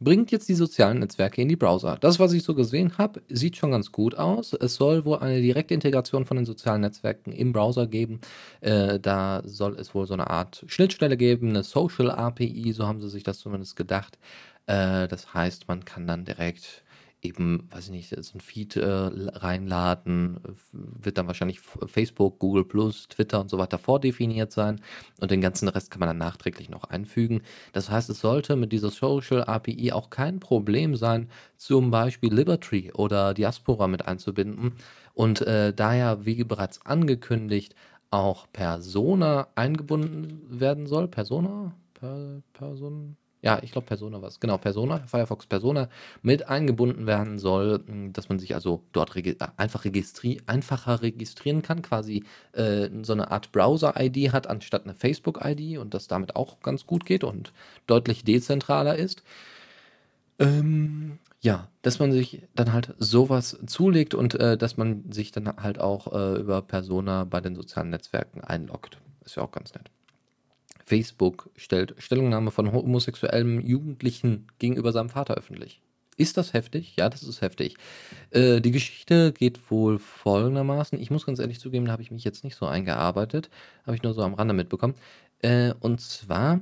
bringt 0.00 0.30
jetzt 0.30 0.48
die 0.48 0.54
sozialen 0.54 0.98
Netzwerke 0.98 1.42
in 1.42 1.48
die 1.48 1.56
Browser. 1.56 1.98
Das, 2.00 2.18
was 2.18 2.32
ich 2.32 2.42
so 2.42 2.54
gesehen 2.54 2.96
habe, 2.96 3.22
sieht 3.28 3.56
schon 3.56 3.70
ganz 3.70 3.92
gut 3.92 4.16
aus. 4.16 4.54
Es 4.54 4.74
soll 4.74 5.04
wohl 5.04 5.18
eine 5.18 5.42
direkte 5.42 5.74
Integration 5.74 6.24
von 6.24 6.38
den 6.38 6.46
sozialen 6.46 6.80
Netzwerken 6.80 7.32
im 7.32 7.52
Browser 7.52 7.86
geben. 7.86 8.20
Äh, 8.60 8.98
da 8.98 9.42
soll 9.44 9.76
es 9.78 9.94
wohl 9.94 10.06
so 10.06 10.14
eine 10.14 10.30
Art 10.30 10.64
Schnittstelle 10.66 11.18
geben, 11.18 11.50
eine 11.50 11.62
Social 11.62 12.10
API, 12.10 12.72
so 12.72 12.86
haben 12.86 13.00
sie 13.00 13.10
sich 13.10 13.22
das 13.22 13.38
zumindest 13.38 13.76
gedacht. 13.76 14.18
Äh, 14.66 15.06
das 15.06 15.34
heißt, 15.34 15.68
man 15.68 15.84
kann 15.84 16.06
dann 16.06 16.24
direkt 16.24 16.82
eben, 17.22 17.68
weiß 17.70 17.86
ich 17.86 17.90
nicht, 17.90 18.24
so 18.24 18.38
ein 18.38 18.40
Feed 18.40 18.76
äh, 18.76 18.86
reinladen, 18.86 20.40
wird 20.72 21.18
dann 21.18 21.26
wahrscheinlich 21.26 21.60
Facebook, 21.60 22.38
Google 22.38 22.64
Plus, 22.64 23.08
Twitter 23.08 23.40
und 23.40 23.50
so 23.50 23.58
weiter 23.58 23.78
vordefiniert 23.78 24.52
sein 24.52 24.80
und 25.20 25.30
den 25.30 25.40
ganzen 25.40 25.68
Rest 25.68 25.90
kann 25.90 26.00
man 26.00 26.08
dann 26.08 26.18
nachträglich 26.18 26.70
noch 26.70 26.84
einfügen. 26.84 27.42
Das 27.72 27.90
heißt, 27.90 28.10
es 28.10 28.20
sollte 28.20 28.56
mit 28.56 28.72
dieser 28.72 28.90
Social 28.90 29.44
API 29.44 29.92
auch 29.92 30.10
kein 30.10 30.40
Problem 30.40 30.96
sein, 30.96 31.28
zum 31.56 31.90
Beispiel 31.90 32.32
Liberty 32.32 32.92
oder 32.92 33.34
Diaspora 33.34 33.86
mit 33.86 34.06
einzubinden 34.06 34.72
und 35.14 35.42
äh, 35.42 35.74
daher, 35.74 36.24
wie 36.24 36.44
bereits 36.44 36.84
angekündigt, 36.86 37.74
auch 38.10 38.46
Persona 38.52 39.48
eingebunden 39.54 40.40
werden 40.48 40.86
soll. 40.86 41.08
Persona? 41.08 41.74
Per, 41.94 42.42
Person? 42.52 43.16
Ja, 43.42 43.58
ich 43.62 43.72
glaube 43.72 43.86
Persona 43.86 44.20
was. 44.20 44.38
Genau, 44.40 44.58
Persona, 44.58 44.98
Firefox 45.06 45.46
Persona 45.46 45.88
mit 46.22 46.48
eingebunden 46.48 47.06
werden 47.06 47.38
soll, 47.38 47.82
hm, 47.86 48.12
dass 48.12 48.28
man 48.28 48.38
sich 48.38 48.54
also 48.54 48.82
dort 48.92 49.14
regi 49.14 49.30
äh, 49.30 49.46
einfach 49.56 49.84
registri 49.84 50.40
einfacher 50.46 51.02
registrieren 51.02 51.62
kann, 51.62 51.82
quasi 51.82 52.24
äh, 52.52 52.88
so 53.02 53.12
eine 53.12 53.30
Art 53.30 53.52
Browser-ID 53.52 54.32
hat 54.32 54.46
anstatt 54.46 54.84
eine 54.84 54.94
Facebook-ID 54.94 55.78
und 55.78 55.94
das 55.94 56.06
damit 56.06 56.36
auch 56.36 56.60
ganz 56.60 56.86
gut 56.86 57.06
geht 57.06 57.24
und 57.24 57.52
deutlich 57.86 58.24
dezentraler 58.24 58.96
ist. 58.96 59.22
Ähm, 60.38 61.18
ja, 61.40 61.68
dass 61.82 61.98
man 61.98 62.12
sich 62.12 62.42
dann 62.54 62.72
halt 62.72 62.94
sowas 62.98 63.58
zulegt 63.66 64.14
und 64.14 64.34
äh, 64.34 64.58
dass 64.58 64.76
man 64.76 65.10
sich 65.10 65.32
dann 65.32 65.56
halt 65.56 65.80
auch 65.80 66.12
äh, 66.12 66.40
über 66.40 66.60
Persona 66.60 67.24
bei 67.24 67.40
den 67.40 67.54
sozialen 67.54 67.90
Netzwerken 67.90 68.42
einloggt. 68.42 68.98
Ist 69.24 69.36
ja 69.36 69.42
auch 69.42 69.52
ganz 69.52 69.72
nett. 69.74 69.90
Facebook 70.90 71.50
stellt 71.54 71.94
Stellungnahme 71.98 72.50
von 72.50 72.72
homosexuellem 72.72 73.60
Jugendlichen 73.60 74.48
gegenüber 74.58 74.90
seinem 74.90 75.08
Vater 75.08 75.34
öffentlich. 75.34 75.80
Ist 76.16 76.36
das 76.36 76.52
heftig? 76.52 76.96
Ja, 76.96 77.08
das 77.08 77.22
ist 77.22 77.42
heftig. 77.42 77.76
Äh, 78.30 78.60
die 78.60 78.72
Geschichte 78.72 79.32
geht 79.32 79.70
wohl 79.70 80.00
folgendermaßen. 80.00 81.00
Ich 81.00 81.12
muss 81.12 81.26
ganz 81.26 81.38
ehrlich 81.38 81.60
zugeben, 81.60 81.84
da 81.86 81.92
habe 81.92 82.02
ich 82.02 82.10
mich 82.10 82.24
jetzt 82.24 82.42
nicht 82.42 82.56
so 82.56 82.66
eingearbeitet. 82.66 83.50
Habe 83.86 83.94
ich 83.94 84.02
nur 84.02 84.14
so 84.14 84.22
am 84.22 84.34
Rande 84.34 84.52
mitbekommen. 84.52 84.94
Äh, 85.42 85.74
und 85.78 86.00
zwar 86.00 86.58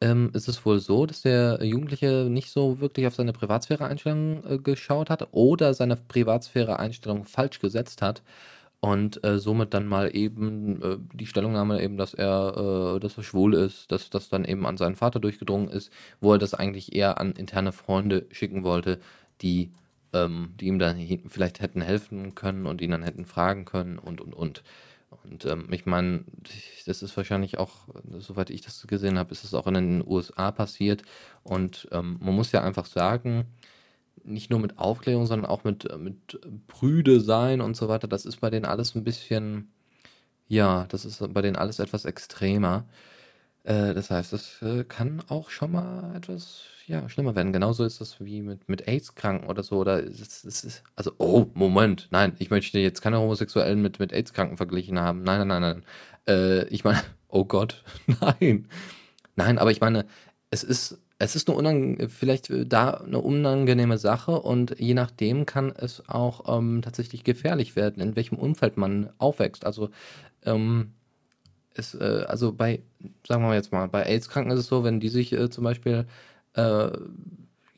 ähm, 0.00 0.30
ist 0.32 0.48
es 0.48 0.64
wohl 0.64 0.80
so, 0.80 1.04
dass 1.04 1.20
der 1.20 1.62
Jugendliche 1.62 2.28
nicht 2.30 2.50
so 2.50 2.80
wirklich 2.80 3.06
auf 3.06 3.14
seine 3.14 3.34
Privatsphäre-Einstellungen 3.34 4.44
äh, 4.48 4.58
geschaut 4.58 5.10
hat 5.10 5.28
oder 5.32 5.74
seine 5.74 5.96
Privatsphäre-Einstellung 5.96 7.26
falsch 7.26 7.60
gesetzt 7.60 8.00
hat 8.00 8.22
und 8.84 9.22
äh, 9.24 9.38
somit 9.38 9.74
dann 9.74 9.86
mal 9.86 10.14
eben 10.14 10.82
äh, 10.82 10.98
die 11.14 11.26
Stellungnahme 11.26 11.80
eben, 11.80 11.96
dass 11.96 12.14
er, 12.14 12.96
äh, 12.96 13.00
dass 13.00 13.16
er 13.16 13.22
schwul 13.22 13.54
ist, 13.54 13.92
dass 13.92 14.10
das 14.10 14.28
dann 14.28 14.44
eben 14.44 14.66
an 14.66 14.76
seinen 14.76 14.96
Vater 14.96 15.20
durchgedrungen 15.20 15.68
ist, 15.68 15.92
wo 16.20 16.32
er 16.32 16.38
das 16.38 16.52
eigentlich 16.52 16.92
eher 16.92 17.20
an 17.20 17.30
interne 17.32 17.70
Freunde 17.70 18.26
schicken 18.32 18.64
wollte, 18.64 18.98
die, 19.40 19.70
ähm, 20.12 20.54
die 20.58 20.66
ihm 20.66 20.80
dann 20.80 20.98
vielleicht 21.28 21.60
hätten 21.60 21.80
helfen 21.80 22.34
können 22.34 22.66
und 22.66 22.80
ihn 22.80 22.90
dann 22.90 23.04
hätten 23.04 23.24
fragen 23.24 23.66
können 23.66 23.98
und 24.00 24.20
und 24.20 24.34
und. 24.34 24.64
Und 25.10 25.44
ähm, 25.44 25.68
ich 25.70 25.86
meine, 25.86 26.24
das 26.86 27.02
ist 27.02 27.16
wahrscheinlich 27.16 27.58
auch, 27.58 27.86
soweit 28.18 28.50
ich 28.50 28.62
das 28.62 28.84
gesehen 28.88 29.16
habe, 29.16 29.30
ist 29.30 29.44
es 29.44 29.54
auch 29.54 29.68
in 29.68 29.74
den 29.74 30.04
USA 30.04 30.50
passiert. 30.50 31.02
Und 31.44 31.86
ähm, 31.92 32.16
man 32.20 32.34
muss 32.34 32.50
ja 32.50 32.62
einfach 32.64 32.86
sagen, 32.86 33.46
nicht 34.24 34.50
nur 34.50 34.60
mit 34.60 34.78
Aufklärung, 34.78 35.26
sondern 35.26 35.50
auch 35.50 35.64
mit, 35.64 35.88
mit 35.98 36.40
Brüde 36.66 37.20
sein 37.20 37.60
und 37.60 37.76
so 37.76 37.88
weiter. 37.88 38.08
Das 38.08 38.24
ist 38.24 38.40
bei 38.40 38.50
denen 38.50 38.64
alles 38.64 38.94
ein 38.94 39.04
bisschen, 39.04 39.72
ja, 40.48 40.86
das 40.88 41.04
ist 41.04 41.22
bei 41.32 41.42
denen 41.42 41.56
alles 41.56 41.78
etwas 41.78 42.04
extremer. 42.04 42.86
Äh, 43.64 43.94
das 43.94 44.10
heißt, 44.10 44.32
das 44.32 44.62
äh, 44.62 44.84
kann 44.84 45.22
auch 45.28 45.50
schon 45.50 45.72
mal 45.72 46.14
etwas 46.16 46.64
ja, 46.86 47.08
schlimmer 47.08 47.34
werden. 47.34 47.52
Genauso 47.52 47.84
ist 47.84 48.00
das 48.00 48.20
wie 48.20 48.42
mit, 48.42 48.68
mit 48.68 48.88
AIDS-Kranken 48.88 49.48
oder 49.48 49.62
so. 49.62 49.78
Oder 49.78 50.04
es, 50.04 50.44
es 50.44 50.64
ist, 50.64 50.82
also, 50.96 51.12
oh, 51.18 51.46
Moment, 51.54 52.08
nein, 52.10 52.34
ich 52.38 52.50
möchte 52.50 52.78
jetzt 52.78 53.02
keine 53.02 53.18
Homosexuellen 53.18 53.80
mit, 53.82 53.98
mit 53.98 54.12
AIDS-Kranken 54.12 54.56
verglichen 54.56 54.98
haben. 54.98 55.22
Nein, 55.22 55.46
nein, 55.46 55.60
nein, 55.60 55.62
nein. 55.62 55.84
Äh, 56.28 56.64
ich 56.68 56.84
meine, 56.84 57.02
oh 57.28 57.44
Gott, 57.44 57.84
nein. 58.20 58.68
Nein, 59.36 59.58
aber 59.58 59.70
ich 59.70 59.80
meine, 59.80 60.06
es 60.50 60.64
ist, 60.64 60.98
es 61.22 61.36
ist 61.36 61.48
eine 61.48 62.08
vielleicht 62.08 62.50
äh, 62.50 62.66
da 62.66 62.94
eine 62.94 63.20
unangenehme 63.20 63.96
Sache 63.98 64.32
und 64.40 64.78
je 64.78 64.94
nachdem 64.94 65.46
kann 65.46 65.72
es 65.76 66.08
auch 66.08 66.58
ähm, 66.58 66.82
tatsächlich 66.82 67.22
gefährlich 67.24 67.76
werden, 67.76 68.02
in 68.02 68.16
welchem 68.16 68.38
Umfeld 68.38 68.76
man 68.76 69.10
aufwächst. 69.18 69.64
Also, 69.64 69.90
ähm, 70.44 70.94
es, 71.74 71.94
äh, 71.94 72.24
also 72.28 72.52
bei, 72.52 72.82
sagen 73.26 73.42
wir 73.44 73.54
jetzt 73.54 73.72
mal, 73.72 73.88
bei 73.88 74.04
AIDS-Kranken 74.04 74.50
ist 74.52 74.60
es 74.60 74.66
so, 74.66 74.84
wenn 74.84 75.00
die 75.00 75.08
sich 75.08 75.32
äh, 75.32 75.48
zum 75.48 75.64
Beispiel 75.64 76.06
äh, 76.54 76.90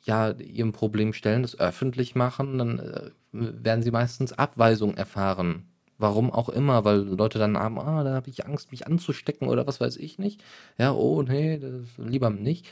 ja, 0.05 0.31
ihrem 0.33 0.73
Problem 0.73 1.13
stellen, 1.13 1.43
das 1.43 1.59
öffentlich 1.59 2.15
machen, 2.15 2.59
dann 2.59 2.79
äh, 2.79 3.11
werden 3.33 3.83
sie 3.83 3.91
meistens 3.91 4.33
Abweisung 4.33 4.97
erfahren. 4.97 5.67
Warum 5.99 6.33
auch 6.33 6.49
immer, 6.49 6.85
weil 6.85 7.01
Leute 7.01 7.39
dann 7.39 7.57
haben, 7.59 7.79
ah, 7.79 8.05
da 8.05 8.15
habe 8.15 8.29
ich 8.31 8.47
Angst, 8.47 8.73
mich 8.73 8.87
anzustecken 8.87 9.49
oder 9.49 9.67
was 9.67 9.81
weiß 9.81 9.97
ich 9.99 10.19
nicht. 10.19 10.43
Ja, 10.79 10.93
oh, 10.93 11.23
nee, 11.23 11.61
lieber 11.99 12.31
nicht. 12.31 12.67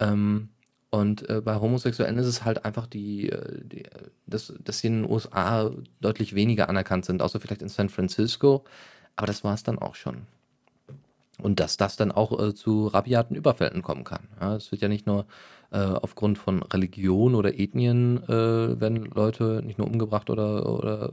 Ähm, 0.00 0.50
und 0.90 1.28
äh, 1.28 1.40
bei 1.40 1.56
Homosexuellen 1.56 2.18
ist 2.18 2.26
es 2.26 2.44
halt 2.44 2.64
einfach 2.64 2.86
die, 2.86 3.28
äh, 3.28 3.60
die 3.64 3.84
dass, 4.26 4.54
dass 4.62 4.78
sie 4.78 4.86
in 4.88 5.02
den 5.02 5.10
USA 5.10 5.70
deutlich 6.00 6.34
weniger 6.34 6.68
anerkannt 6.68 7.04
sind, 7.04 7.22
außer 7.22 7.40
vielleicht 7.40 7.62
in 7.62 7.68
San 7.68 7.88
Francisco. 7.88 8.64
Aber 9.16 9.26
das 9.26 9.44
war 9.44 9.54
es 9.54 9.62
dann 9.62 9.78
auch 9.78 9.94
schon. 9.94 10.26
Und 11.38 11.60
dass 11.60 11.76
das 11.76 11.96
dann 11.96 12.12
auch 12.12 12.38
äh, 12.40 12.54
zu 12.54 12.86
rabiaten 12.86 13.36
Überfällen 13.36 13.82
kommen 13.82 14.04
kann. 14.04 14.28
Es 14.56 14.72
wird 14.72 14.82
ja 14.82 14.88
nicht 14.88 15.06
nur 15.06 15.26
äh, 15.70 15.78
aufgrund 15.78 16.38
von 16.38 16.62
Religion 16.62 17.34
oder 17.34 17.58
Ethnien 17.58 18.22
äh, 18.24 18.80
werden 18.80 19.04
Leute 19.14 19.62
nicht 19.64 19.78
nur 19.78 19.86
umgebracht 19.86 20.30
oder, 20.30 20.66
oder 20.66 21.12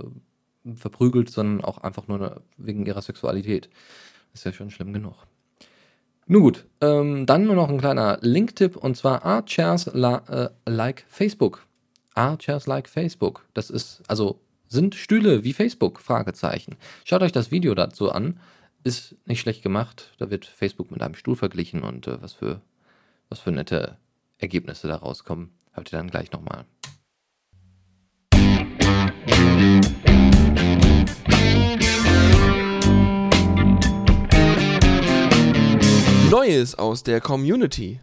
verprügelt, 0.76 1.30
sondern 1.30 1.66
auch 1.66 1.80
einfach 1.80 2.08
nur 2.08 2.42
wegen 2.58 2.86
ihrer 2.86 3.02
Sexualität. 3.02 3.70
Ist 4.34 4.46
ja 4.46 4.54
schon 4.54 4.70
schlimm 4.72 4.94
genug. 4.94 5.16
Nun 6.28 6.42
gut, 6.42 6.66
ähm, 6.82 7.26
dann 7.26 7.46
nur 7.46 7.56
noch 7.56 7.70
ein 7.70 7.80
kleiner 7.80 8.18
Link-Tipp 8.22 8.78
und 8.78 8.96
zwar 8.96 9.26
Archairs 9.26 9.88
äh, 9.88 10.50
like 10.66 11.06
Facebook. 11.08 11.66
Archairs 12.16 12.68
like 12.68 12.88
Facebook. 12.88 13.46
Das 13.54 13.70
ist, 13.70 14.02
also 14.08 14.40
sind 14.68 14.96
Stühle 14.96 15.44
wie 15.44 15.54
Facebook? 15.54 16.00
Fragezeichen. 16.00 16.78
Schaut 17.04 17.22
euch 17.22 17.32
das 17.32 17.52
Video 17.52 17.76
dazu 17.76 18.12
an. 18.12 18.40
Ist 18.84 19.16
nicht 19.26 19.42
schlecht 19.42 19.64
gemacht. 19.64 20.14
Da 20.18 20.30
wird 20.30 20.46
Facebook 20.46 20.92
mit 20.92 21.02
einem 21.02 21.16
Stuhl 21.16 21.36
verglichen 21.36 21.84
und 21.84 22.08
äh, 22.08 22.22
was 22.22 22.34
für 22.34 22.62
was 23.34 23.40
für 23.40 23.52
nette 23.52 23.98
Ergebnisse 24.38 24.88
da 24.88 24.98
rauskommen, 24.98 25.50
hört 25.72 25.92
ihr 25.92 25.98
dann 25.98 26.12
gleich 26.12 26.32
nochmal. 26.32 26.66
Neues 36.34 36.74
aus 36.74 37.04
der 37.04 37.22
Community. 37.22 38.00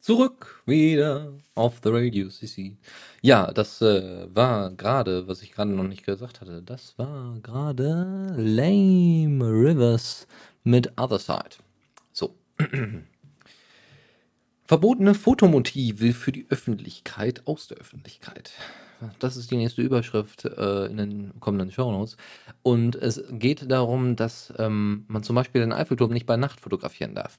Zurück 0.00 0.64
wieder 0.66 1.32
auf 1.54 1.74
the 1.80 1.90
Radio 1.92 2.28
CC. 2.28 2.76
Ja, 3.22 3.52
das 3.52 3.80
äh, 3.80 4.26
war 4.34 4.72
gerade, 4.72 5.28
was 5.28 5.42
ich 5.42 5.52
gerade 5.52 5.70
noch 5.70 5.84
nicht 5.84 6.04
gesagt 6.04 6.40
hatte, 6.40 6.60
das 6.60 6.98
war 6.98 7.38
gerade 7.40 8.34
Lame 8.36 9.44
Rivers 9.44 10.26
mit 10.64 10.98
Other 11.00 11.20
Side. 11.20 11.58
So. 12.12 12.34
Verbotene 14.64 15.14
Fotomotive 15.14 16.14
für 16.14 16.32
die 16.32 16.46
Öffentlichkeit 16.50 17.46
aus 17.46 17.68
der 17.68 17.76
Öffentlichkeit. 17.76 18.50
Das 19.18 19.36
ist 19.36 19.50
die 19.50 19.56
nächste 19.56 19.82
Überschrift 19.82 20.44
äh, 20.44 20.86
in 20.86 20.96
den 20.96 21.40
kommenden 21.40 21.70
Shownotes. 21.70 22.16
Und 22.62 22.96
es 22.96 23.22
geht 23.30 23.70
darum, 23.70 24.16
dass 24.16 24.52
ähm, 24.58 25.04
man 25.08 25.22
zum 25.22 25.36
Beispiel 25.36 25.60
den 25.60 25.72
Eiffelturm 25.72 26.12
nicht 26.12 26.26
bei 26.26 26.36
Nacht 26.36 26.60
fotografieren 26.60 27.14
darf 27.14 27.38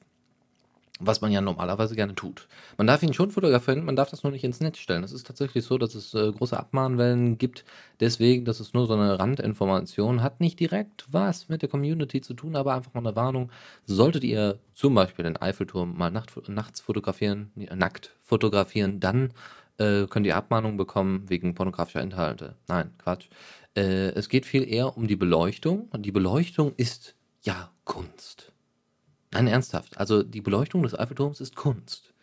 was 0.99 1.21
man 1.21 1.31
ja 1.31 1.41
normalerweise 1.41 1.95
gerne 1.95 2.15
tut. 2.15 2.47
Man 2.77 2.87
darf 2.87 3.03
ihn 3.03 3.13
schon 3.13 3.31
fotografieren, 3.31 3.83
man 3.83 3.95
darf 3.95 4.09
das 4.09 4.23
nur 4.23 4.31
nicht 4.31 4.43
ins 4.43 4.61
Netz 4.61 4.77
stellen. 4.77 5.03
Es 5.03 5.11
ist 5.11 5.27
tatsächlich 5.27 5.65
so, 5.65 5.77
dass 5.77 5.93
es 5.95 6.13
äh, 6.13 6.31
große 6.31 6.57
Abmahnwellen 6.57 7.37
gibt, 7.37 7.65
deswegen, 7.99 8.45
dass 8.45 8.59
es 8.59 8.73
nur 8.73 8.87
so 8.87 8.93
eine 8.93 9.19
Randinformation 9.19 10.21
hat, 10.21 10.39
nicht 10.39 10.59
direkt 10.59 11.05
was 11.11 11.49
mit 11.49 11.61
der 11.61 11.69
Community 11.69 12.21
zu 12.21 12.33
tun, 12.33 12.55
aber 12.55 12.75
einfach 12.75 12.93
mal 12.93 13.05
eine 13.05 13.15
Warnung. 13.15 13.51
Solltet 13.85 14.23
ihr 14.23 14.59
zum 14.73 14.95
Beispiel 14.95 15.23
den 15.23 15.37
Eiffelturm 15.37 15.97
mal 15.97 16.11
nacht, 16.11 16.31
nachts 16.47 16.79
fotografieren, 16.79 17.51
nackt 17.55 18.15
fotografieren, 18.21 18.99
dann 18.99 19.31
äh, 19.77 20.07
könnt 20.07 20.25
ihr 20.25 20.35
Abmahnungen 20.35 20.77
bekommen 20.77 21.29
wegen 21.29 21.55
pornografischer 21.55 22.01
Inhalte. 22.01 22.55
Nein, 22.67 22.91
Quatsch. 22.97 23.27
Äh, 23.75 24.09
es 24.13 24.29
geht 24.29 24.45
viel 24.45 24.67
eher 24.67 24.97
um 24.97 25.07
die 25.07 25.15
Beleuchtung 25.15 25.87
und 25.91 26.03
die 26.03 26.11
Beleuchtung 26.11 26.73
ist 26.77 27.15
ja 27.41 27.71
Kunst. 27.83 28.51
Nein, 29.31 29.47
ernsthaft. 29.47 29.97
Also 29.97 30.23
die 30.23 30.41
Beleuchtung 30.41 30.83
des 30.83 30.97
Eiffelturms 30.97 31.41
ist 31.41 31.55
Kunst 31.55 32.13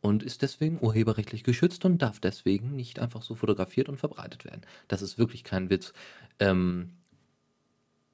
und 0.00 0.22
ist 0.22 0.42
deswegen 0.42 0.78
urheberrechtlich 0.80 1.44
geschützt 1.44 1.84
und 1.84 1.98
darf 2.02 2.20
deswegen 2.20 2.76
nicht 2.76 2.98
einfach 2.98 3.22
so 3.22 3.34
fotografiert 3.34 3.88
und 3.88 3.96
verbreitet 3.98 4.44
werden. 4.44 4.62
Das 4.86 5.02
ist 5.02 5.18
wirklich 5.18 5.44
kein 5.44 5.70
Witz. 5.70 5.92
Ähm, 6.38 6.90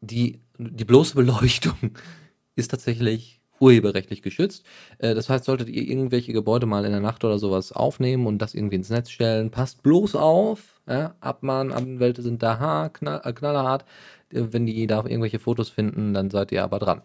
die, 0.01 0.41
die 0.59 0.85
bloße 0.85 1.15
Beleuchtung 1.15 1.97
ist 2.57 2.71
tatsächlich 2.71 3.41
urheberrechtlich 3.65 4.23
geschützt. 4.23 4.65
Äh, 4.99 5.15
das 5.15 5.29
heißt, 5.29 5.45
solltet 5.45 5.69
ihr 5.69 5.83
irgendwelche 5.83 6.33
Gebäude 6.33 6.67
mal 6.67 6.85
in 6.85 6.93
der 6.93 7.01
Nacht 7.01 7.25
oder 7.25 7.39
sowas 7.39 7.73
aufnehmen 7.73 8.27
und 8.27 8.39
das 8.39 8.55
irgendwie 8.55 8.77
ins 8.77 8.91
Netz 8.91 9.11
stellen, 9.11 9.51
passt 9.51 9.83
bloß 9.83 10.15
auf. 10.17 10.81
Ja? 10.87 11.15
Abmahnanwälte 11.21 12.23
sind 12.23 12.43
da 12.43 12.59
ha, 12.59 12.89
knall, 12.91 13.23
äh, 13.25 13.33
knallerhart. 13.33 13.85
Äh, 14.31 14.53
wenn 14.53 14.67
die 14.67 14.87
da 14.87 14.99
irgendwelche 14.99 15.39
Fotos 15.39 15.71
finden, 15.71 16.13
dann 16.15 16.31
seid 16.31 16.53
ihr 16.53 16.63
aber 16.63 16.79
dran. 16.79 17.03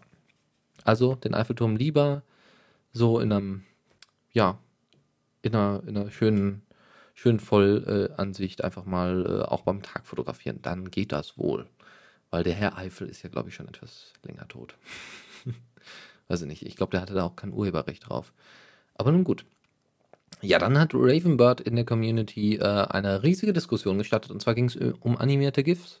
Also 0.84 1.14
den 1.14 1.34
Eiffelturm 1.34 1.76
lieber 1.76 2.22
so 2.92 3.20
in 3.20 3.32
einem, 3.32 3.62
ja, 4.32 4.58
in 5.42 5.54
einer, 5.54 5.82
in 5.86 5.96
einer 5.96 6.10
schönen, 6.10 6.62
schönen 7.14 7.40
Vollansicht 7.40 8.64
einfach 8.64 8.84
mal 8.84 9.44
auch 9.46 9.62
beim 9.62 9.82
Tag 9.82 10.06
fotografieren. 10.06 10.60
Dann 10.62 10.90
geht 10.90 11.12
das 11.12 11.38
wohl. 11.38 11.66
Weil 12.30 12.44
der 12.44 12.54
Herr 12.54 12.78
Eifel 12.78 13.08
ist 13.08 13.22
ja, 13.22 13.30
glaube 13.30 13.48
ich, 13.48 13.56
schon 13.56 13.68
etwas 13.68 14.12
länger 14.24 14.46
tot. 14.48 14.76
Weiß 16.30 16.42
ich 16.42 16.46
nicht. 16.46 16.64
Ich 16.64 16.76
glaube, 16.76 16.92
der 16.92 17.00
hatte 17.00 17.14
da 17.14 17.24
auch 17.24 17.34
kein 17.34 17.52
Urheberrecht 17.52 18.08
drauf. 18.08 18.32
Aber 18.94 19.10
nun 19.10 19.24
gut. 19.24 19.44
Ja, 20.42 20.60
dann 20.60 20.78
hat 20.78 20.94
Ravenbird 20.94 21.60
in 21.60 21.74
der 21.74 21.84
Community 21.84 22.54
äh, 22.54 22.62
eine 22.62 23.24
riesige 23.24 23.52
Diskussion 23.52 23.98
gestartet. 23.98 24.30
Und 24.30 24.40
zwar 24.40 24.54
ging 24.54 24.66
es 24.66 24.76
äh, 24.76 24.92
um 25.00 25.16
animierte 25.18 25.64
GIFs. 25.64 26.00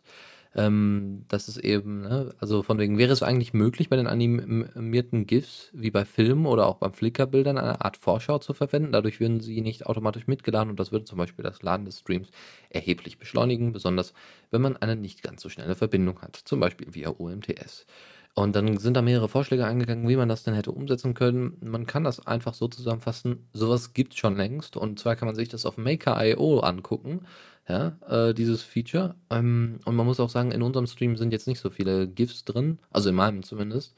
Ähm, 0.54 1.24
das 1.26 1.48
ist 1.48 1.58
eben, 1.58 2.02
ne, 2.02 2.32
also 2.38 2.62
von 2.62 2.78
wegen, 2.78 2.96
wäre 2.96 3.12
es 3.12 3.24
eigentlich 3.24 3.54
möglich, 3.54 3.88
bei 3.88 3.96
den 3.96 4.06
animierten 4.06 5.26
GIFs, 5.26 5.70
wie 5.72 5.90
bei 5.90 6.04
Filmen 6.04 6.46
oder 6.46 6.66
auch 6.66 6.76
beim 6.76 6.92
Flickr-Bildern, 6.92 7.58
eine 7.58 7.84
Art 7.84 7.96
Vorschau 7.96 8.38
zu 8.38 8.54
verwenden? 8.54 8.92
Dadurch 8.92 9.18
würden 9.18 9.40
sie 9.40 9.60
nicht 9.60 9.86
automatisch 9.86 10.28
mitgeladen 10.28 10.70
und 10.70 10.78
das 10.78 10.92
würde 10.92 11.06
zum 11.06 11.18
Beispiel 11.18 11.44
das 11.44 11.62
Laden 11.62 11.86
des 11.86 11.98
Streams 11.98 12.30
erheblich 12.68 13.18
beschleunigen, 13.18 13.72
besonders 13.72 14.12
wenn 14.52 14.62
man 14.62 14.76
eine 14.76 14.94
nicht 14.94 15.24
ganz 15.24 15.42
so 15.42 15.48
schnelle 15.48 15.74
Verbindung 15.74 16.20
hat, 16.22 16.36
zum 16.36 16.60
Beispiel 16.60 16.94
via 16.94 17.10
UMTS. 17.10 17.86
Und 18.34 18.54
dann 18.54 18.78
sind 18.78 18.94
da 18.94 19.02
mehrere 19.02 19.28
Vorschläge 19.28 19.66
eingegangen, 19.66 20.08
wie 20.08 20.16
man 20.16 20.28
das 20.28 20.44
denn 20.44 20.54
hätte 20.54 20.70
umsetzen 20.72 21.14
können. 21.14 21.56
Man 21.62 21.86
kann 21.86 22.04
das 22.04 22.26
einfach 22.26 22.54
so 22.54 22.68
zusammenfassen, 22.68 23.48
sowas 23.52 23.92
gibt 23.92 24.14
es 24.14 24.18
schon 24.18 24.36
längst. 24.36 24.76
Und 24.76 24.98
zwar 24.98 25.16
kann 25.16 25.26
man 25.26 25.34
sich 25.34 25.48
das 25.48 25.66
auf 25.66 25.76
Maker.io 25.76 26.60
angucken 26.60 27.26
ja, 27.70 27.96
äh, 28.08 28.34
dieses 28.34 28.62
Feature. 28.62 29.14
Ähm, 29.30 29.80
und 29.84 29.96
man 29.96 30.06
muss 30.06 30.20
auch 30.20 30.30
sagen, 30.30 30.52
in 30.52 30.62
unserem 30.62 30.86
Stream 30.86 31.16
sind 31.16 31.32
jetzt 31.32 31.46
nicht 31.46 31.60
so 31.60 31.70
viele 31.70 32.08
GIFs 32.08 32.44
drin, 32.44 32.78
also 32.90 33.10
in 33.10 33.14
meinem 33.14 33.42
zumindest. 33.42 33.94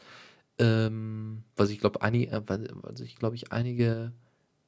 Ähm, 0.58 1.44
was 1.56 1.70
ich 1.70 1.80
glaube, 1.80 2.02
einige, 2.02 2.32
äh, 2.32 2.42
was 2.46 3.00
ich 3.00 3.16
glaube 3.16 3.36
ich 3.36 3.52
einige 3.52 4.12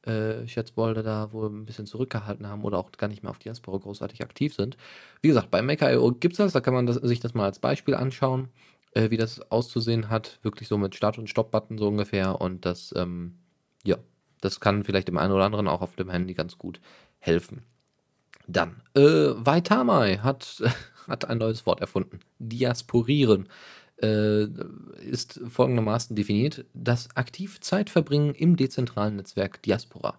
äh, 0.06 0.46
Schätzbolde 0.48 1.02
da 1.02 1.32
wohl 1.32 1.48
ein 1.50 1.66
bisschen 1.66 1.86
zurückgehalten 1.86 2.46
haben 2.48 2.64
oder 2.64 2.78
auch 2.78 2.92
gar 2.92 3.08
nicht 3.08 3.22
mehr 3.22 3.30
auf 3.30 3.38
Diaspora 3.38 3.78
großartig 3.78 4.22
aktiv 4.22 4.54
sind. 4.54 4.76
Wie 5.22 5.28
gesagt, 5.28 5.50
bei 5.50 5.62
Maker.io 5.62 6.12
gibt 6.12 6.34
es 6.34 6.38
das, 6.38 6.52
da 6.52 6.60
kann 6.60 6.74
man 6.74 6.86
das, 6.86 6.96
sich 6.96 7.20
das 7.20 7.34
mal 7.34 7.44
als 7.46 7.58
Beispiel 7.58 7.94
anschauen, 7.94 8.48
äh, 8.94 9.10
wie 9.10 9.16
das 9.16 9.40
auszusehen 9.50 10.08
hat. 10.08 10.38
Wirklich 10.42 10.68
so 10.68 10.78
mit 10.78 10.94
Start- 10.94 11.18
und 11.18 11.28
Stopp-Button 11.28 11.78
so 11.78 11.88
ungefähr. 11.88 12.40
Und 12.40 12.64
das, 12.64 12.94
ähm, 12.96 13.38
ja, 13.84 13.96
das 14.40 14.60
kann 14.60 14.84
vielleicht 14.84 15.08
dem 15.08 15.18
einen 15.18 15.32
oder 15.32 15.44
anderen 15.44 15.68
auch 15.68 15.82
auf 15.82 15.96
dem 15.96 16.10
Handy 16.10 16.34
ganz 16.34 16.58
gut 16.58 16.80
helfen. 17.18 17.62
Dann, 18.46 18.82
äh, 18.94 19.00
Vaitamai 19.00 20.18
hat, 20.18 20.62
hat 21.08 21.24
ein 21.26 21.38
neues 21.38 21.66
Wort 21.66 21.80
erfunden. 21.80 22.20
Diasporieren 22.38 23.48
äh, 24.02 24.44
ist 25.00 25.40
folgendermaßen 25.48 26.16
definiert: 26.16 26.64
das 26.74 27.08
aktiv 27.16 27.60
Zeit 27.60 27.90
verbringen 27.90 28.34
im 28.34 28.56
dezentralen 28.56 29.16
Netzwerk 29.16 29.62
Diaspora. 29.62 30.18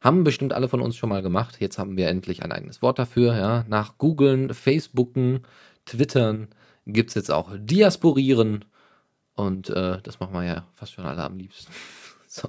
Haben 0.00 0.24
bestimmt 0.24 0.52
alle 0.52 0.68
von 0.68 0.80
uns 0.80 0.96
schon 0.96 1.08
mal 1.08 1.22
gemacht. 1.22 1.56
Jetzt 1.60 1.78
haben 1.78 1.96
wir 1.96 2.08
endlich 2.08 2.42
ein 2.42 2.52
eigenes 2.52 2.82
Wort 2.82 2.98
dafür. 2.98 3.36
Ja. 3.36 3.64
Nach 3.68 3.98
Googlen, 3.98 4.54
Facebooken, 4.54 5.40
Twittern 5.84 6.48
gibt 6.86 7.10
es 7.10 7.14
jetzt 7.14 7.30
auch 7.30 7.50
Diasporieren. 7.56 8.64
Und 9.34 9.68
äh, 9.70 10.00
das 10.02 10.18
machen 10.20 10.32
wir 10.32 10.44
ja 10.44 10.66
fast 10.72 10.92
schon 10.92 11.04
alle 11.04 11.22
am 11.22 11.36
liebsten. 11.36 11.70
so. 12.26 12.48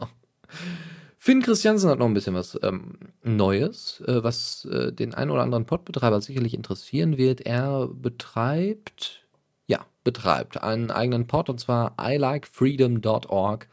Finn 1.17 1.41
Christiansen 1.41 1.89
hat 1.89 1.99
noch 1.99 2.05
ein 2.05 2.13
bisschen 2.13 2.35
was 2.35 2.57
ähm, 2.63 2.97
Neues, 3.23 4.01
äh, 4.07 4.23
was 4.23 4.63
äh, 4.65 4.93
den 4.93 5.13
einen 5.13 5.31
oder 5.31 5.41
anderen 5.41 5.65
Podbetreiber 5.65 6.21
sicherlich 6.21 6.53
interessieren 6.53 7.17
wird. 7.17 7.41
Er 7.41 7.89
betreibt, 7.91 9.27
ja, 9.65 9.85
betreibt 10.05 10.63
einen 10.63 10.91
eigenen 10.91 11.27
Pod 11.27 11.49
und 11.49 11.59
zwar 11.59 11.95
ilikefreedom.org. 11.99 13.67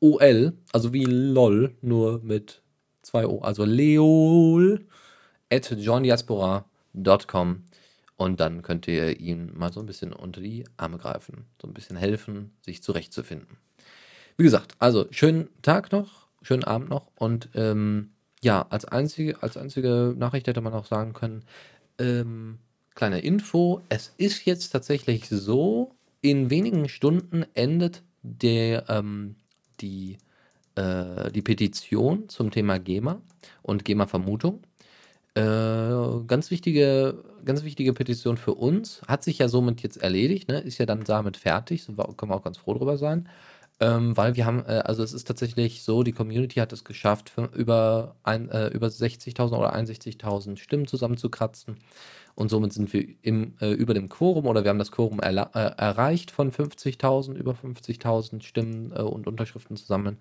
OL, 0.00 0.52
also 0.72 0.92
wie 0.92 1.04
LOL, 1.04 1.74
nur 1.80 2.20
mit 2.22 2.62
zwei 3.02 3.26
O, 3.26 3.40
also 3.40 3.64
leol 3.64 4.86
at 5.50 5.70
johndiaspora.com 5.70 7.62
und 8.16 8.40
dann 8.40 8.62
könnt 8.62 8.88
ihr 8.88 9.20
ihm 9.20 9.52
mal 9.54 9.72
so 9.72 9.80
ein 9.80 9.86
bisschen 9.86 10.12
unter 10.12 10.40
die 10.40 10.64
Arme 10.76 10.98
greifen, 10.98 11.46
so 11.60 11.68
ein 11.68 11.74
bisschen 11.74 11.96
helfen, 11.96 12.52
sich 12.62 12.82
zurechtzufinden. 12.82 13.56
Wie 14.36 14.44
gesagt, 14.44 14.74
also 14.78 15.06
schönen 15.10 15.48
Tag 15.62 15.92
noch, 15.92 16.26
schönen 16.42 16.64
Abend 16.64 16.90
noch 16.90 17.10
und 17.16 17.48
ähm, 17.54 18.10
ja, 18.46 18.64
als 18.70 18.84
einzige, 18.84 19.42
als 19.42 19.56
einzige 19.56 20.14
Nachricht 20.16 20.46
hätte 20.46 20.60
man 20.60 20.72
auch 20.72 20.86
sagen 20.86 21.14
können, 21.14 21.42
ähm, 21.98 22.58
kleine 22.94 23.18
Info, 23.18 23.80
es 23.88 24.14
ist 24.18 24.44
jetzt 24.44 24.68
tatsächlich 24.68 25.28
so, 25.28 25.90
in 26.20 26.48
wenigen 26.48 26.88
Stunden 26.88 27.44
endet 27.54 28.04
der, 28.22 28.88
ähm, 28.88 29.34
die, 29.80 30.18
äh, 30.76 31.32
die 31.32 31.42
Petition 31.42 32.28
zum 32.28 32.52
Thema 32.52 32.78
GEMA 32.78 33.20
und 33.62 33.84
GEMA-Vermutung. 33.84 34.62
Äh, 35.34 35.40
ganz 36.28 36.52
wichtige, 36.52 37.24
ganz 37.44 37.64
wichtige 37.64 37.92
Petition 37.94 38.36
für 38.36 38.54
uns. 38.54 39.02
Hat 39.08 39.24
sich 39.24 39.38
ja 39.38 39.48
somit 39.48 39.82
jetzt 39.82 39.96
erledigt, 39.96 40.48
ne? 40.48 40.60
ist 40.60 40.78
ja 40.78 40.86
dann 40.86 41.02
damit 41.02 41.36
fertig. 41.36 41.82
So 41.82 41.94
können 41.94 42.30
wir 42.30 42.36
auch 42.36 42.44
ganz 42.44 42.58
froh 42.58 42.74
drüber 42.74 42.96
sein. 42.96 43.28
Ähm, 43.78 44.16
weil 44.16 44.36
wir 44.36 44.46
haben, 44.46 44.64
äh, 44.66 44.82
also 44.84 45.02
es 45.02 45.12
ist 45.12 45.26
tatsächlich 45.26 45.82
so, 45.82 46.02
die 46.02 46.12
Community 46.12 46.60
hat 46.60 46.72
es 46.72 46.84
geschafft, 46.84 47.32
über, 47.54 48.16
äh, 48.26 48.72
über 48.72 48.86
60.000 48.86 49.58
oder 49.58 49.74
61.000 49.74 50.56
Stimmen 50.56 50.86
zusammenzukratzen 50.86 51.76
und 52.36 52.50
somit 52.50 52.72
sind 52.74 52.92
wir 52.92 53.06
im, 53.22 53.54
äh, 53.60 53.72
über 53.72 53.94
dem 53.94 54.08
Quorum 54.10 54.46
oder 54.46 54.62
wir 54.62 54.70
haben 54.70 54.78
das 54.78 54.92
Quorum 54.92 55.20
äh, 55.20 55.32
erreicht 55.32 56.30
von 56.30 56.52
50.000, 56.52 57.34
über 57.34 57.52
50.000 57.52 58.42
Stimmen 58.42 58.92
äh, 58.92 59.00
und 59.00 59.26
Unterschriften 59.26 59.76
zusammen. 59.76 60.18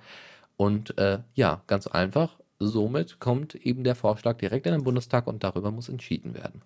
Und 0.57 0.97
äh, 0.97 1.19
ja, 1.33 1.61
ganz 1.67 1.87
einfach, 1.87 2.37
somit 2.59 3.19
kommt 3.19 3.55
eben 3.55 3.83
der 3.83 3.95
Vorschlag 3.95 4.37
direkt 4.37 4.65
in 4.65 4.71
den 4.73 4.83
Bundestag 4.85 5.27
und 5.27 5.43
darüber 5.43 5.71
muss 5.71 5.89
entschieden 5.89 6.33
werden. 6.33 6.61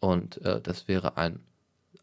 Und 0.00 0.40
das 0.42 0.88
wäre 0.88 1.18
ein, 1.18 1.40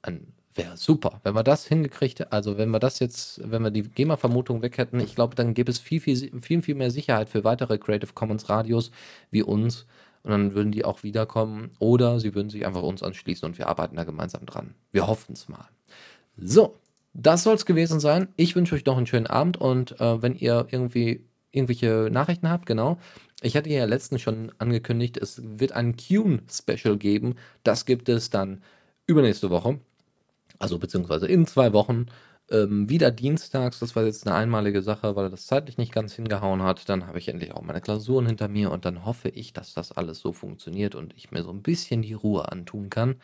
ein 0.03 0.33
wäre 0.57 0.77
super, 0.77 1.19
wenn 1.23 1.35
wir 1.35 1.43
das 1.43 1.65
hingekriegt 1.65 2.31
Also 2.31 2.57
wenn 2.57 2.69
wir 2.69 2.79
das 2.79 2.99
jetzt, 2.99 3.41
wenn 3.49 3.61
wir 3.63 3.71
die 3.71 3.83
GEMA-Vermutung 3.83 4.61
weg 4.61 4.77
hätten, 4.77 4.99
ich 4.99 5.15
glaube, 5.15 5.35
dann 5.35 5.53
gäbe 5.53 5.71
es 5.71 5.79
viel, 5.79 6.01
viel, 6.01 6.41
viel, 6.41 6.61
viel 6.61 6.75
mehr 6.75 6.91
Sicherheit 6.91 7.29
für 7.29 7.43
weitere 7.43 7.77
Creative 7.77 8.13
Commons 8.13 8.49
Radios 8.49 8.91
wie 9.31 9.43
uns, 9.43 9.85
und 10.27 10.31
dann 10.31 10.55
würden 10.55 10.73
die 10.73 10.83
auch 10.83 11.03
wiederkommen 11.03 11.71
oder 11.79 12.19
sie 12.19 12.35
würden 12.35 12.49
sich 12.49 12.65
einfach 12.65 12.81
uns 12.81 13.01
anschließen 13.01 13.47
und 13.47 13.57
wir 13.57 13.69
arbeiten 13.69 13.95
da 13.95 14.03
gemeinsam 14.03 14.45
dran. 14.45 14.75
Wir 14.91 15.07
hoffen 15.07 15.31
es 15.33 15.47
mal. 15.47 15.69
So, 16.35 16.75
das 17.13 17.43
soll 17.43 17.55
es 17.55 17.65
gewesen 17.65 18.01
sein. 18.01 18.27
Ich 18.35 18.53
wünsche 18.53 18.75
euch 18.75 18.85
noch 18.85 18.97
einen 18.97 19.07
schönen 19.07 19.27
Abend 19.27 19.55
und 19.55 19.99
äh, 20.01 20.21
wenn 20.21 20.35
ihr 20.35 20.67
irgendwie 20.69 21.25
irgendwelche 21.51 22.09
Nachrichten 22.11 22.49
habt, 22.49 22.65
genau. 22.65 22.97
Ich 23.41 23.55
hatte 23.55 23.69
ja 23.69 23.85
letztens 23.85 24.21
schon 24.21 24.51
angekündigt, 24.57 25.15
es 25.15 25.41
wird 25.43 25.71
ein 25.71 25.95
Qune-Special 25.95 26.97
geben. 26.97 27.35
Das 27.63 27.85
gibt 27.85 28.09
es 28.09 28.29
dann 28.29 28.61
übernächste 29.05 29.49
Woche. 29.49 29.79
Also 30.59 30.79
beziehungsweise 30.79 31.27
in 31.27 31.45
zwei 31.45 31.73
Wochen. 31.73 32.07
Ähm, 32.49 32.89
wieder 32.89 33.11
dienstags, 33.11 33.79
das 33.79 33.95
war 33.97 34.05
jetzt 34.05 34.25
eine 34.25 34.35
einmalige 34.35 34.81
Sache, 34.81 35.17
weil 35.17 35.29
das 35.29 35.47
zeitlich 35.47 35.77
nicht 35.77 35.91
ganz 35.91 36.13
hingehauen 36.13 36.63
hat. 36.63 36.87
Dann 36.87 37.05
habe 37.05 37.17
ich 37.17 37.27
endlich 37.27 37.51
auch 37.53 37.61
meine 37.61 37.81
Klausuren 37.81 38.25
hinter 38.25 38.47
mir 38.47 38.71
und 38.71 38.85
dann 38.85 39.03
hoffe 39.03 39.27
ich, 39.29 39.51
dass 39.51 39.73
das 39.73 39.91
alles 39.91 40.19
so 40.19 40.31
funktioniert 40.31 40.95
und 40.95 41.13
ich 41.17 41.31
mir 41.31 41.43
so 41.43 41.51
ein 41.51 41.61
bisschen 41.61 42.01
die 42.01 42.13
Ruhe 42.13 42.49
antun 42.49 42.89
kann. 42.89 43.15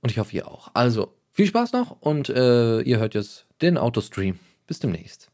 Und 0.00 0.10
ich 0.10 0.18
hoffe, 0.18 0.34
ihr 0.34 0.48
auch. 0.48 0.70
Also, 0.74 1.14
viel 1.30 1.46
Spaß 1.46 1.72
noch 1.72 2.00
und 2.00 2.28
äh, 2.30 2.80
ihr 2.80 2.98
hört 2.98 3.14
jetzt 3.14 3.46
den 3.62 3.78
Autostream. 3.78 4.38
Bis 4.66 4.80
demnächst. 4.80 5.29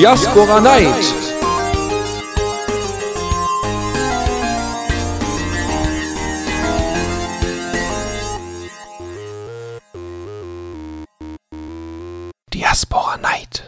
Diaspora 0.00 0.60
Night. 0.62 1.29